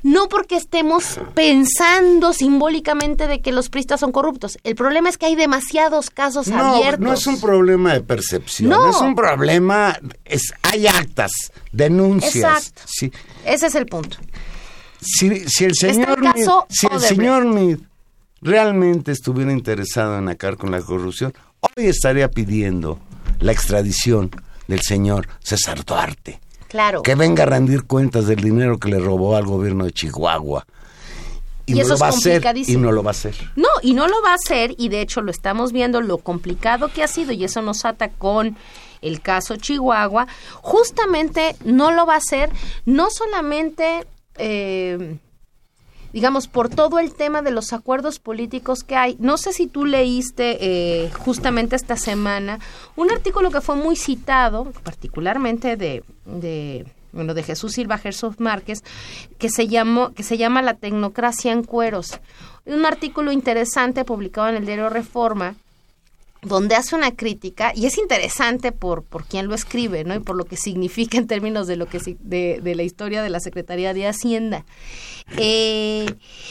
No 0.02 0.28
porque 0.28 0.56
estemos 0.56 1.20
pensando 1.34 2.32
simbólicamente 2.32 3.28
de 3.28 3.40
que 3.40 3.52
los 3.52 3.68
pristas 3.68 4.00
son 4.00 4.10
corruptos. 4.10 4.58
El 4.64 4.74
problema 4.74 5.08
es 5.08 5.16
que 5.16 5.26
hay 5.26 5.36
demasiados 5.36 6.10
casos 6.10 6.48
abiertos. 6.48 7.00
No 7.00 7.12
es 7.12 7.26
un 7.28 7.40
problema 7.40 7.92
de 7.92 8.00
percepción. 8.00 8.70
No. 8.70 8.90
Es 8.90 8.96
un 8.96 9.14
problema. 9.14 9.96
Es, 10.24 10.52
hay 10.62 10.88
actas, 10.88 11.30
denuncias. 11.70 12.34
Exacto. 12.34 12.82
Sí. 12.86 13.12
Ese 13.44 13.68
es 13.68 13.76
el 13.76 13.86
punto. 13.86 14.16
Si, 15.02 15.26
el 15.26 15.74
señor, 15.74 16.20
si 16.68 16.86
el 16.86 17.00
señor 17.00 17.44
Mid 17.44 17.78
realmente 18.40 19.10
estuviera 19.10 19.52
interesado 19.52 20.16
en 20.18 20.28
acabar 20.28 20.56
con 20.56 20.70
la 20.70 20.80
corrupción, 20.80 21.34
hoy 21.60 21.86
estaría 21.86 22.28
pidiendo 22.28 23.00
la 23.40 23.52
extradición 23.52 24.30
del 24.68 24.80
señor 24.80 25.28
César 25.40 25.84
Duarte. 25.84 26.40
Claro. 26.68 27.02
Que 27.02 27.16
venga 27.16 27.42
a 27.42 27.46
rendir 27.46 27.84
cuentas 27.84 28.26
del 28.26 28.40
dinero 28.40 28.78
que 28.78 28.88
le 28.88 28.98
robó 28.98 29.36
al 29.36 29.44
gobierno 29.44 29.84
de 29.84 29.92
Chihuahua. 29.92 30.64
Y, 31.66 31.74
no 31.74 31.84
lo 31.86 31.98
va 31.98 32.06
a 32.06 32.10
hacer 32.10 32.42
y 32.56 32.76
no 32.76 32.92
lo 32.92 33.02
va 33.02 33.10
a 33.10 33.12
hacer. 33.12 33.34
No, 33.56 33.68
y 33.82 33.94
no 33.94 34.08
lo 34.08 34.20
va 34.22 34.32
a 34.32 34.34
hacer 34.34 34.74
y 34.78 34.88
de 34.88 35.00
hecho 35.00 35.20
lo 35.20 35.30
estamos 35.30 35.72
viendo 35.72 36.00
lo 36.00 36.18
complicado 36.18 36.88
que 36.88 37.02
ha 37.02 37.08
sido 37.08 37.32
y 37.32 37.44
eso 37.44 37.62
nos 37.62 37.84
ata 37.84 38.08
con 38.08 38.56
el 39.00 39.20
caso 39.20 39.56
Chihuahua. 39.56 40.26
Justamente 40.60 41.56
no 41.64 41.92
lo 41.92 42.06
va 42.06 42.14
a 42.14 42.18
hacer 42.18 42.50
no 42.84 43.10
solamente 43.10 44.06
eh, 44.36 45.18
digamos, 46.12 46.46
por 46.46 46.68
todo 46.68 46.98
el 46.98 47.14
tema 47.14 47.42
de 47.42 47.50
los 47.50 47.72
acuerdos 47.72 48.18
políticos 48.18 48.84
que 48.84 48.96
hay. 48.96 49.16
No 49.18 49.38
sé 49.38 49.52
si 49.52 49.66
tú 49.66 49.84
leíste 49.84 50.58
eh, 50.60 51.10
justamente 51.18 51.76
esta 51.76 51.96
semana 51.96 52.58
un 52.96 53.10
artículo 53.10 53.50
que 53.50 53.60
fue 53.60 53.76
muy 53.76 53.96
citado, 53.96 54.72
particularmente 54.82 55.76
de, 55.76 56.04
bueno, 57.12 57.34
de 57.34 57.42
Jesús 57.42 57.72
Silva 57.72 57.98
Jesús 57.98 58.40
Márquez, 58.40 58.82
que 59.38 59.48
se 59.48 59.68
llamó, 59.68 60.12
que 60.12 60.22
se 60.22 60.36
llama 60.36 60.62
La 60.62 60.74
tecnocracia 60.74 61.52
en 61.52 61.64
cueros. 61.64 62.20
Un 62.64 62.84
artículo 62.84 63.32
interesante 63.32 64.04
publicado 64.04 64.48
en 64.48 64.56
el 64.56 64.66
diario 64.66 64.88
Reforma, 64.88 65.56
donde 66.42 66.74
hace 66.74 66.96
una 66.96 67.14
crítica 67.14 67.72
y 67.74 67.86
es 67.86 67.98
interesante 67.98 68.72
por 68.72 69.04
por 69.04 69.24
quién 69.24 69.46
lo 69.46 69.54
escribe 69.54 70.02
no 70.02 70.14
y 70.14 70.18
por 70.18 70.34
lo 70.34 70.44
que 70.44 70.56
significa 70.56 71.16
en 71.16 71.28
términos 71.28 71.68
de 71.68 71.76
lo 71.76 71.86
que 71.86 72.00
de, 72.18 72.60
de 72.60 72.74
la 72.74 72.82
historia 72.82 73.22
de 73.22 73.30
la 73.30 73.38
secretaría 73.40 73.94
de 73.94 74.08
hacienda. 74.08 74.64
Eh, 75.38 76.04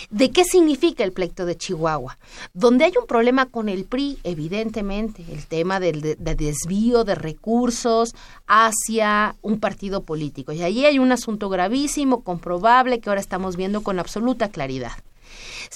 de 0.09 0.31
qué 0.31 0.45
significa 0.45 1.03
el 1.03 1.11
pleito 1.11 1.45
de 1.45 1.57
Chihuahua 1.57 2.17
donde 2.53 2.85
hay 2.85 2.93
un 2.99 3.05
problema 3.05 3.47
con 3.47 3.67
el 3.67 3.83
PRI 3.83 4.17
evidentemente 4.23 5.25
el 5.29 5.45
tema 5.45 5.81
del 5.81 6.01
de, 6.01 6.15
desvío 6.15 7.03
de 7.03 7.15
recursos 7.15 8.15
hacia 8.47 9.35
un 9.41 9.59
partido 9.59 10.03
político. 10.03 10.53
Y 10.53 10.63
allí 10.63 10.85
hay 10.85 10.99
un 10.99 11.11
asunto 11.11 11.49
gravísimo 11.49 12.23
comprobable 12.23 12.99
que 12.99 13.09
ahora 13.09 13.21
estamos 13.21 13.57
viendo 13.57 13.83
con 13.83 13.99
absoluta 13.99 14.49
claridad 14.49 14.93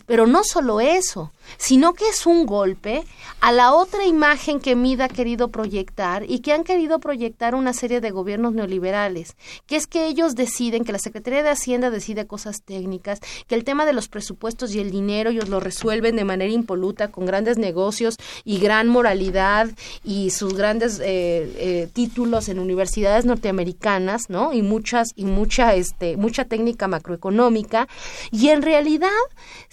Pero 0.06 0.28
no 0.28 0.44
solo 0.44 0.82
eso, 0.82 1.32
sino 1.58 1.94
que 1.94 2.10
es 2.10 2.26
un 2.26 2.46
golpe 2.46 3.04
a 3.42 3.52
la 3.52 3.74
otra 3.74 4.06
imagen 4.06 4.60
que 4.60 4.76
Mida 4.76 5.06
ha 5.06 5.10
querido 5.10 5.50
proyectar 5.50 6.24
y 6.30 6.40
que 6.40 6.54
han 6.54 6.64
querido 6.64 7.00
proyectar 7.00 7.56
una 7.56 7.74
serie 7.74 8.02
de 8.02 8.12
gobiernos 8.12 8.54
neoliberales, 8.54 9.36
que 9.68 9.76
es 9.76 9.88
que 9.88 10.08
ellos 10.08 10.36
deciden, 10.36 10.84
que 10.84 10.92
la 10.92 11.00
Secretaría 11.00 11.44
de 11.44 11.50
Hacienda 11.50 11.90
decide 11.90 12.28
cosas 12.28 12.62
técnicas, 12.64 13.20
que 13.48 13.56
el 13.56 13.64
tema 13.64 13.86
de 13.86 13.94
los 13.94 14.08
presupuestos 14.08 14.74
y 14.74 14.80
el 14.80 14.92
dinero 14.92 15.30
ellos 15.30 15.50
lo 15.50 15.60
resuelven 15.60 16.16
de 16.16 16.24
manera 16.24 16.52
impoluta 16.52 17.10
con 17.10 17.26
grandes 17.26 17.58
negocios 17.58 18.18
y 18.44 18.60
gran 18.60 18.88
moralidad 18.88 19.70
y 20.04 20.32
sus 20.32 20.54
grandes 20.54 21.00
eh, 21.00 21.04
eh, 21.58 21.90
títulos 21.94 22.50
en 22.50 22.60
universidades 22.60 23.26
norteamericanas, 23.26 24.30
¿no? 24.30 24.54
Y 24.54 24.62
muchas 24.62 25.10
y 25.16 25.26
mucha 25.26 25.76
este 25.76 26.18
mucha 26.18 26.46
técnica 26.46 26.88
macroeconómica 26.88 27.88
y 28.32 28.50
en 28.50 28.62
realidad 28.62 29.10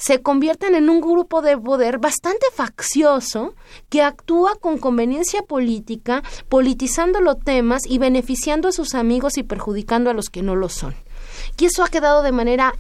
se 0.03 0.21
convierten 0.21 0.75
en 0.75 0.91
un 0.91 1.01
grupo 1.01 1.43
de 1.43 1.57
poder 1.57 1.99
bastante 1.99 2.47
faccioso 2.53 3.55
que 3.89 4.03
actúa 4.03 4.57
con 4.57 4.79
conveniencia 4.79 5.43
política, 5.43 6.25
politizando 6.49 7.21
los 7.21 7.39
temas 7.39 7.83
y 7.87 7.99
beneficiando 7.99 8.67
a 8.67 8.73
sus 8.73 8.97
amigos 8.97 9.39
y 9.39 9.45
perjudicando 9.45 10.11
a 10.11 10.13
los 10.13 10.29
que 10.29 10.43
no 10.43 10.57
lo 10.57 10.69
son. 10.69 10.93
Y 11.57 11.67
eso 11.67 11.85
ha 11.85 11.89
quedado 11.89 12.25
de 12.25 12.33
manera 12.33 12.75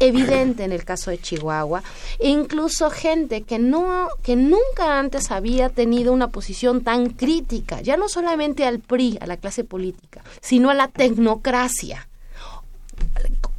evidente 0.00 0.64
en 0.64 0.72
el 0.72 0.84
caso 0.84 1.12
de 1.12 1.18
Chihuahua 1.18 1.84
e 2.18 2.30
incluso 2.30 2.90
gente 2.90 3.42
que 3.42 3.60
no 3.60 4.08
que 4.24 4.34
nunca 4.34 4.98
antes 4.98 5.30
había 5.30 5.68
tenido 5.68 6.12
una 6.12 6.28
posición 6.28 6.82
tan 6.82 7.10
crítica 7.10 7.82
ya 7.82 7.96
no 7.98 8.08
solamente 8.08 8.64
al 8.64 8.80
PRI 8.80 9.18
a 9.20 9.26
la 9.26 9.36
clase 9.36 9.62
política 9.62 10.24
sino 10.40 10.70
a 10.70 10.74
la 10.74 10.88
tecnocracia 10.88 12.08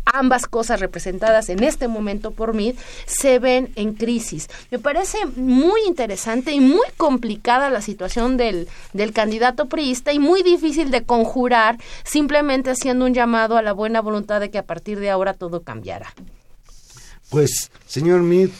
ambas 0.05 0.45
cosas 0.47 0.79
representadas 0.79 1.49
en 1.49 1.63
este 1.63 1.87
momento 1.87 2.31
por 2.31 2.53
mí 2.53 2.75
se 3.05 3.39
ven 3.39 3.71
en 3.75 3.93
crisis. 3.93 4.49
Me 4.71 4.79
parece 4.79 5.25
muy 5.35 5.81
interesante 5.87 6.51
y 6.51 6.59
muy 6.59 6.87
complicada 6.97 7.69
la 7.69 7.81
situación 7.81 8.37
del, 8.37 8.67
del 8.93 9.13
candidato 9.13 9.67
priista 9.67 10.13
y 10.13 10.19
muy 10.19 10.43
difícil 10.43 10.91
de 10.91 11.03
conjurar 11.03 11.77
simplemente 12.03 12.71
haciendo 12.71 13.05
un 13.05 13.13
llamado 13.13 13.57
a 13.57 13.61
la 13.61 13.73
buena 13.73 14.01
voluntad 14.01 14.39
de 14.39 14.49
que 14.49 14.57
a 14.57 14.65
partir 14.65 14.99
de 14.99 15.09
ahora 15.09 15.33
todo 15.33 15.63
cambiara. 15.63 16.13
Pues, 17.29 17.71
señor 17.87 18.21
Meade, 18.21 18.51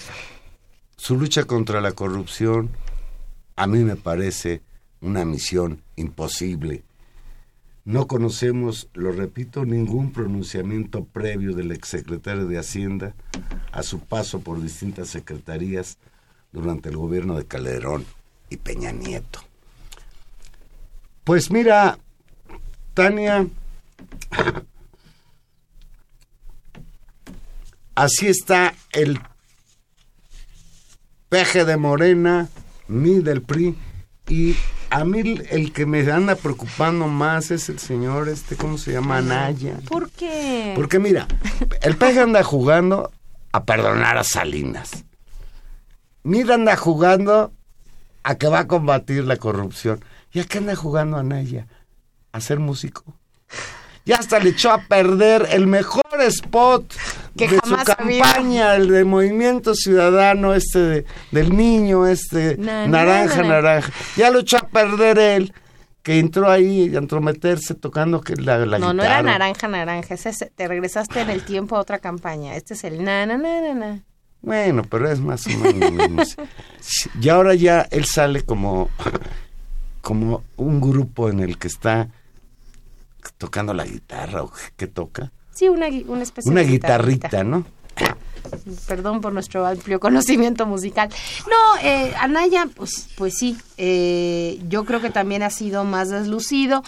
su 0.95 1.17
lucha 1.17 1.43
contra 1.43 1.81
la 1.81 1.91
corrupción 1.91 2.69
a 3.55 3.67
mí 3.67 3.79
me 3.79 3.95
parece 3.95 4.61
una 5.01 5.25
misión 5.25 5.83
imposible 5.95 6.83
no 7.84 8.07
conocemos, 8.07 8.89
lo 8.93 9.11
repito, 9.11 9.65
ningún 9.65 10.11
pronunciamiento 10.11 11.03
previo 11.03 11.55
del 11.55 11.71
exsecretario 11.71 12.45
de 12.45 12.59
Hacienda 12.59 13.15
a 13.71 13.82
su 13.84 13.99
paso 13.99 14.41
por 14.41 14.61
distintas 14.61 15.09
secretarías 15.09 15.97
durante 16.51 16.89
el 16.89 16.97
gobierno 16.97 17.36
de 17.36 17.45
Calderón 17.45 18.05
y 18.49 18.57
Peña 18.57 18.91
Nieto. 18.91 19.39
Pues 21.23 21.49
mira, 21.49 21.97
Tania, 22.93 23.47
así 27.95 28.27
está 28.27 28.75
el 28.91 29.19
peje 31.29 31.65
de 31.65 31.77
Morena, 31.77 32.49
mi 32.88 33.21
del 33.21 33.41
PRI 33.41 33.75
y 34.27 34.55
a 34.91 35.05
mí 35.05 35.39
el 35.49 35.71
que 35.71 35.85
me 35.85 35.99
anda 36.11 36.35
preocupando 36.35 37.07
más 37.07 37.49
es 37.49 37.69
el 37.69 37.79
señor 37.79 38.27
este, 38.27 38.57
¿cómo 38.57 38.77
se 38.77 38.91
llama? 38.91 39.17
Anaya. 39.17 39.79
¿Por 39.87 40.11
qué? 40.11 40.73
Porque 40.75 40.99
mira, 40.99 41.27
el 41.81 41.95
peje 41.95 42.19
anda 42.19 42.43
jugando 42.43 43.09
a 43.53 43.63
perdonar 43.63 44.17
a 44.17 44.23
Salinas. 44.25 45.05
Mira 46.23 46.55
anda 46.55 46.75
jugando 46.75 47.53
a 48.23 48.35
que 48.35 48.47
va 48.47 48.59
a 48.59 48.67
combatir 48.67 49.23
la 49.23 49.37
corrupción. 49.37 50.03
¿Y 50.33 50.41
a 50.41 50.43
qué 50.43 50.57
anda 50.57 50.75
jugando 50.75 51.17
Anaya? 51.17 51.67
¿A 52.33 52.41
ser 52.41 52.59
músico? 52.59 53.05
Ya 54.05 54.17
hasta 54.17 54.39
le 54.39 54.49
echó 54.49 54.71
a 54.71 54.83
perder 54.83 55.47
el 55.51 55.67
mejor 55.67 56.03
spot 56.19 56.93
que 57.36 57.47
de 57.47 57.59
su 57.63 57.75
campaña, 57.75 58.75
el 58.75 58.89
de 58.89 59.05
Movimiento 59.05 59.73
Ciudadano, 59.75 60.53
este 60.53 61.05
del 61.32 61.55
niño, 61.55 62.07
este 62.07 62.57
naranja, 62.57 63.43
naranja. 63.43 63.91
Ya 64.17 64.29
lo 64.29 64.39
echó 64.39 64.57
a 64.57 64.67
perder 64.67 65.17
él, 65.17 65.53
que 66.03 66.19
entró 66.19 66.49
ahí 66.49 66.93
a 66.93 66.97
entrometerse 66.97 67.75
tocando 67.75 68.21
que 68.21 68.36
la, 68.36 68.65
la 68.65 68.79
No, 68.79 68.93
no 68.93 69.03
era 69.03 69.21
naranja, 69.21 69.67
naranja. 69.67 70.15
Ese, 70.15 70.32
te 70.47 70.67
regresaste 70.67 71.21
en 71.21 71.29
el 71.29 71.43
tiempo 71.43 71.75
a 71.75 71.79
otra 71.79 71.99
campaña. 71.99 72.55
Este 72.55 72.73
es 72.73 72.84
el 72.84 73.03
na, 73.03 73.25
na, 73.25 73.38
na, 73.38 73.73
na. 73.73 74.03
Bueno, 74.41 74.82
pero 74.84 75.09
es 75.09 75.19
más 75.19 75.45
o 75.45 75.49
menos 75.51 76.36
Y 77.21 77.29
ahora 77.29 77.53
ya 77.53 77.88
él 77.91 78.05
sale 78.05 78.41
como, 78.41 78.89
como 80.01 80.43
un 80.57 80.82
grupo 80.82 81.29
en 81.29 81.39
el 81.41 81.59
que 81.59 81.67
está 81.67 82.09
tocando 83.38 83.73
la 83.73 83.86
guitarra 83.86 84.43
o 84.43 84.51
qué 84.75 84.88
toca. 84.88 85.32
Sí, 85.54 85.70
una, 85.70 85.88
una 86.08 86.24
especie 86.24 86.52
una 86.52 86.62
de 86.62 86.68
guitarrita, 86.68 87.43
¿no? 87.43 87.66
Perdón 88.88 89.22
por 89.22 89.34
nuestro 89.34 89.66
amplio 89.66 89.99
conocimiento 89.99 90.66
musical. 90.66 91.10
No, 91.49 91.82
eh, 91.82 92.14
Anaya, 92.20 92.68
pues, 92.76 93.10
pues 93.18 93.36
sí, 93.38 93.58
eh, 93.78 94.60
yo 94.68 94.86
creo 94.86 95.02
que 95.02 95.10
también 95.10 95.43
ha 95.43 95.49
sido 95.49 95.84
más 95.84 96.10
deslucido. 96.10 96.84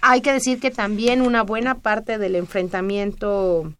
Hay 0.00 0.20
que 0.20 0.32
decir 0.32 0.60
que 0.60 0.70
también 0.70 1.22
una 1.22 1.42
buena 1.42 1.76
parte 1.76 2.18
del 2.18 2.36
enfrentamiento 2.36 3.72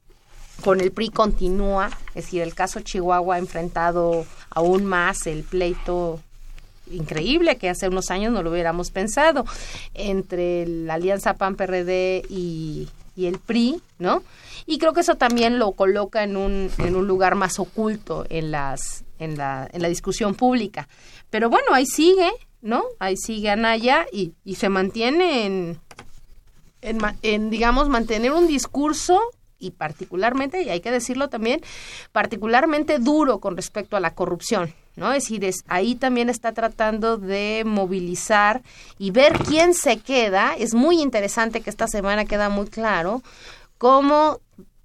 con 0.62 0.80
el 0.80 0.92
PRI 0.92 1.10
continúa, 1.10 1.90
es 2.14 2.26
decir, 2.26 2.42
el 2.42 2.54
caso 2.54 2.80
Chihuahua 2.80 3.36
ha 3.36 3.38
enfrentado 3.38 4.24
aún 4.50 4.84
más 4.84 5.26
el 5.26 5.42
pleito 5.42 6.20
increíble 6.90 7.56
que 7.56 7.70
hace 7.70 7.88
unos 7.88 8.10
años 8.10 8.32
no 8.32 8.42
lo 8.42 8.50
hubiéramos 8.50 8.90
pensado 8.90 9.44
entre 9.94 10.66
la 10.66 10.94
alianza 10.94 11.34
PAN 11.34 11.56
PRD 11.56 12.22
y, 12.28 12.88
y 13.16 13.26
el 13.26 13.38
PRI, 13.38 13.80
¿no? 13.98 14.22
Y 14.66 14.78
creo 14.78 14.92
que 14.92 15.00
eso 15.00 15.16
también 15.16 15.58
lo 15.58 15.72
coloca 15.72 16.22
en 16.22 16.36
un, 16.36 16.70
en 16.78 16.96
un 16.96 17.06
lugar 17.06 17.34
más 17.34 17.58
oculto 17.58 18.24
en 18.28 18.50
las 18.50 19.04
en 19.18 19.36
la, 19.36 19.68
en 19.72 19.82
la 19.82 19.88
discusión 19.88 20.34
pública. 20.34 20.88
Pero 21.30 21.48
bueno, 21.48 21.68
ahí 21.72 21.86
sigue, 21.86 22.30
¿no? 22.62 22.84
Ahí 22.98 23.16
sigue 23.16 23.50
Anaya 23.50 24.06
y, 24.12 24.34
y 24.44 24.56
se 24.56 24.68
mantiene 24.68 25.46
en, 25.46 25.80
en, 26.80 26.98
en, 27.22 27.50
digamos, 27.50 27.88
mantener 27.88 28.32
un 28.32 28.46
discurso 28.46 29.20
y 29.58 29.70
particularmente, 29.70 30.62
y 30.62 30.68
hay 30.68 30.80
que 30.80 30.90
decirlo 30.90 31.28
también, 31.28 31.60
particularmente 32.12 32.98
duro 32.98 33.38
con 33.38 33.56
respecto 33.56 33.96
a 33.96 34.00
la 34.00 34.14
corrupción, 34.14 34.74
¿no? 34.96 35.12
Es 35.12 35.24
decir, 35.24 35.44
es, 35.44 35.64
ahí 35.66 35.94
también 35.94 36.28
está 36.28 36.52
tratando 36.52 37.16
de 37.16 37.62
movilizar 37.66 38.62
y 38.98 39.10
ver 39.10 39.38
quién 39.38 39.74
se 39.74 39.98
queda. 39.98 40.54
Es 40.56 40.74
muy 40.74 41.00
interesante 41.00 41.60
que 41.60 41.70
esta 41.70 41.88
semana 41.88 42.24
queda 42.24 42.48
muy 42.48 42.66
claro 42.66 43.22
cómo 43.78 44.40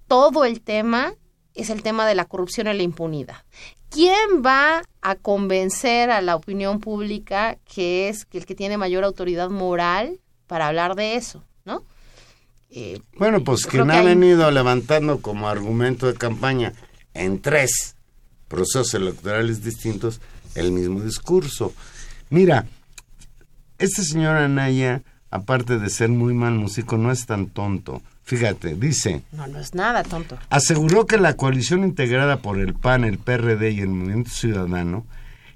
todo 0.08 0.44
el 0.44 0.60
tema 0.60 1.14
es 1.54 1.70
el 1.70 1.82
tema 1.82 2.06
de 2.06 2.14
la 2.14 2.24
corrupción 2.24 2.66
y 2.68 2.74
la 2.74 2.82
impunidad. 2.82 3.44
¿Quién 3.90 4.42
va 4.44 4.82
a 5.02 5.14
convencer 5.16 6.10
a 6.10 6.20
la 6.20 6.36
opinión 6.36 6.80
pública 6.80 7.58
que 7.64 8.08
es 8.08 8.26
el 8.32 8.46
que 8.46 8.54
tiene 8.54 8.76
mayor 8.76 9.04
autoridad 9.04 9.50
moral 9.50 10.20
para 10.46 10.68
hablar 10.68 10.94
de 10.94 11.16
eso, 11.16 11.42
¿no? 11.64 11.82
Eh, 12.70 13.00
bueno, 13.16 13.42
pues 13.42 13.66
quien 13.66 13.90
ha 13.90 13.98
hay... 13.98 14.06
venido 14.06 14.48
levantando 14.50 15.20
como 15.20 15.48
argumento 15.48 16.06
de 16.06 16.14
campaña 16.14 16.72
en 17.14 17.40
tres 17.40 17.96
procesos 18.50 18.92
electorales 18.94 19.64
distintos 19.64 20.20
el 20.56 20.72
mismo 20.72 21.00
discurso. 21.00 21.72
Mira, 22.28 22.66
este 23.78 24.02
señor 24.02 24.36
Anaya, 24.36 25.02
aparte 25.30 25.78
de 25.78 25.88
ser 25.88 26.10
muy 26.10 26.34
mal 26.34 26.54
músico, 26.54 26.98
no 26.98 27.12
es 27.12 27.24
tan 27.24 27.46
tonto. 27.46 28.02
Fíjate, 28.24 28.74
dice. 28.74 29.22
No, 29.32 29.46
no 29.46 29.60
es 29.60 29.74
nada 29.74 30.02
tonto. 30.02 30.36
Aseguró 30.50 31.06
que 31.06 31.16
la 31.16 31.34
coalición 31.34 31.84
integrada 31.84 32.42
por 32.42 32.58
el 32.58 32.74
PAN, 32.74 33.04
el 33.04 33.18
PRD 33.18 33.70
y 33.70 33.80
el 33.80 33.88
Movimiento 33.88 34.30
Ciudadano 34.30 35.06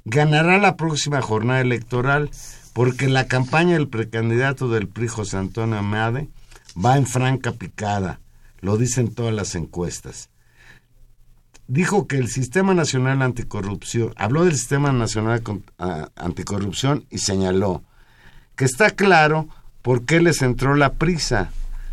ganará 0.05 0.59
la 0.59 0.77
próxima 0.77 1.21
jornada 1.21 1.61
electoral 1.61 2.31
porque 2.73 3.09
la 3.09 3.27
campaña 3.27 3.75
del 3.75 3.89
precandidato 3.89 4.69
del 4.69 4.89
PRI, 4.89 5.09
José 5.09 5.37
Antonio 5.37 5.79
Amade, 5.79 6.29
va 6.83 6.97
en 6.97 7.07
franca 7.07 7.53
picada, 7.53 8.21
lo 8.61 8.77
dicen 8.77 9.15
todas 9.15 9.35
las 9.35 9.55
encuestas. 9.55 10.29
Dijo 11.67 12.07
que 12.07 12.19
el 12.19 12.29
Sistema 12.29 12.75
Nacional 12.75 13.23
Anticorrupción, 13.23 14.13
habló 14.17 14.45
del 14.45 14.57
Sistema 14.57 14.93
Nacional 14.93 15.43
Anticorrupción 16.17 17.07
y 17.11 17.19
señaló 17.19 17.83
que 18.57 18.65
está 18.65 18.91
claro 18.91 19.49
por 19.83 20.05
qué 20.05 20.21
les 20.21 20.43
entró 20.43 20.77
la 20.77 20.95
prisa. 20.95 21.51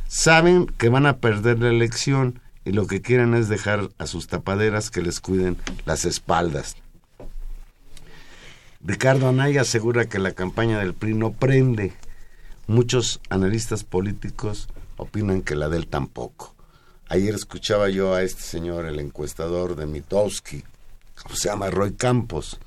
Saben 0.08 0.66
que 0.66 0.90
van 0.90 1.06
a 1.06 1.18
perder 1.18 1.60
la 1.60 1.70
elección 1.70 2.42
y 2.66 2.74
lo 2.74 2.86
que 2.86 3.02
quieren 3.02 3.34
es 3.34 3.48
dejar 3.48 3.90
a 3.98 4.08
sus 4.08 4.28
tapaderas 4.28 4.92
que 4.92 5.02
les 5.02 5.20
cuiden 5.20 5.58
las 5.86 6.06
espaldas. 6.06 6.76
Ricardo 8.84 9.30
Anaya 9.30 9.62
asegura 9.62 10.10
que 10.10 10.20
la 10.20 10.34
campaña 10.34 10.80
del 10.80 10.94
PRI 10.94 11.14
no 11.14 11.32
prende 11.32 11.94
Muchos 12.72 13.20
analistas 13.30 13.84
políticos 13.84 14.70
opinan 14.96 15.42
que 15.42 15.56
la 15.56 15.68
de 15.68 15.76
él 15.76 15.88
tampoco. 15.88 16.56
Ayer 17.12 17.36
escuchaba 17.36 17.89
yo 17.89 18.14
a 18.14 18.24
este 18.24 18.41
señor, 18.41 18.86
el 18.86 18.97
encuestador 18.97 19.76
de 19.76 19.86
Mitowski, 19.86 20.64
¿cómo 21.22 21.36
se 21.36 21.49
llama? 21.49 21.70
Roy 21.70 21.91
Campos, 21.91 22.57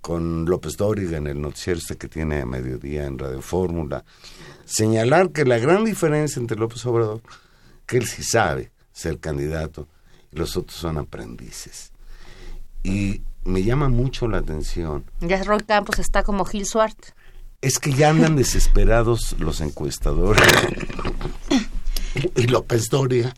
con 0.00 0.46
López 0.46 0.76
Dóriga 0.76 1.16
en 1.16 1.28
el 1.28 1.40
noticiero 1.40 1.78
este 1.78 1.96
que 1.96 2.08
tiene 2.08 2.40
a 2.40 2.44
mediodía 2.44 3.04
en 3.04 3.20
Radio 3.20 3.40
Fórmula, 3.40 4.04
señalar 4.64 5.30
que 5.30 5.44
la 5.44 5.58
gran 5.58 5.84
diferencia 5.84 6.40
entre 6.40 6.58
López 6.58 6.84
Obrador, 6.86 7.22
que 7.86 7.98
él 7.98 8.08
sí 8.08 8.24
sabe 8.24 8.72
ser 8.92 9.20
candidato, 9.20 9.86
y 10.32 10.36
los 10.36 10.56
otros 10.56 10.76
son 10.76 10.98
aprendices. 10.98 11.92
Y 12.82 13.22
me 13.44 13.62
llama 13.62 13.88
mucho 13.88 14.26
la 14.26 14.38
atención. 14.38 15.04
Ya 15.20 15.40
Roy 15.44 15.60
Campos 15.60 16.00
está 16.00 16.24
como 16.24 16.44
Gil 16.44 16.66
Swart. 16.66 16.98
Es 17.60 17.78
que 17.78 17.92
ya 17.92 18.10
andan 18.10 18.34
desesperados 18.34 19.36
los 19.38 19.60
encuestadores 19.60 20.42
y 22.36 22.46
López 22.46 22.88
Doria 22.90 23.34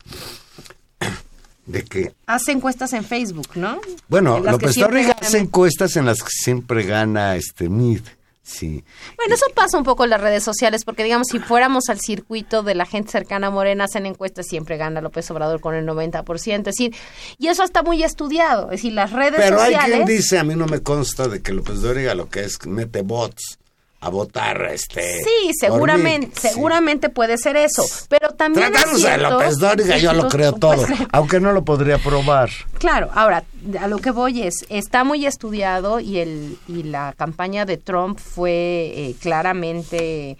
de 1.65 1.83
que 1.83 2.13
Hace 2.25 2.51
encuestas 2.51 2.93
en 2.93 3.05
Facebook, 3.05 3.49
¿no? 3.55 3.79
bueno 4.07 4.39
López 4.39 4.75
gana 4.75 5.15
hace 5.19 5.37
encuestas 5.39 5.95
en 5.95 6.05
las 6.05 6.21
que 6.21 6.29
siempre 6.29 6.83
gana 6.83 7.35
este 7.35 7.69
Mid 7.69 8.01
sí 8.41 8.83
Bueno, 9.15 9.35
eso 9.35 9.45
pasa 9.55 9.77
un 9.77 9.85
poco 9.85 10.03
en 10.03 10.09
las 10.09 10.19
redes 10.19 10.43
sociales, 10.43 10.83
porque 10.83 11.03
digamos, 11.03 11.27
si 11.31 11.39
fuéramos 11.39 11.87
al 11.87 12.01
circuito 12.01 12.61
de 12.61 12.75
la 12.75 12.85
gente 12.85 13.09
cercana 13.11 13.47
a 13.47 13.49
Morena, 13.51 13.85
hacen 13.85 14.05
encuestas, 14.05 14.47
siempre 14.47 14.75
gana 14.75 14.99
López 14.99 15.31
Obrador 15.31 15.61
con 15.61 15.75
el 15.75 15.87
90%. 15.87 16.57
Es 16.57 16.63
decir, 16.63 16.93
y 17.37 17.47
eso 17.47 17.63
está 17.63 17.83
muy 17.83 18.03
estudiado. 18.03 18.65
Es 18.65 18.81
decir, 18.81 18.91
las 18.91 19.13
redes 19.13 19.35
pero 19.37 19.61
hay 19.61 19.73
sociales. 19.73 19.95
quien 19.95 20.07
dice 20.07 20.39
a 20.39 20.43
mí 20.43 20.55
no 20.55 20.67
me 20.67 20.81
consta 20.81 21.29
de 21.29 21.41
que 21.41 21.53
López 21.53 21.81
Doria 21.81 22.15
lo 22.15 22.29
que 22.29 22.41
es 22.41 22.63
mete 22.65 23.01
bots 23.01 23.59
a 24.03 24.09
votar 24.09 24.61
este 24.71 25.19
Sí, 25.23 25.51
seguramente, 25.59 26.27
mí. 26.27 26.33
Sí. 26.35 26.47
seguramente 26.49 27.09
puede 27.09 27.37
ser 27.37 27.55
eso, 27.57 27.83
pero 28.09 28.31
también 28.31 28.73
es 28.73 28.81
Tratándose 28.81 29.09
de 29.09 29.17
López 29.17 29.57
Dóriga, 29.57 29.97
yo 29.97 30.13
lo 30.13 30.27
creo 30.29 30.53
todo, 30.53 30.85
Pues, 30.85 30.99
aunque 31.11 31.39
no 31.39 31.53
lo 31.53 31.63
podría 31.63 31.97
probar. 31.97 32.49
Claro, 32.79 33.09
ahora 33.13 33.43
a 33.79 33.87
lo 33.87 33.97
que 33.99 34.11
voy 34.11 34.41
es 34.43 34.65
está 34.69 35.03
muy 35.03 35.25
estudiado 35.25 35.99
y 35.99 36.19
el 36.19 36.57
y 36.67 36.83
la 36.83 37.13
campaña 37.17 37.65
de 37.65 37.77
Trump 37.77 38.19
fue 38.19 38.51
eh, 38.95 39.15
claramente 39.21 40.37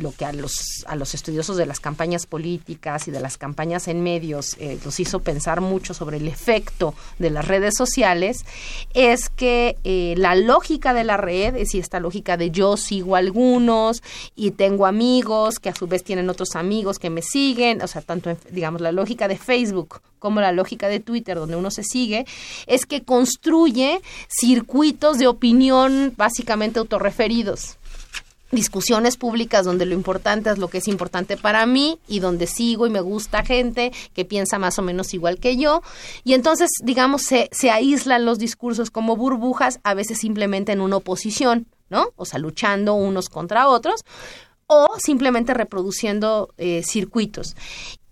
lo 0.00 0.12
que 0.12 0.24
a 0.24 0.32
los 0.32 0.84
a 0.86 0.96
los 0.96 1.14
estudiosos 1.14 1.56
de 1.56 1.66
las 1.66 1.80
campañas 1.80 2.26
políticas 2.26 3.08
y 3.08 3.10
de 3.10 3.20
las 3.20 3.38
campañas 3.38 3.88
en 3.88 4.02
medios 4.02 4.56
eh, 4.58 4.78
los 4.84 5.00
hizo 5.00 5.20
pensar 5.20 5.60
mucho 5.60 5.94
sobre 5.94 6.18
el 6.18 6.28
efecto 6.28 6.94
de 7.18 7.30
las 7.30 7.46
redes 7.46 7.74
sociales 7.76 8.44
es 8.94 9.28
que 9.28 9.76
eh, 9.84 10.14
la 10.16 10.34
lógica 10.34 10.94
de 10.94 11.04
la 11.04 11.16
red 11.16 11.56
es 11.56 11.74
esta 11.74 12.00
lógica 12.00 12.36
de 12.36 12.50
yo 12.50 12.76
sigo 12.76 13.16
a 13.16 13.18
algunos 13.18 14.02
y 14.36 14.52
tengo 14.52 14.86
amigos 14.86 15.58
que 15.58 15.68
a 15.68 15.74
su 15.74 15.86
vez 15.86 16.04
tienen 16.04 16.28
otros 16.28 16.54
amigos 16.56 16.98
que 16.98 17.10
me 17.10 17.22
siguen 17.22 17.82
o 17.82 17.86
sea 17.86 18.02
tanto 18.02 18.30
en, 18.30 18.38
digamos 18.50 18.80
la 18.80 18.92
lógica 18.92 19.28
de 19.28 19.36
Facebook 19.36 20.00
como 20.18 20.40
la 20.40 20.52
lógica 20.52 20.88
de 20.88 21.00
Twitter 21.00 21.36
donde 21.36 21.56
uno 21.56 21.70
se 21.70 21.82
sigue 21.82 22.26
es 22.66 22.86
que 22.86 23.02
construye 23.02 24.00
circuitos 24.28 25.18
de 25.18 25.26
opinión 25.26 26.14
básicamente 26.16 26.78
autorreferidos 26.78 27.76
discusiones 28.52 29.16
públicas 29.16 29.64
donde 29.64 29.86
lo 29.86 29.94
importante 29.94 30.50
es 30.50 30.58
lo 30.58 30.68
que 30.68 30.78
es 30.78 30.86
importante 30.86 31.36
para 31.36 31.66
mí 31.66 31.98
y 32.06 32.20
donde 32.20 32.46
sigo 32.46 32.86
y 32.86 32.90
me 32.90 33.00
gusta 33.00 33.44
gente 33.44 33.92
que 34.14 34.24
piensa 34.24 34.58
más 34.58 34.78
o 34.78 34.82
menos 34.82 35.14
igual 35.14 35.38
que 35.38 35.56
yo. 35.56 35.82
Y 36.22 36.34
entonces, 36.34 36.70
digamos, 36.84 37.22
se, 37.22 37.48
se 37.50 37.70
aíslan 37.70 38.24
los 38.24 38.38
discursos 38.38 38.90
como 38.90 39.16
burbujas, 39.16 39.80
a 39.82 39.94
veces 39.94 40.18
simplemente 40.18 40.72
en 40.72 40.80
una 40.80 40.96
oposición, 40.96 41.66
¿no? 41.88 42.10
O 42.16 42.26
sea, 42.26 42.38
luchando 42.38 42.94
unos 42.94 43.28
contra 43.28 43.68
otros, 43.68 44.04
o 44.66 44.88
simplemente 44.98 45.54
reproduciendo 45.54 46.50
eh, 46.58 46.82
circuitos. 46.84 47.56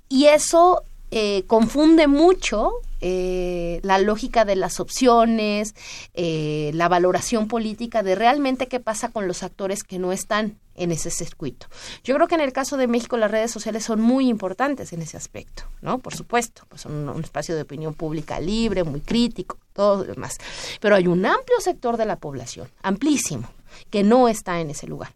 Y 0.08 0.26
eso 0.26 0.82
eh, 1.10 1.44
confunde 1.46 2.06
mucho 2.06 2.72
eh, 3.00 3.80
la 3.82 3.98
lógica 3.98 4.44
de 4.44 4.56
las 4.56 4.80
opciones, 4.80 5.74
eh, 6.14 6.70
la 6.74 6.88
valoración 6.88 7.48
política 7.48 8.02
de 8.02 8.14
realmente 8.14 8.68
qué 8.68 8.80
pasa 8.80 9.08
con 9.08 9.26
los 9.26 9.42
actores 9.42 9.82
que 9.84 9.98
no 9.98 10.12
están 10.12 10.58
en 10.74 10.92
ese 10.92 11.10
circuito. 11.10 11.66
Yo 12.04 12.14
creo 12.14 12.26
que 12.26 12.34
en 12.34 12.40
el 12.40 12.52
caso 12.52 12.76
de 12.76 12.86
México 12.86 13.16
las 13.16 13.30
redes 13.30 13.50
sociales 13.50 13.84
son 13.84 14.00
muy 14.00 14.28
importantes 14.28 14.92
en 14.92 15.02
ese 15.02 15.16
aspecto, 15.16 15.64
¿no? 15.82 15.98
Por 15.98 16.14
supuesto, 16.14 16.62
pues 16.68 16.82
son 16.82 17.08
un 17.08 17.22
espacio 17.22 17.54
de 17.54 17.62
opinión 17.62 17.94
pública 17.94 18.40
libre, 18.40 18.84
muy 18.84 19.00
crítico, 19.00 19.58
todo 19.72 20.04
lo 20.04 20.14
demás. 20.14 20.38
Pero 20.80 20.94
hay 20.94 21.06
un 21.06 21.24
amplio 21.26 21.60
sector 21.60 21.96
de 21.96 22.06
la 22.06 22.16
población, 22.16 22.68
amplísimo, 22.82 23.50
que 23.90 24.02
no 24.02 24.28
está 24.28 24.60
en 24.60 24.70
ese 24.70 24.86
lugar, 24.86 25.14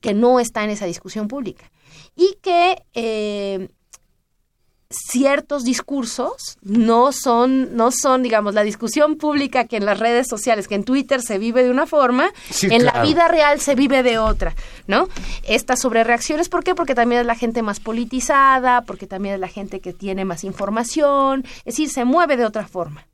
que 0.00 0.14
no 0.14 0.38
está 0.40 0.64
en 0.64 0.70
esa 0.70 0.86
discusión 0.86 1.28
pública 1.28 1.70
y 2.14 2.36
que 2.40 2.82
eh, 2.94 3.68
ciertos 4.90 5.64
discursos 5.64 6.56
no 6.62 7.12
son, 7.12 7.76
no 7.76 7.90
son, 7.90 8.22
digamos, 8.22 8.54
la 8.54 8.62
discusión 8.62 9.16
pública 9.16 9.66
que 9.66 9.76
en 9.76 9.84
las 9.84 9.98
redes 9.98 10.26
sociales, 10.26 10.66
que 10.66 10.76
en 10.76 10.84
Twitter 10.84 11.20
se 11.20 11.38
vive 11.38 11.62
de 11.62 11.70
una 11.70 11.86
forma, 11.86 12.30
Sí, 12.50 12.68
en 12.70 12.84
la 12.84 13.02
vida 13.02 13.28
real 13.28 13.60
se 13.60 13.74
vive 13.74 14.02
de 14.02 14.18
otra, 14.18 14.54
¿no? 14.86 15.08
Estas 15.46 15.80
sobrereacciones, 15.80 16.48
¿por 16.48 16.64
qué? 16.64 16.74
Porque 16.74 16.94
también 16.94 17.20
es 17.20 17.26
la 17.26 17.34
gente 17.34 17.62
más 17.62 17.80
politizada, 17.80 18.82
porque 18.82 19.06
también 19.06 19.34
es 19.34 19.40
la 19.40 19.48
gente 19.48 19.80
que 19.80 19.92
tiene 19.92 20.24
más 20.24 20.42
información, 20.44 21.44
es 21.58 21.64
decir, 21.76 21.90
se 21.90 22.06
mueve 22.06 22.38
de 22.38 22.46
otra 22.46 22.66
forma. 22.66 23.06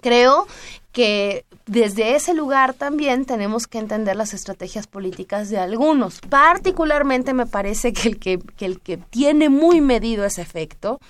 Creo 0.00 0.46
que 0.92 1.44
desde 1.66 2.14
ese 2.14 2.32
lugar 2.32 2.74
también 2.74 3.24
tenemos 3.24 3.66
que 3.66 3.78
entender 3.78 4.16
las 4.16 4.34
estrategias 4.34 4.86
políticas 4.86 5.50
de 5.50 5.58
algunos. 5.58 6.20
Particularmente 6.28 7.34
me 7.34 7.46
parece 7.46 7.92
que 7.92 8.08
el 8.08 8.18
que, 8.18 8.38
que 8.38 8.64
el 8.66 8.80
que 8.80 8.96
tiene 8.96 9.48
muy 9.48 9.80
medido 9.80 10.24
ese 10.24 10.42
efecto, 10.42 11.00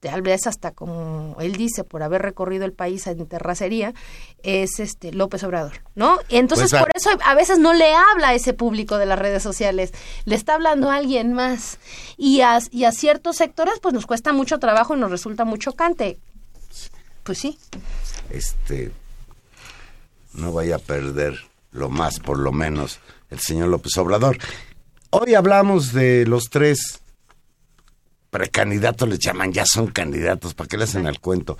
tal 0.00 0.22
vez 0.22 0.46
hasta 0.48 0.72
como 0.72 1.36
él 1.40 1.52
dice, 1.56 1.84
por 1.84 2.02
haber 2.02 2.22
recorrido 2.22 2.64
el 2.64 2.72
país 2.72 3.06
en 3.06 3.24
terracería, 3.26 3.92
es 4.42 4.80
este 4.80 5.12
López 5.12 5.44
Obrador, 5.44 5.74
¿no? 5.94 6.18
Entonces, 6.28 6.70
Pues, 6.70 6.80
a- 6.80 6.84
por 6.84 6.90
eso 6.96 7.10
a 7.24 7.34
veces 7.36 7.58
no 7.60 7.72
le 7.72 7.94
habla 7.94 8.30
a 8.30 8.34
ese 8.34 8.54
público 8.54 8.98
de 8.98 9.06
las 9.06 9.18
redes 9.18 9.42
sociales, 9.44 9.92
le 10.24 10.34
está 10.34 10.54
hablando 10.54 10.90
a 10.90 10.96
alguien 10.96 11.32
más. 11.34 11.78
Y 12.16 12.40
a, 12.40 12.58
y 12.72 12.84
a 12.84 12.90
ciertos 12.92 13.36
sectores, 13.36 13.74
pues 13.80 13.94
nos 13.94 14.06
cuesta 14.06 14.32
mucho 14.32 14.58
trabajo 14.58 14.96
y 14.96 14.98
nos 14.98 15.10
resulta 15.12 15.44
muy 15.44 15.58
chocante. 15.60 16.18
Pues 17.22 17.38
sí. 17.38 17.58
este 18.30 18.90
no 20.34 20.52
vaya 20.52 20.76
a 20.76 20.78
perder 20.78 21.38
lo 21.70 21.88
más 21.88 22.18
por 22.18 22.38
lo 22.38 22.52
menos 22.52 22.98
el 23.30 23.38
señor 23.38 23.68
López 23.68 23.96
Obrador. 23.98 24.38
Hoy 25.10 25.34
hablamos 25.34 25.92
de 25.92 26.26
los 26.26 26.44
tres 26.44 27.00
precandidatos, 28.30 29.08
les 29.08 29.18
llaman, 29.18 29.52
ya 29.52 29.64
son 29.66 29.88
candidatos, 29.88 30.54
¿para 30.54 30.68
qué 30.68 30.78
le 30.78 30.84
hacen 30.84 31.06
al 31.06 31.20
cuento? 31.20 31.58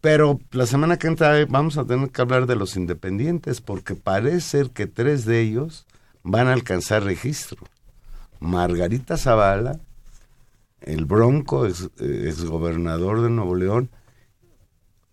Pero 0.00 0.40
la 0.50 0.66
semana 0.66 0.98
que 0.98 1.06
entra 1.06 1.44
vamos 1.46 1.78
a 1.78 1.84
tener 1.84 2.10
que 2.10 2.20
hablar 2.20 2.46
de 2.46 2.56
los 2.56 2.76
independientes, 2.76 3.60
porque 3.60 3.94
parece 3.94 4.40
ser 4.40 4.70
que 4.70 4.86
tres 4.86 5.24
de 5.24 5.40
ellos 5.40 5.86
van 6.22 6.48
a 6.48 6.52
alcanzar 6.52 7.04
registro. 7.04 7.64
Margarita 8.40 9.16
Zavala, 9.16 9.80
el 10.80 11.04
Bronco, 11.04 11.66
ex, 11.66 11.90
eh, 11.98 12.24
exgobernador 12.28 13.22
de 13.22 13.30
Nuevo 13.30 13.56
León, 13.56 13.90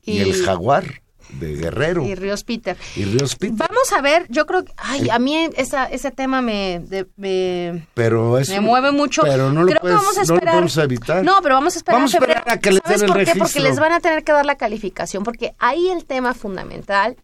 y, 0.05 0.19
el 0.19 0.43
Jaguar 0.43 1.01
de 1.39 1.55
Guerrero 1.55 2.03
Y 2.05 2.15
Ríos 2.15 2.43
Peter. 2.43 2.77
y 2.95 3.03
Ríos 3.05 3.35
Peter. 3.35 3.55
Vamos 3.57 3.91
a 3.97 4.01
ver, 4.01 4.25
yo 4.29 4.45
creo 4.45 4.63
que, 4.63 4.73
ay, 4.77 5.09
a 5.09 5.19
mí 5.19 5.49
esa, 5.57 5.85
ese 5.85 6.11
tema 6.11 6.41
me, 6.41 6.79
de- 6.79 7.07
me, 7.17 7.87
Pero 7.93 8.37
es 8.37 8.49
me 8.49 8.61
mueve 8.61 8.91
mucho. 8.91 9.23
Pero 9.23 9.51
no 9.51 9.63
lo, 9.63 9.67
Creo 9.67 9.81
puedes, 9.81 9.97
que 9.97 10.03
vamos 10.03 10.17
a 10.17 10.23
no 10.33 10.61
lo 10.61 10.83
evitar. 10.83 11.23
No, 11.23 11.39
pero 11.41 11.55
vamos 11.55 11.75
a 11.75 11.77
esperar. 11.79 11.99
Vamos 11.99 12.13
a 12.13 12.17
esperar 12.17 12.43
a 12.47 12.59
que 12.59 12.71
les 12.71 12.81
¿Sabes 12.83 13.01
den 13.01 13.09
el 13.09 13.13
por 13.15 13.25
qué? 13.25 13.39
Porque 13.39 13.59
les 13.59 13.79
van 13.79 13.91
a 13.91 13.99
tener 13.99 14.23
que 14.23 14.31
dar 14.31 14.45
la 14.45 14.55
calificación, 14.55 15.23
porque 15.23 15.55
ahí 15.59 15.89
el 15.89 16.05
tema 16.05 16.33
fundamental 16.33 17.17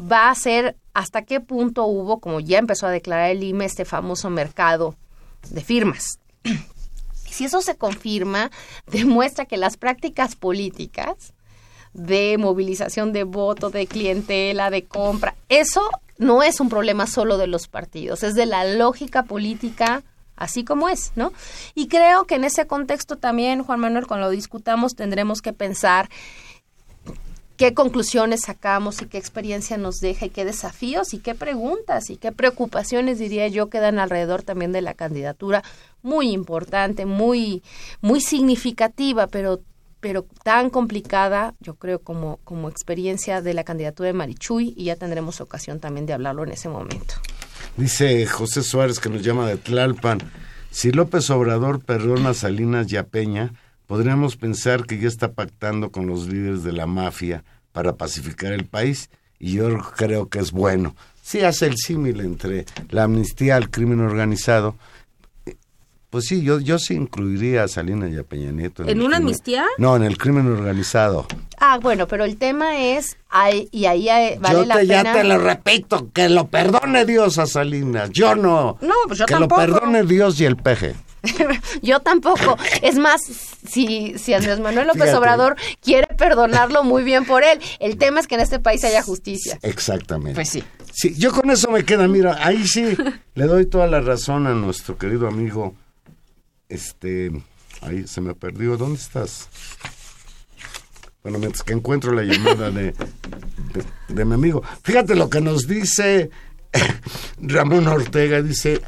va 0.00 0.30
a 0.30 0.34
ser 0.34 0.76
hasta 0.94 1.22
qué 1.22 1.40
punto 1.40 1.84
hubo, 1.84 2.20
como 2.20 2.40
ya 2.40 2.58
empezó 2.58 2.86
a 2.86 2.90
declarar 2.90 3.30
el 3.30 3.42
IME, 3.42 3.64
este 3.64 3.84
famoso 3.84 4.30
mercado 4.30 4.96
de 5.50 5.60
firmas. 5.62 6.18
Si 7.30 7.44
eso 7.44 7.62
se 7.62 7.76
confirma, 7.76 8.50
demuestra 8.90 9.44
que 9.44 9.56
las 9.56 9.76
prácticas 9.76 10.34
políticas 10.34 11.32
de 11.92 12.36
movilización 12.38 13.12
de 13.12 13.24
voto, 13.24 13.70
de 13.70 13.86
clientela, 13.86 14.70
de 14.70 14.84
compra, 14.84 15.34
eso 15.48 15.88
no 16.18 16.42
es 16.42 16.60
un 16.60 16.68
problema 16.68 17.06
solo 17.06 17.38
de 17.38 17.46
los 17.46 17.66
partidos, 17.68 18.22
es 18.22 18.34
de 18.34 18.46
la 18.46 18.64
lógica 18.64 19.24
política 19.24 20.02
así 20.36 20.64
como 20.64 20.88
es, 20.88 21.12
¿no? 21.16 21.32
Y 21.74 21.88
creo 21.88 22.24
que 22.24 22.36
en 22.36 22.44
ese 22.44 22.66
contexto 22.66 23.16
también, 23.16 23.62
Juan 23.62 23.78
Manuel, 23.78 24.06
cuando 24.06 24.26
lo 24.26 24.32
discutamos, 24.32 24.96
tendremos 24.96 25.42
que 25.42 25.52
pensar 25.52 26.08
qué 27.58 27.74
conclusiones 27.74 28.40
sacamos 28.40 29.02
y 29.02 29.06
qué 29.06 29.18
experiencia 29.18 29.76
nos 29.76 30.00
deja 30.00 30.24
y 30.24 30.30
qué 30.30 30.46
desafíos 30.46 31.12
y 31.12 31.18
qué 31.18 31.34
preguntas 31.34 32.08
y 32.08 32.16
qué 32.16 32.32
preocupaciones, 32.32 33.18
diría 33.18 33.48
yo, 33.48 33.68
quedan 33.68 33.98
alrededor 33.98 34.42
también 34.42 34.72
de 34.72 34.80
la 34.80 34.94
candidatura, 34.94 35.62
muy 36.00 36.30
importante, 36.30 37.04
muy, 37.04 37.62
muy 38.00 38.22
significativa, 38.22 39.26
pero 39.26 39.60
pero 40.00 40.26
tan 40.42 40.70
complicada, 40.70 41.54
yo 41.60 41.74
creo, 41.74 42.00
como, 42.00 42.38
como 42.44 42.68
experiencia 42.68 43.42
de 43.42 43.54
la 43.54 43.64
candidatura 43.64 44.08
de 44.08 44.12
Marichuy, 44.14 44.74
y 44.76 44.84
ya 44.84 44.96
tendremos 44.96 45.40
ocasión 45.40 45.78
también 45.78 46.06
de 46.06 46.14
hablarlo 46.14 46.42
en 46.44 46.52
ese 46.52 46.68
momento. 46.68 47.14
Dice 47.76 48.26
José 48.26 48.62
Suárez 48.62 48.98
que 48.98 49.08
nos 49.08 49.22
llama 49.22 49.46
de 49.46 49.56
Tlalpan. 49.56 50.18
Si 50.70 50.92
López 50.92 51.28
Obrador 51.30 51.84
perdona 51.84 52.30
a 52.30 52.34
Salinas 52.34 52.90
y 52.92 52.96
a 52.96 53.06
Peña, 53.06 53.52
podríamos 53.86 54.36
pensar 54.36 54.86
que 54.86 54.98
ya 54.98 55.08
está 55.08 55.32
pactando 55.32 55.90
con 55.90 56.06
los 56.06 56.28
líderes 56.28 56.62
de 56.62 56.72
la 56.72 56.86
mafia 56.86 57.44
para 57.72 57.96
pacificar 57.96 58.52
el 58.52 58.64
país, 58.64 59.10
y 59.38 59.54
yo 59.54 59.78
creo 59.96 60.28
que 60.28 60.38
es 60.38 60.52
bueno. 60.52 60.94
Sí 61.22 61.42
hace 61.42 61.66
el 61.66 61.76
símil 61.76 62.20
entre 62.20 62.66
la 62.88 63.04
amnistía 63.04 63.56
al 63.56 63.70
crimen 63.70 64.00
organizado. 64.00 64.76
Pues 66.10 66.24
sí, 66.26 66.42
yo, 66.42 66.58
yo 66.58 66.78
sí 66.80 66.94
incluiría 66.94 67.62
a 67.62 67.68
Salinas 67.68 68.10
y 68.10 68.18
a 68.18 68.24
Peña 68.24 68.50
Nieto. 68.50 68.82
¿En 68.82 68.88
el 68.88 68.96
una 68.98 69.16
crimen- 69.16 69.22
amnistía? 69.22 69.64
No, 69.78 69.94
en 69.94 70.02
el 70.02 70.18
crimen 70.18 70.46
organizado. 70.48 71.26
Ah, 71.58 71.78
bueno, 71.80 72.08
pero 72.08 72.24
el 72.24 72.36
tema 72.36 72.78
es, 72.80 73.16
ay, 73.28 73.68
y 73.70 73.84
ahí 73.86 74.08
eh, 74.08 74.36
vale 74.40 74.58
yo 74.60 74.64
la 74.64 74.74
te, 74.74 74.80
pena... 74.88 75.02
ya 75.04 75.12
te 75.12 75.24
lo 75.24 75.38
repito, 75.38 76.10
que 76.12 76.28
lo 76.28 76.48
perdone 76.48 77.04
Dios 77.06 77.38
a 77.38 77.46
Salinas. 77.46 78.10
Yo 78.10 78.34
no. 78.34 78.76
No, 78.80 78.94
pues 79.06 79.20
yo 79.20 79.26
que 79.26 79.34
tampoco. 79.34 79.60
lo 79.64 79.72
perdone 79.74 80.02
Dios 80.02 80.40
y 80.40 80.46
el 80.46 80.56
peje. 80.56 80.94
Yo 81.82 82.00
tampoco. 82.00 82.56
Es 82.80 82.96
más, 82.96 83.20
si, 83.68 84.14
si 84.18 84.32
Andrés 84.32 84.58
Manuel 84.58 84.86
López 84.86 85.02
Fíjate. 85.02 85.18
Obrador 85.18 85.56
quiere 85.82 86.06
perdonarlo 86.16 86.82
muy 86.82 87.02
bien 87.04 87.26
por 87.26 87.44
él. 87.44 87.60
El 87.78 87.98
tema 87.98 88.20
es 88.20 88.26
que 88.26 88.36
en 88.36 88.40
este 88.40 88.58
país 88.58 88.82
haya 88.84 89.02
justicia. 89.02 89.58
Exactamente. 89.60 90.34
Pues 90.34 90.48
sí. 90.48 90.64
Sí, 90.92 91.14
yo 91.18 91.30
con 91.32 91.50
eso 91.50 91.70
me 91.70 91.84
queda, 91.84 92.08
mira, 92.08 92.38
ahí 92.40 92.66
sí 92.66 92.96
le 93.34 93.44
doy 93.44 93.66
toda 93.66 93.86
la 93.86 94.00
razón 94.00 94.46
a 94.46 94.54
nuestro 94.54 94.96
querido 94.96 95.28
amigo, 95.28 95.74
este, 96.70 97.30
ahí 97.82 98.06
se 98.06 98.20
me 98.20 98.34
perdió, 98.34 98.76
¿dónde 98.76 98.98
estás? 98.98 99.48
Bueno, 101.22 101.38
mientras 101.38 101.62
que 101.62 101.74
encuentro 101.74 102.12
la 102.12 102.22
llamada 102.22 102.70
de, 102.70 102.92
de, 102.92 103.84
de 104.08 104.24
mi 104.24 104.34
amigo. 104.34 104.62
Fíjate 104.82 105.14
lo 105.14 105.28
que 105.28 105.42
nos 105.42 105.66
dice 105.66 106.30
Ramón 107.40 107.86
Ortega, 107.88 108.40
dice, 108.40 108.80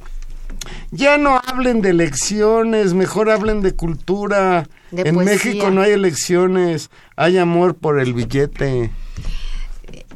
ya 0.91 1.19
no 1.19 1.41
hablen 1.45 1.83
de 1.83 1.91
elecciones, 1.91 2.95
mejor 2.95 3.31
hablen 3.31 3.61
de 3.61 3.75
cultura. 3.75 4.69
De 4.91 5.03
en 5.03 5.15
poesía. 5.15 5.35
México 5.35 5.71
no 5.71 5.83
hay 5.83 5.93
elecciones, 5.93 6.91
hay 7.17 7.39
amor 7.39 7.75
por 7.77 8.01
el 8.01 8.15
billete. 8.15 8.91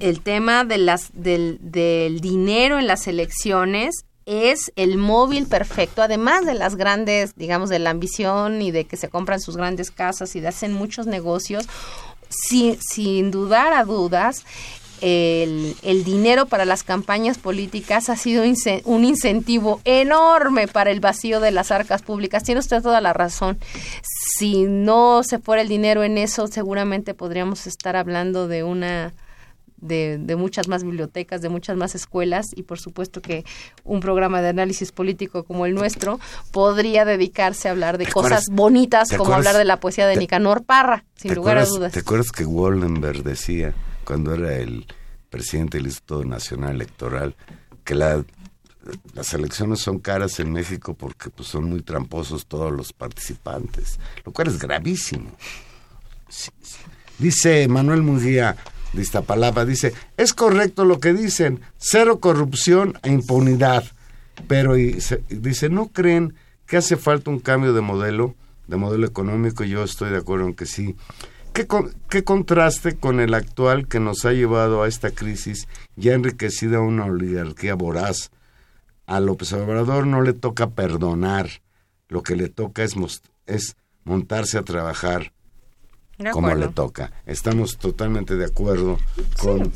El 0.01 0.21
tema 0.21 0.64
de 0.64 0.79
las, 0.79 1.11
del, 1.14 1.59
del 1.61 2.21
dinero 2.21 2.79
en 2.79 2.87
las 2.87 3.07
elecciones 3.09 4.05
es 4.27 4.72
el 4.74 4.99
móvil 4.99 5.47
perfecto, 5.47 6.03
además 6.03 6.45
de 6.45 6.55
las 6.55 6.74
grandes, 6.74 7.37
digamos, 7.37 7.70
de 7.70 7.79
la 7.79 7.91
ambición 7.91 8.61
y 8.61 8.72
de 8.72 8.85
que 8.85 8.97
se 8.97 9.09
compran 9.09 9.41
sus 9.41 9.57
grandes 9.57 9.93
casas 9.93 10.35
y 10.35 10.41
de 10.41 10.49
hacen 10.49 10.72
muchos 10.72 11.07
negocios, 11.07 11.66
sin, 12.29 12.77
sin 12.81 13.31
dudar 13.31 13.72
a 13.72 13.85
dudas, 13.85 14.45
el, 15.01 15.77
el 15.83 16.05
dinero 16.05 16.47
para 16.47 16.64
las 16.64 16.83
campañas 16.83 17.39
políticas 17.39 18.09
ha 18.09 18.16
sido 18.16 18.43
un 18.85 19.05
incentivo 19.05 19.81
enorme 19.85 20.68
para 20.68 20.91
el 20.91 21.01
vacío 21.01 21.39
de 21.39 21.51
las 21.51 21.70
arcas 21.70 22.03
públicas. 22.03 22.43
Tiene 22.43 22.61
usted 22.61 22.83
toda 22.83 23.01
la 23.01 23.12
razón. 23.12 23.59
Si 24.39 24.64
no 24.64 25.22
se 25.22 25.39
fuera 25.39 25.62
el 25.62 25.68
dinero 25.68 26.03
en 26.03 26.18
eso, 26.18 26.47
seguramente 26.47 27.14
podríamos 27.14 27.66
estar 27.66 27.95
hablando 27.95 28.49
de 28.49 28.64
una 28.64 29.12
de, 29.79 30.18
de 30.18 30.37
muchas 30.37 30.68
más 30.68 30.83
bibliotecas, 30.85 31.41
de 31.43 31.49
muchas 31.49 31.77
más 31.77 31.95
escuelas 31.95 32.47
y 32.55 32.62
por 32.62 32.79
supuesto 32.79 33.20
que 33.20 33.45
un 33.85 34.01
programa 34.01 34.41
de 34.43 34.49
análisis 34.49 34.93
político 34.93 35.45
como 35.45 35.66
el 35.66 35.74
nuestro 35.74 36.18
podría 36.53 37.05
dedicarse 37.05 37.68
a 37.68 37.72
hablar 37.72 37.99
de 37.99 38.07
¿Te 38.07 38.12
cosas 38.12 38.33
acuerdas- 38.33 38.47
bonitas 38.53 39.09
como 39.11 39.24
acuerdas- 39.24 39.39
hablar 39.39 39.57
de 39.59 39.64
la 39.64 39.81
poesía 39.81 40.07
de 40.07 40.14
te- 40.14 40.20
Nicanor 40.20 40.64
Parra, 40.64 41.05
sin 41.16 41.31
¿Te 41.31 41.35
lugar 41.37 41.59
a 41.59 41.66
dudas. 41.66 41.93
¿Te 41.93 42.01
acuerdas 42.01 42.33
que 42.33 42.45
Wallenberg 42.45 43.22
decía, 43.22 43.74
cuando 44.05 44.35
era 44.35 44.55
el 44.57 44.87
presidente 45.31 45.77
del 45.79 45.87
Instituto 45.87 46.24
Nacional 46.24 46.74
Electoral, 46.77 47.35
que 47.85 47.95
la- 47.95 48.24
las 49.14 49.35
elecciones 49.35 49.81
son 49.81 49.99
caras 49.99 50.39
en 50.39 50.53
México 50.53 50.95
porque 50.95 51.29
pues, 51.29 51.49
son 51.49 51.64
muy 51.64 51.83
tramposos 51.83 52.47
todos 52.47 52.72
los 52.72 52.93
participantes, 52.93 53.99
lo 54.24 54.33
cual 54.33 54.47
es 54.49 54.59
gravísimo. 54.59 55.31
Dice 57.18 57.66
Manuel 57.68 58.03
Munguía 58.03 58.57
de 58.93 59.03
Iztapalapa, 59.03 59.64
dice, 59.64 59.93
es 60.16 60.32
correcto 60.32 60.84
lo 60.84 61.01
que 61.01 61.12
dicen, 61.12 61.61
cero 61.76 62.18
corrupción 62.20 62.99
e 63.03 63.11
impunidad, 63.11 63.84
pero 64.49 64.76
y 64.76 65.01
se- 65.01 65.22
dice, 65.28 65.68
¿no 65.68 65.89
creen 65.89 66.34
que 66.66 66.76
hace 66.78 66.97
falta 66.97 67.30
un 67.30 67.41
cambio 67.41 67.72
de 67.72 67.80
modelo, 67.80 68.34
de 68.66 68.76
modelo 68.76 69.07
económico? 69.07 69.64
Yo 69.64 69.82
estoy 69.84 70.11
de 70.11 70.18
acuerdo 70.18 70.47
en 70.47 70.55
que 70.55 70.66
sí. 70.66 70.97
¿Qué, 71.53 71.66
con- 71.66 71.95
qué 72.11 72.22
contraste 72.24 72.97
con 72.97 73.18
el 73.20 73.32
actual 73.34 73.89
que 73.89 74.01
nos 74.01 74.24
ha 74.24 74.32
llevado 74.32 74.82
a 74.82 74.89
esta 74.89 75.11
crisis 75.11 75.68
ya 75.97 76.12
enriquecida 76.14 76.80
una 76.80 77.05
oligarquía 77.07 77.74
voraz? 77.74 78.30
A 79.07 79.20
López 79.20 79.53
Obrador 79.53 80.07
no 80.07 80.20
le 80.22 80.32
toca 80.32 80.70
perdonar, 80.70 81.49
lo 82.09 82.22
que 82.22 82.37
le 82.37 82.49
toca 82.49 82.82
es, 82.84 82.95
es 83.47 83.76
montarse 84.05 84.59
a 84.59 84.62
trabajar 84.62 85.32
como 86.33 86.55
le 86.55 86.69
toca. 86.69 87.12
Estamos 87.27 87.77
totalmente 87.79 88.37
de 88.37 88.47
acuerdo 88.47 88.99
con 89.39 89.73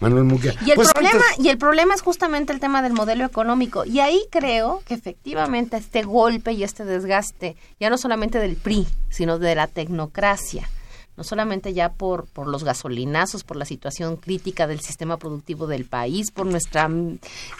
Manuel 0.00 0.24
Muguía. 0.24 0.54
Y 0.66 0.70
el, 0.70 0.76
Pues 0.76 0.92
problema, 0.92 1.20
antes- 1.30 1.44
y 1.44 1.48
el 1.48 1.58
problema 1.58 1.94
es 1.94 2.02
justamente 2.02 2.52
el 2.52 2.60
tema 2.60 2.82
del 2.82 2.92
modelo 2.92 3.24
económico. 3.24 3.84
Y 3.84 4.00
ahí 4.00 4.20
creo 4.30 4.82
que 4.86 4.94
efectivamente 4.94 5.76
este 5.76 6.02
golpe 6.02 6.52
y 6.52 6.64
este 6.64 6.84
desgaste, 6.84 7.56
ya 7.80 7.88
no 7.90 7.96
solamente 7.98 8.38
del 8.38 8.56
PRI, 8.56 8.86
sino 9.08 9.38
de 9.38 9.54
la 9.54 9.66
tecnocracia, 9.68 10.68
no 11.16 11.24
solamente 11.24 11.72
ya 11.72 11.92
por, 11.94 12.26
por 12.26 12.46
los 12.46 12.62
gasolinazos, 12.62 13.42
por 13.42 13.56
la 13.56 13.64
situación 13.64 14.16
crítica 14.16 14.66
del 14.66 14.80
sistema 14.80 15.16
productivo 15.16 15.66
del 15.66 15.86
país, 15.86 16.30
por 16.30 16.44
nuestra 16.44 16.90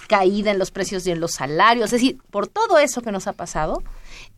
caída 0.08 0.50
en 0.50 0.58
los 0.58 0.70
precios 0.70 1.06
y 1.06 1.12
en 1.12 1.20
los 1.20 1.30
salarios, 1.32 1.86
es 1.86 1.92
decir, 2.02 2.18
por 2.30 2.48
todo 2.48 2.78
eso 2.78 3.00
que 3.00 3.12
nos 3.12 3.26
ha 3.26 3.32
pasado, 3.32 3.82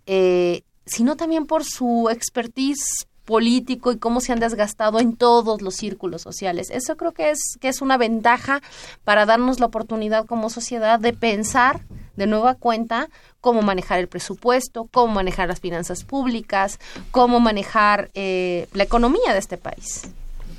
eh, 0.06 0.62
sino 0.86 1.16
también 1.16 1.46
por 1.46 1.64
su 1.64 2.08
expertise 2.12 3.06
político 3.28 3.92
y 3.92 3.98
cómo 3.98 4.22
se 4.22 4.32
han 4.32 4.40
desgastado 4.40 5.00
en 5.00 5.14
todos 5.14 5.60
los 5.60 5.74
círculos 5.74 6.22
sociales. 6.22 6.70
Eso 6.70 6.96
creo 6.96 7.12
que 7.12 7.28
es 7.28 7.58
que 7.60 7.68
es 7.68 7.82
una 7.82 7.98
ventaja 7.98 8.62
para 9.04 9.26
darnos 9.26 9.60
la 9.60 9.66
oportunidad 9.66 10.24
como 10.24 10.48
sociedad 10.48 10.98
de 10.98 11.12
pensar 11.12 11.82
de 12.16 12.26
nueva 12.26 12.54
cuenta 12.54 13.10
cómo 13.42 13.60
manejar 13.60 13.98
el 13.98 14.08
presupuesto, 14.08 14.88
cómo 14.90 15.12
manejar 15.12 15.48
las 15.48 15.60
finanzas 15.60 16.04
públicas, 16.04 16.80
cómo 17.10 17.38
manejar 17.38 18.10
eh, 18.14 18.66
la 18.72 18.84
economía 18.84 19.34
de 19.34 19.40
este 19.40 19.58
país 19.58 20.08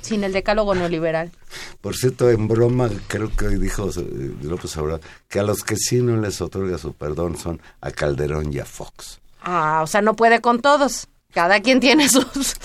sin 0.00 0.22
el 0.22 0.32
decálogo 0.32 0.76
neoliberal. 0.76 1.32
Por 1.80 1.96
cierto, 1.96 2.30
en 2.30 2.46
broma, 2.46 2.88
creo 3.08 3.34
que 3.36 3.48
hoy 3.48 3.58
dijo 3.58 3.90
eh, 3.90 4.32
López 4.42 4.76
Obrador 4.76 5.00
que 5.28 5.40
a 5.40 5.42
los 5.42 5.64
que 5.64 5.74
sí 5.74 6.00
no 6.00 6.16
les 6.18 6.40
otorga 6.40 6.78
su 6.78 6.92
perdón 6.92 7.36
son 7.36 7.60
a 7.80 7.90
Calderón 7.90 8.52
y 8.52 8.60
a 8.60 8.64
Fox. 8.64 9.20
Ah, 9.42 9.80
o 9.82 9.88
sea, 9.88 10.02
no 10.02 10.14
puede 10.14 10.40
con 10.40 10.60
todos. 10.60 11.08
Cada 11.32 11.60
quien 11.60 11.80
tiene 11.80 12.08
sus, 12.08 12.26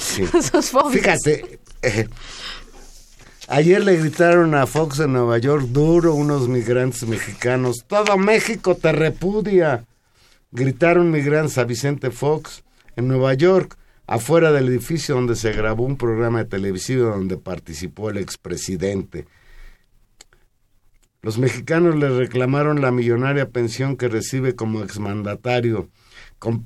sus 0.52 0.70
fobias. 0.70 0.94
Fíjate, 1.24 1.60
eh, 1.82 2.08
ayer 3.48 3.84
le 3.84 3.98
gritaron 3.98 4.56
a 4.56 4.66
Fox 4.66 5.00
en 5.00 5.14
Nueva 5.14 5.38
York 5.38 5.66
duro 5.68 6.14
unos 6.14 6.48
migrantes 6.48 7.08
mexicanos. 7.08 7.86
Todo 7.88 8.18
México 8.18 8.76
te 8.76 8.92
repudia. 8.92 9.86
Gritaron 10.52 11.12
migrantes 11.12 11.58
a 11.58 11.66
Vicente 11.66 12.12
Fox 12.12 12.64
en 12.96 13.08
Nueva 13.08 13.34
York, 13.34 13.78
afuera 14.08 14.52
del 14.52 14.70
edificio 14.70 15.16
donde 15.16 15.36
se 15.36 15.52
grabó 15.52 15.84
un 15.84 15.98
programa 15.98 16.40
de 16.40 16.50
televisión 16.50 17.12
donde 17.12 17.38
participó 17.38 18.10
el 18.10 18.18
expresidente. 18.18 19.28
Los 21.22 21.40
mexicanos 21.40 21.96
le 21.96 22.10
reclamaron 22.10 22.82
la 22.82 22.92
millonaria 22.92 23.50
pensión 23.50 23.98
que 23.98 24.08
recibe 24.08 24.56
como 24.56 24.84
exmandatario, 24.84 25.90
con, 26.40 26.62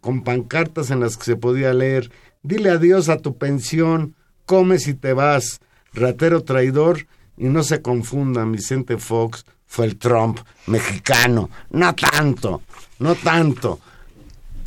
con 0.00 0.22
pancartas 0.22 0.90
en 0.90 1.00
las 1.00 1.16
que 1.16 1.24
se 1.24 1.36
podía 1.36 1.72
leer, 1.74 2.10
dile 2.42 2.70
adiós 2.70 3.08
a 3.08 3.18
tu 3.18 3.36
pensión, 3.36 4.14
comes 4.46 4.86
y 4.88 4.94
te 4.94 5.12
vas, 5.12 5.60
ratero 5.92 6.44
traidor, 6.44 7.06
y 7.36 7.44
no 7.44 7.62
se 7.62 7.82
confundan, 7.82 8.52
Vicente 8.52 8.96
Fox 8.98 9.44
fue 9.66 9.86
el 9.86 9.96
Trump 9.96 10.38
mexicano, 10.66 11.50
no 11.70 11.94
tanto, 11.94 12.62
no 13.00 13.14
tanto. 13.16 13.80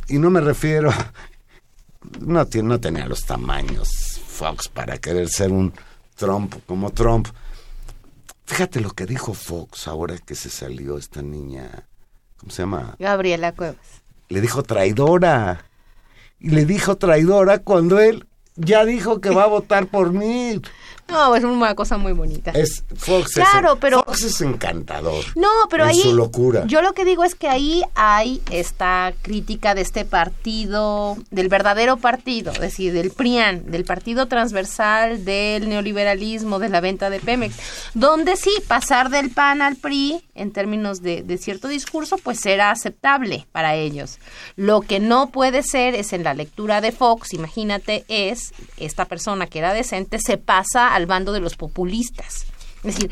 Y 0.08 0.18
no 0.18 0.30
me 0.30 0.40
refiero, 0.40 0.90
no, 2.20 2.46
no 2.62 2.80
tenía 2.80 3.06
los 3.06 3.24
tamaños 3.24 4.20
Fox 4.38 4.68
para 4.68 4.98
querer 4.98 5.28
ser 5.28 5.50
un 5.50 5.72
Trump 6.14 6.54
como 6.66 6.90
Trump. 6.90 7.28
Fíjate 8.46 8.80
lo 8.80 8.90
que 8.90 9.04
dijo 9.04 9.34
Fox 9.34 9.88
ahora 9.88 10.16
que 10.18 10.34
se 10.34 10.48
salió 10.48 10.96
esta 10.96 11.22
niña, 11.22 11.86
¿cómo 12.36 12.52
se 12.52 12.62
llama? 12.62 12.94
Gabriela 12.98 13.52
Cuevas. 13.52 13.97
Le 14.28 14.40
dijo 14.40 14.62
traidora. 14.62 15.64
Y 16.40 16.50
le 16.50 16.64
dijo 16.66 16.96
traidora 16.96 17.58
cuando 17.58 17.98
él 17.98 18.26
ya 18.56 18.84
dijo 18.84 19.20
que 19.20 19.30
va 19.30 19.44
a 19.44 19.48
votar 19.48 19.86
por 19.86 20.12
mí. 20.12 20.60
No, 21.08 21.34
es 21.34 21.42
una 21.42 21.74
cosa 21.74 21.96
muy 21.96 22.12
bonita. 22.12 22.50
Es 22.50 22.84
Fox, 22.96 23.32
Claro, 23.32 23.72
es, 23.74 23.78
pero- 23.80 24.02
Fox 24.04 24.24
es 24.24 24.40
encantador. 24.42 25.24
No, 25.36 25.48
pero 25.70 25.84
en 25.84 25.90
ahí 25.90 26.00
su 26.02 26.14
locura. 26.14 26.64
yo 26.66 26.82
lo 26.82 26.92
que 26.92 27.06
digo 27.06 27.24
es 27.24 27.34
que 27.34 27.48
ahí 27.48 27.82
hay 27.94 28.42
esta 28.50 29.14
crítica 29.22 29.74
de 29.74 29.80
este 29.80 30.04
partido, 30.04 31.16
del 31.30 31.48
verdadero 31.48 31.96
partido, 31.96 32.52
es 32.52 32.60
decir, 32.60 32.92
del 32.92 33.10
PRIAN, 33.10 33.70
del 33.70 33.84
partido 33.84 34.26
transversal 34.26 35.24
del 35.24 35.70
neoliberalismo, 35.70 36.58
de 36.58 36.68
la 36.68 36.80
venta 36.82 37.08
de 37.08 37.20
Pemex, 37.20 37.56
donde 37.94 38.36
sí, 38.36 38.50
pasar 38.66 39.08
del 39.08 39.30
PAN 39.30 39.62
al 39.62 39.76
PRI 39.76 40.22
en 40.38 40.52
términos 40.52 41.02
de, 41.02 41.38
cierto 41.38 41.68
discurso, 41.68 42.18
pues 42.18 42.40
será 42.40 42.70
aceptable 42.70 43.46
para 43.52 43.74
ellos. 43.74 44.18
Lo 44.56 44.80
que 44.80 45.00
no 45.00 45.30
puede 45.30 45.62
ser 45.62 45.94
es 45.94 46.12
en 46.12 46.24
la 46.24 46.34
lectura 46.34 46.80
de 46.80 46.92
Fox, 46.92 47.34
imagínate, 47.34 48.04
es 48.08 48.52
esta 48.76 49.04
persona 49.04 49.46
que 49.46 49.58
era 49.58 49.74
decente 49.74 50.18
se 50.18 50.38
pasa 50.38 50.94
al 50.94 51.06
bando 51.06 51.32
de 51.32 51.40
los 51.40 51.56
populistas. 51.56 52.46
Es 52.84 52.94
decir, 52.94 53.10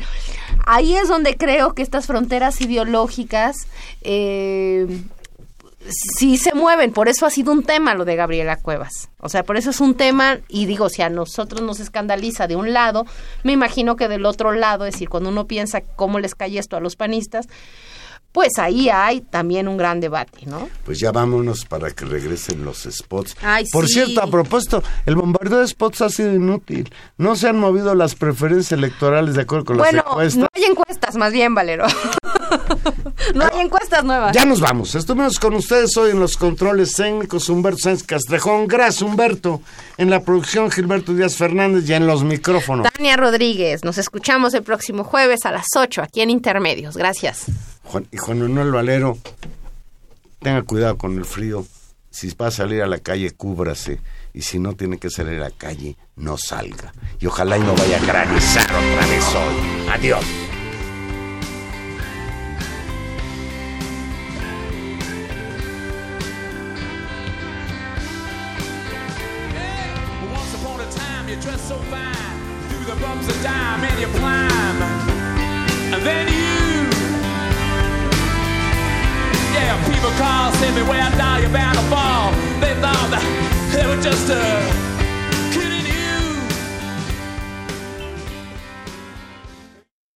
ahí 0.65 0.95
es 0.95 1.09
donde 1.09 1.35
creo 1.35 1.73
que 1.73 1.81
estas 1.81 2.07
fronteras 2.07 2.61
ideológicas 2.61 3.67
eh, 4.01 4.87
sí 5.89 6.37
se 6.37 6.53
mueven. 6.53 6.91
Por 6.91 7.09
eso 7.09 7.25
ha 7.25 7.29
sido 7.29 7.51
un 7.51 7.63
tema 7.63 7.93
lo 7.95 8.05
de 8.05 8.15
Gabriela 8.15 8.57
Cuevas. 8.57 9.09
O 9.19 9.29
sea, 9.29 9.43
por 9.43 9.57
eso 9.57 9.69
es 9.69 9.79
un 9.81 9.95
tema, 9.95 10.39
y 10.47 10.65
digo, 10.65 10.89
si 10.89 11.01
a 11.01 11.09
nosotros 11.09 11.61
nos 11.61 11.79
escandaliza 11.79 12.47
de 12.47 12.55
un 12.55 12.73
lado, 12.73 13.05
me 13.43 13.51
imagino 13.51 13.95
que 13.95 14.07
del 14.07 14.25
otro 14.25 14.51
lado, 14.51 14.85
es 14.85 14.93
decir, 14.93 15.09
cuando 15.09 15.29
uno 15.29 15.47
piensa 15.47 15.81
cómo 15.81 16.19
les 16.19 16.35
cae 16.35 16.57
esto 16.57 16.77
a 16.77 16.79
los 16.79 16.95
panistas, 16.95 17.47
pues 18.31 18.59
ahí 18.59 18.89
hay 18.89 19.21
también 19.21 19.67
un 19.67 19.77
gran 19.77 19.99
debate, 19.99 20.45
¿no? 20.45 20.69
Pues 20.85 20.99
ya 20.99 21.11
vámonos 21.11 21.65
para 21.65 21.89
que 21.91 22.05
regresen 22.05 22.63
los 22.65 22.83
spots. 22.83 23.35
Ay, 23.41 23.65
Por 23.71 23.87
sí. 23.87 23.93
cierto, 23.93 24.21
a 24.21 24.27
propósito, 24.29 24.83
el 25.07 25.15
bombardeo 25.15 25.59
de 25.59 25.67
spots 25.67 26.01
ha 26.01 26.09
sido 26.09 26.35
inútil. 26.35 26.93
No 27.17 27.35
se 27.35 27.47
han 27.47 27.57
movido 27.59 27.95
las 27.95 28.13
preferencias 28.13 28.73
electorales 28.73 29.33
de 29.35 29.41
acuerdo 29.41 29.65
con 29.65 29.77
bueno, 29.77 30.03
las 30.03 30.11
encuestas. 30.11 30.37
no 30.41 30.47
hay 30.53 30.63
encuestas, 30.65 31.15
más 31.15 31.33
bien, 31.33 31.55
Valero. 31.55 31.85
no 33.35 33.45
hay 33.45 33.61
encuestas 33.61 34.03
nuevas. 34.03 34.35
Ya 34.35 34.45
nos 34.45 34.59
vamos. 34.59 34.95
Estuvimos 34.95 35.39
con 35.39 35.55
ustedes 35.55 35.95
hoy 35.97 36.11
en 36.11 36.19
los 36.19 36.37
controles 36.37 36.93
técnicos 36.93 37.49
Humberto 37.49 37.79
Sánchez 37.83 38.05
Castrejón. 38.05 38.67
Gracias, 38.67 39.01
Humberto. 39.01 39.61
En 39.97 40.09
la 40.09 40.21
producción, 40.21 40.71
Gilberto 40.71 41.13
Díaz 41.13 41.35
Fernández 41.35 41.89
y 41.89 41.93
en 41.93 42.07
los 42.07 42.23
micrófonos. 42.23 42.87
Tania 42.91 43.17
Rodríguez, 43.17 43.83
nos 43.83 43.97
escuchamos 43.97 44.53
el 44.53 44.63
próximo 44.63 45.03
jueves 45.03 45.45
a 45.45 45.51
las 45.51 45.65
8 45.75 46.01
aquí 46.01 46.21
en 46.21 46.29
Intermedios. 46.29 46.97
Gracias. 46.97 47.45
Juan, 47.83 48.07
y 48.11 48.17
Juan 48.17 48.41
Manuel 48.41 48.71
Valero, 48.71 49.17
tenga 50.39 50.61
cuidado 50.63 50.97
con 50.97 51.17
el 51.17 51.25
frío. 51.25 51.65
Si 52.09 52.33
va 52.35 52.47
a 52.47 52.51
salir 52.51 52.81
a 52.81 52.87
la 52.87 52.99
calle, 52.99 53.31
cúbrase. 53.31 53.99
Y 54.33 54.41
si 54.41 54.59
no 54.59 54.73
tiene 54.73 54.97
que 54.97 55.09
salir 55.09 55.39
a 55.39 55.49
la 55.49 55.51
calle, 55.51 55.97
no 56.15 56.37
salga. 56.37 56.93
Y 57.19 57.25
ojalá 57.25 57.57
y 57.57 57.61
no 57.61 57.75
vaya 57.75 57.97
a 57.97 58.05
granizar 58.05 58.65
otra 58.65 59.07
vez 59.07 59.25
hoy. 59.35 59.89
Adiós. 59.91 60.46
Dime 73.47 73.83
and 73.89 73.97
you 74.01 74.07
climb, 74.19 74.77
and 75.93 76.01
then 76.03 76.25
you, 76.27 76.55
yeah, 79.55 79.73
people 79.91 80.11
call, 80.21 80.51
say 80.59 80.69
me 80.75 80.83
where 80.89 81.09
now 81.15 81.37
you're 81.37 81.55
bound 81.59 81.77
to 81.77 81.85
fall. 81.93 82.31
They 82.63 82.73
thought 82.83 83.09
that 83.13 83.23
they 83.73 83.85
were 83.87 84.01
just 84.01 84.29
a 84.29 84.96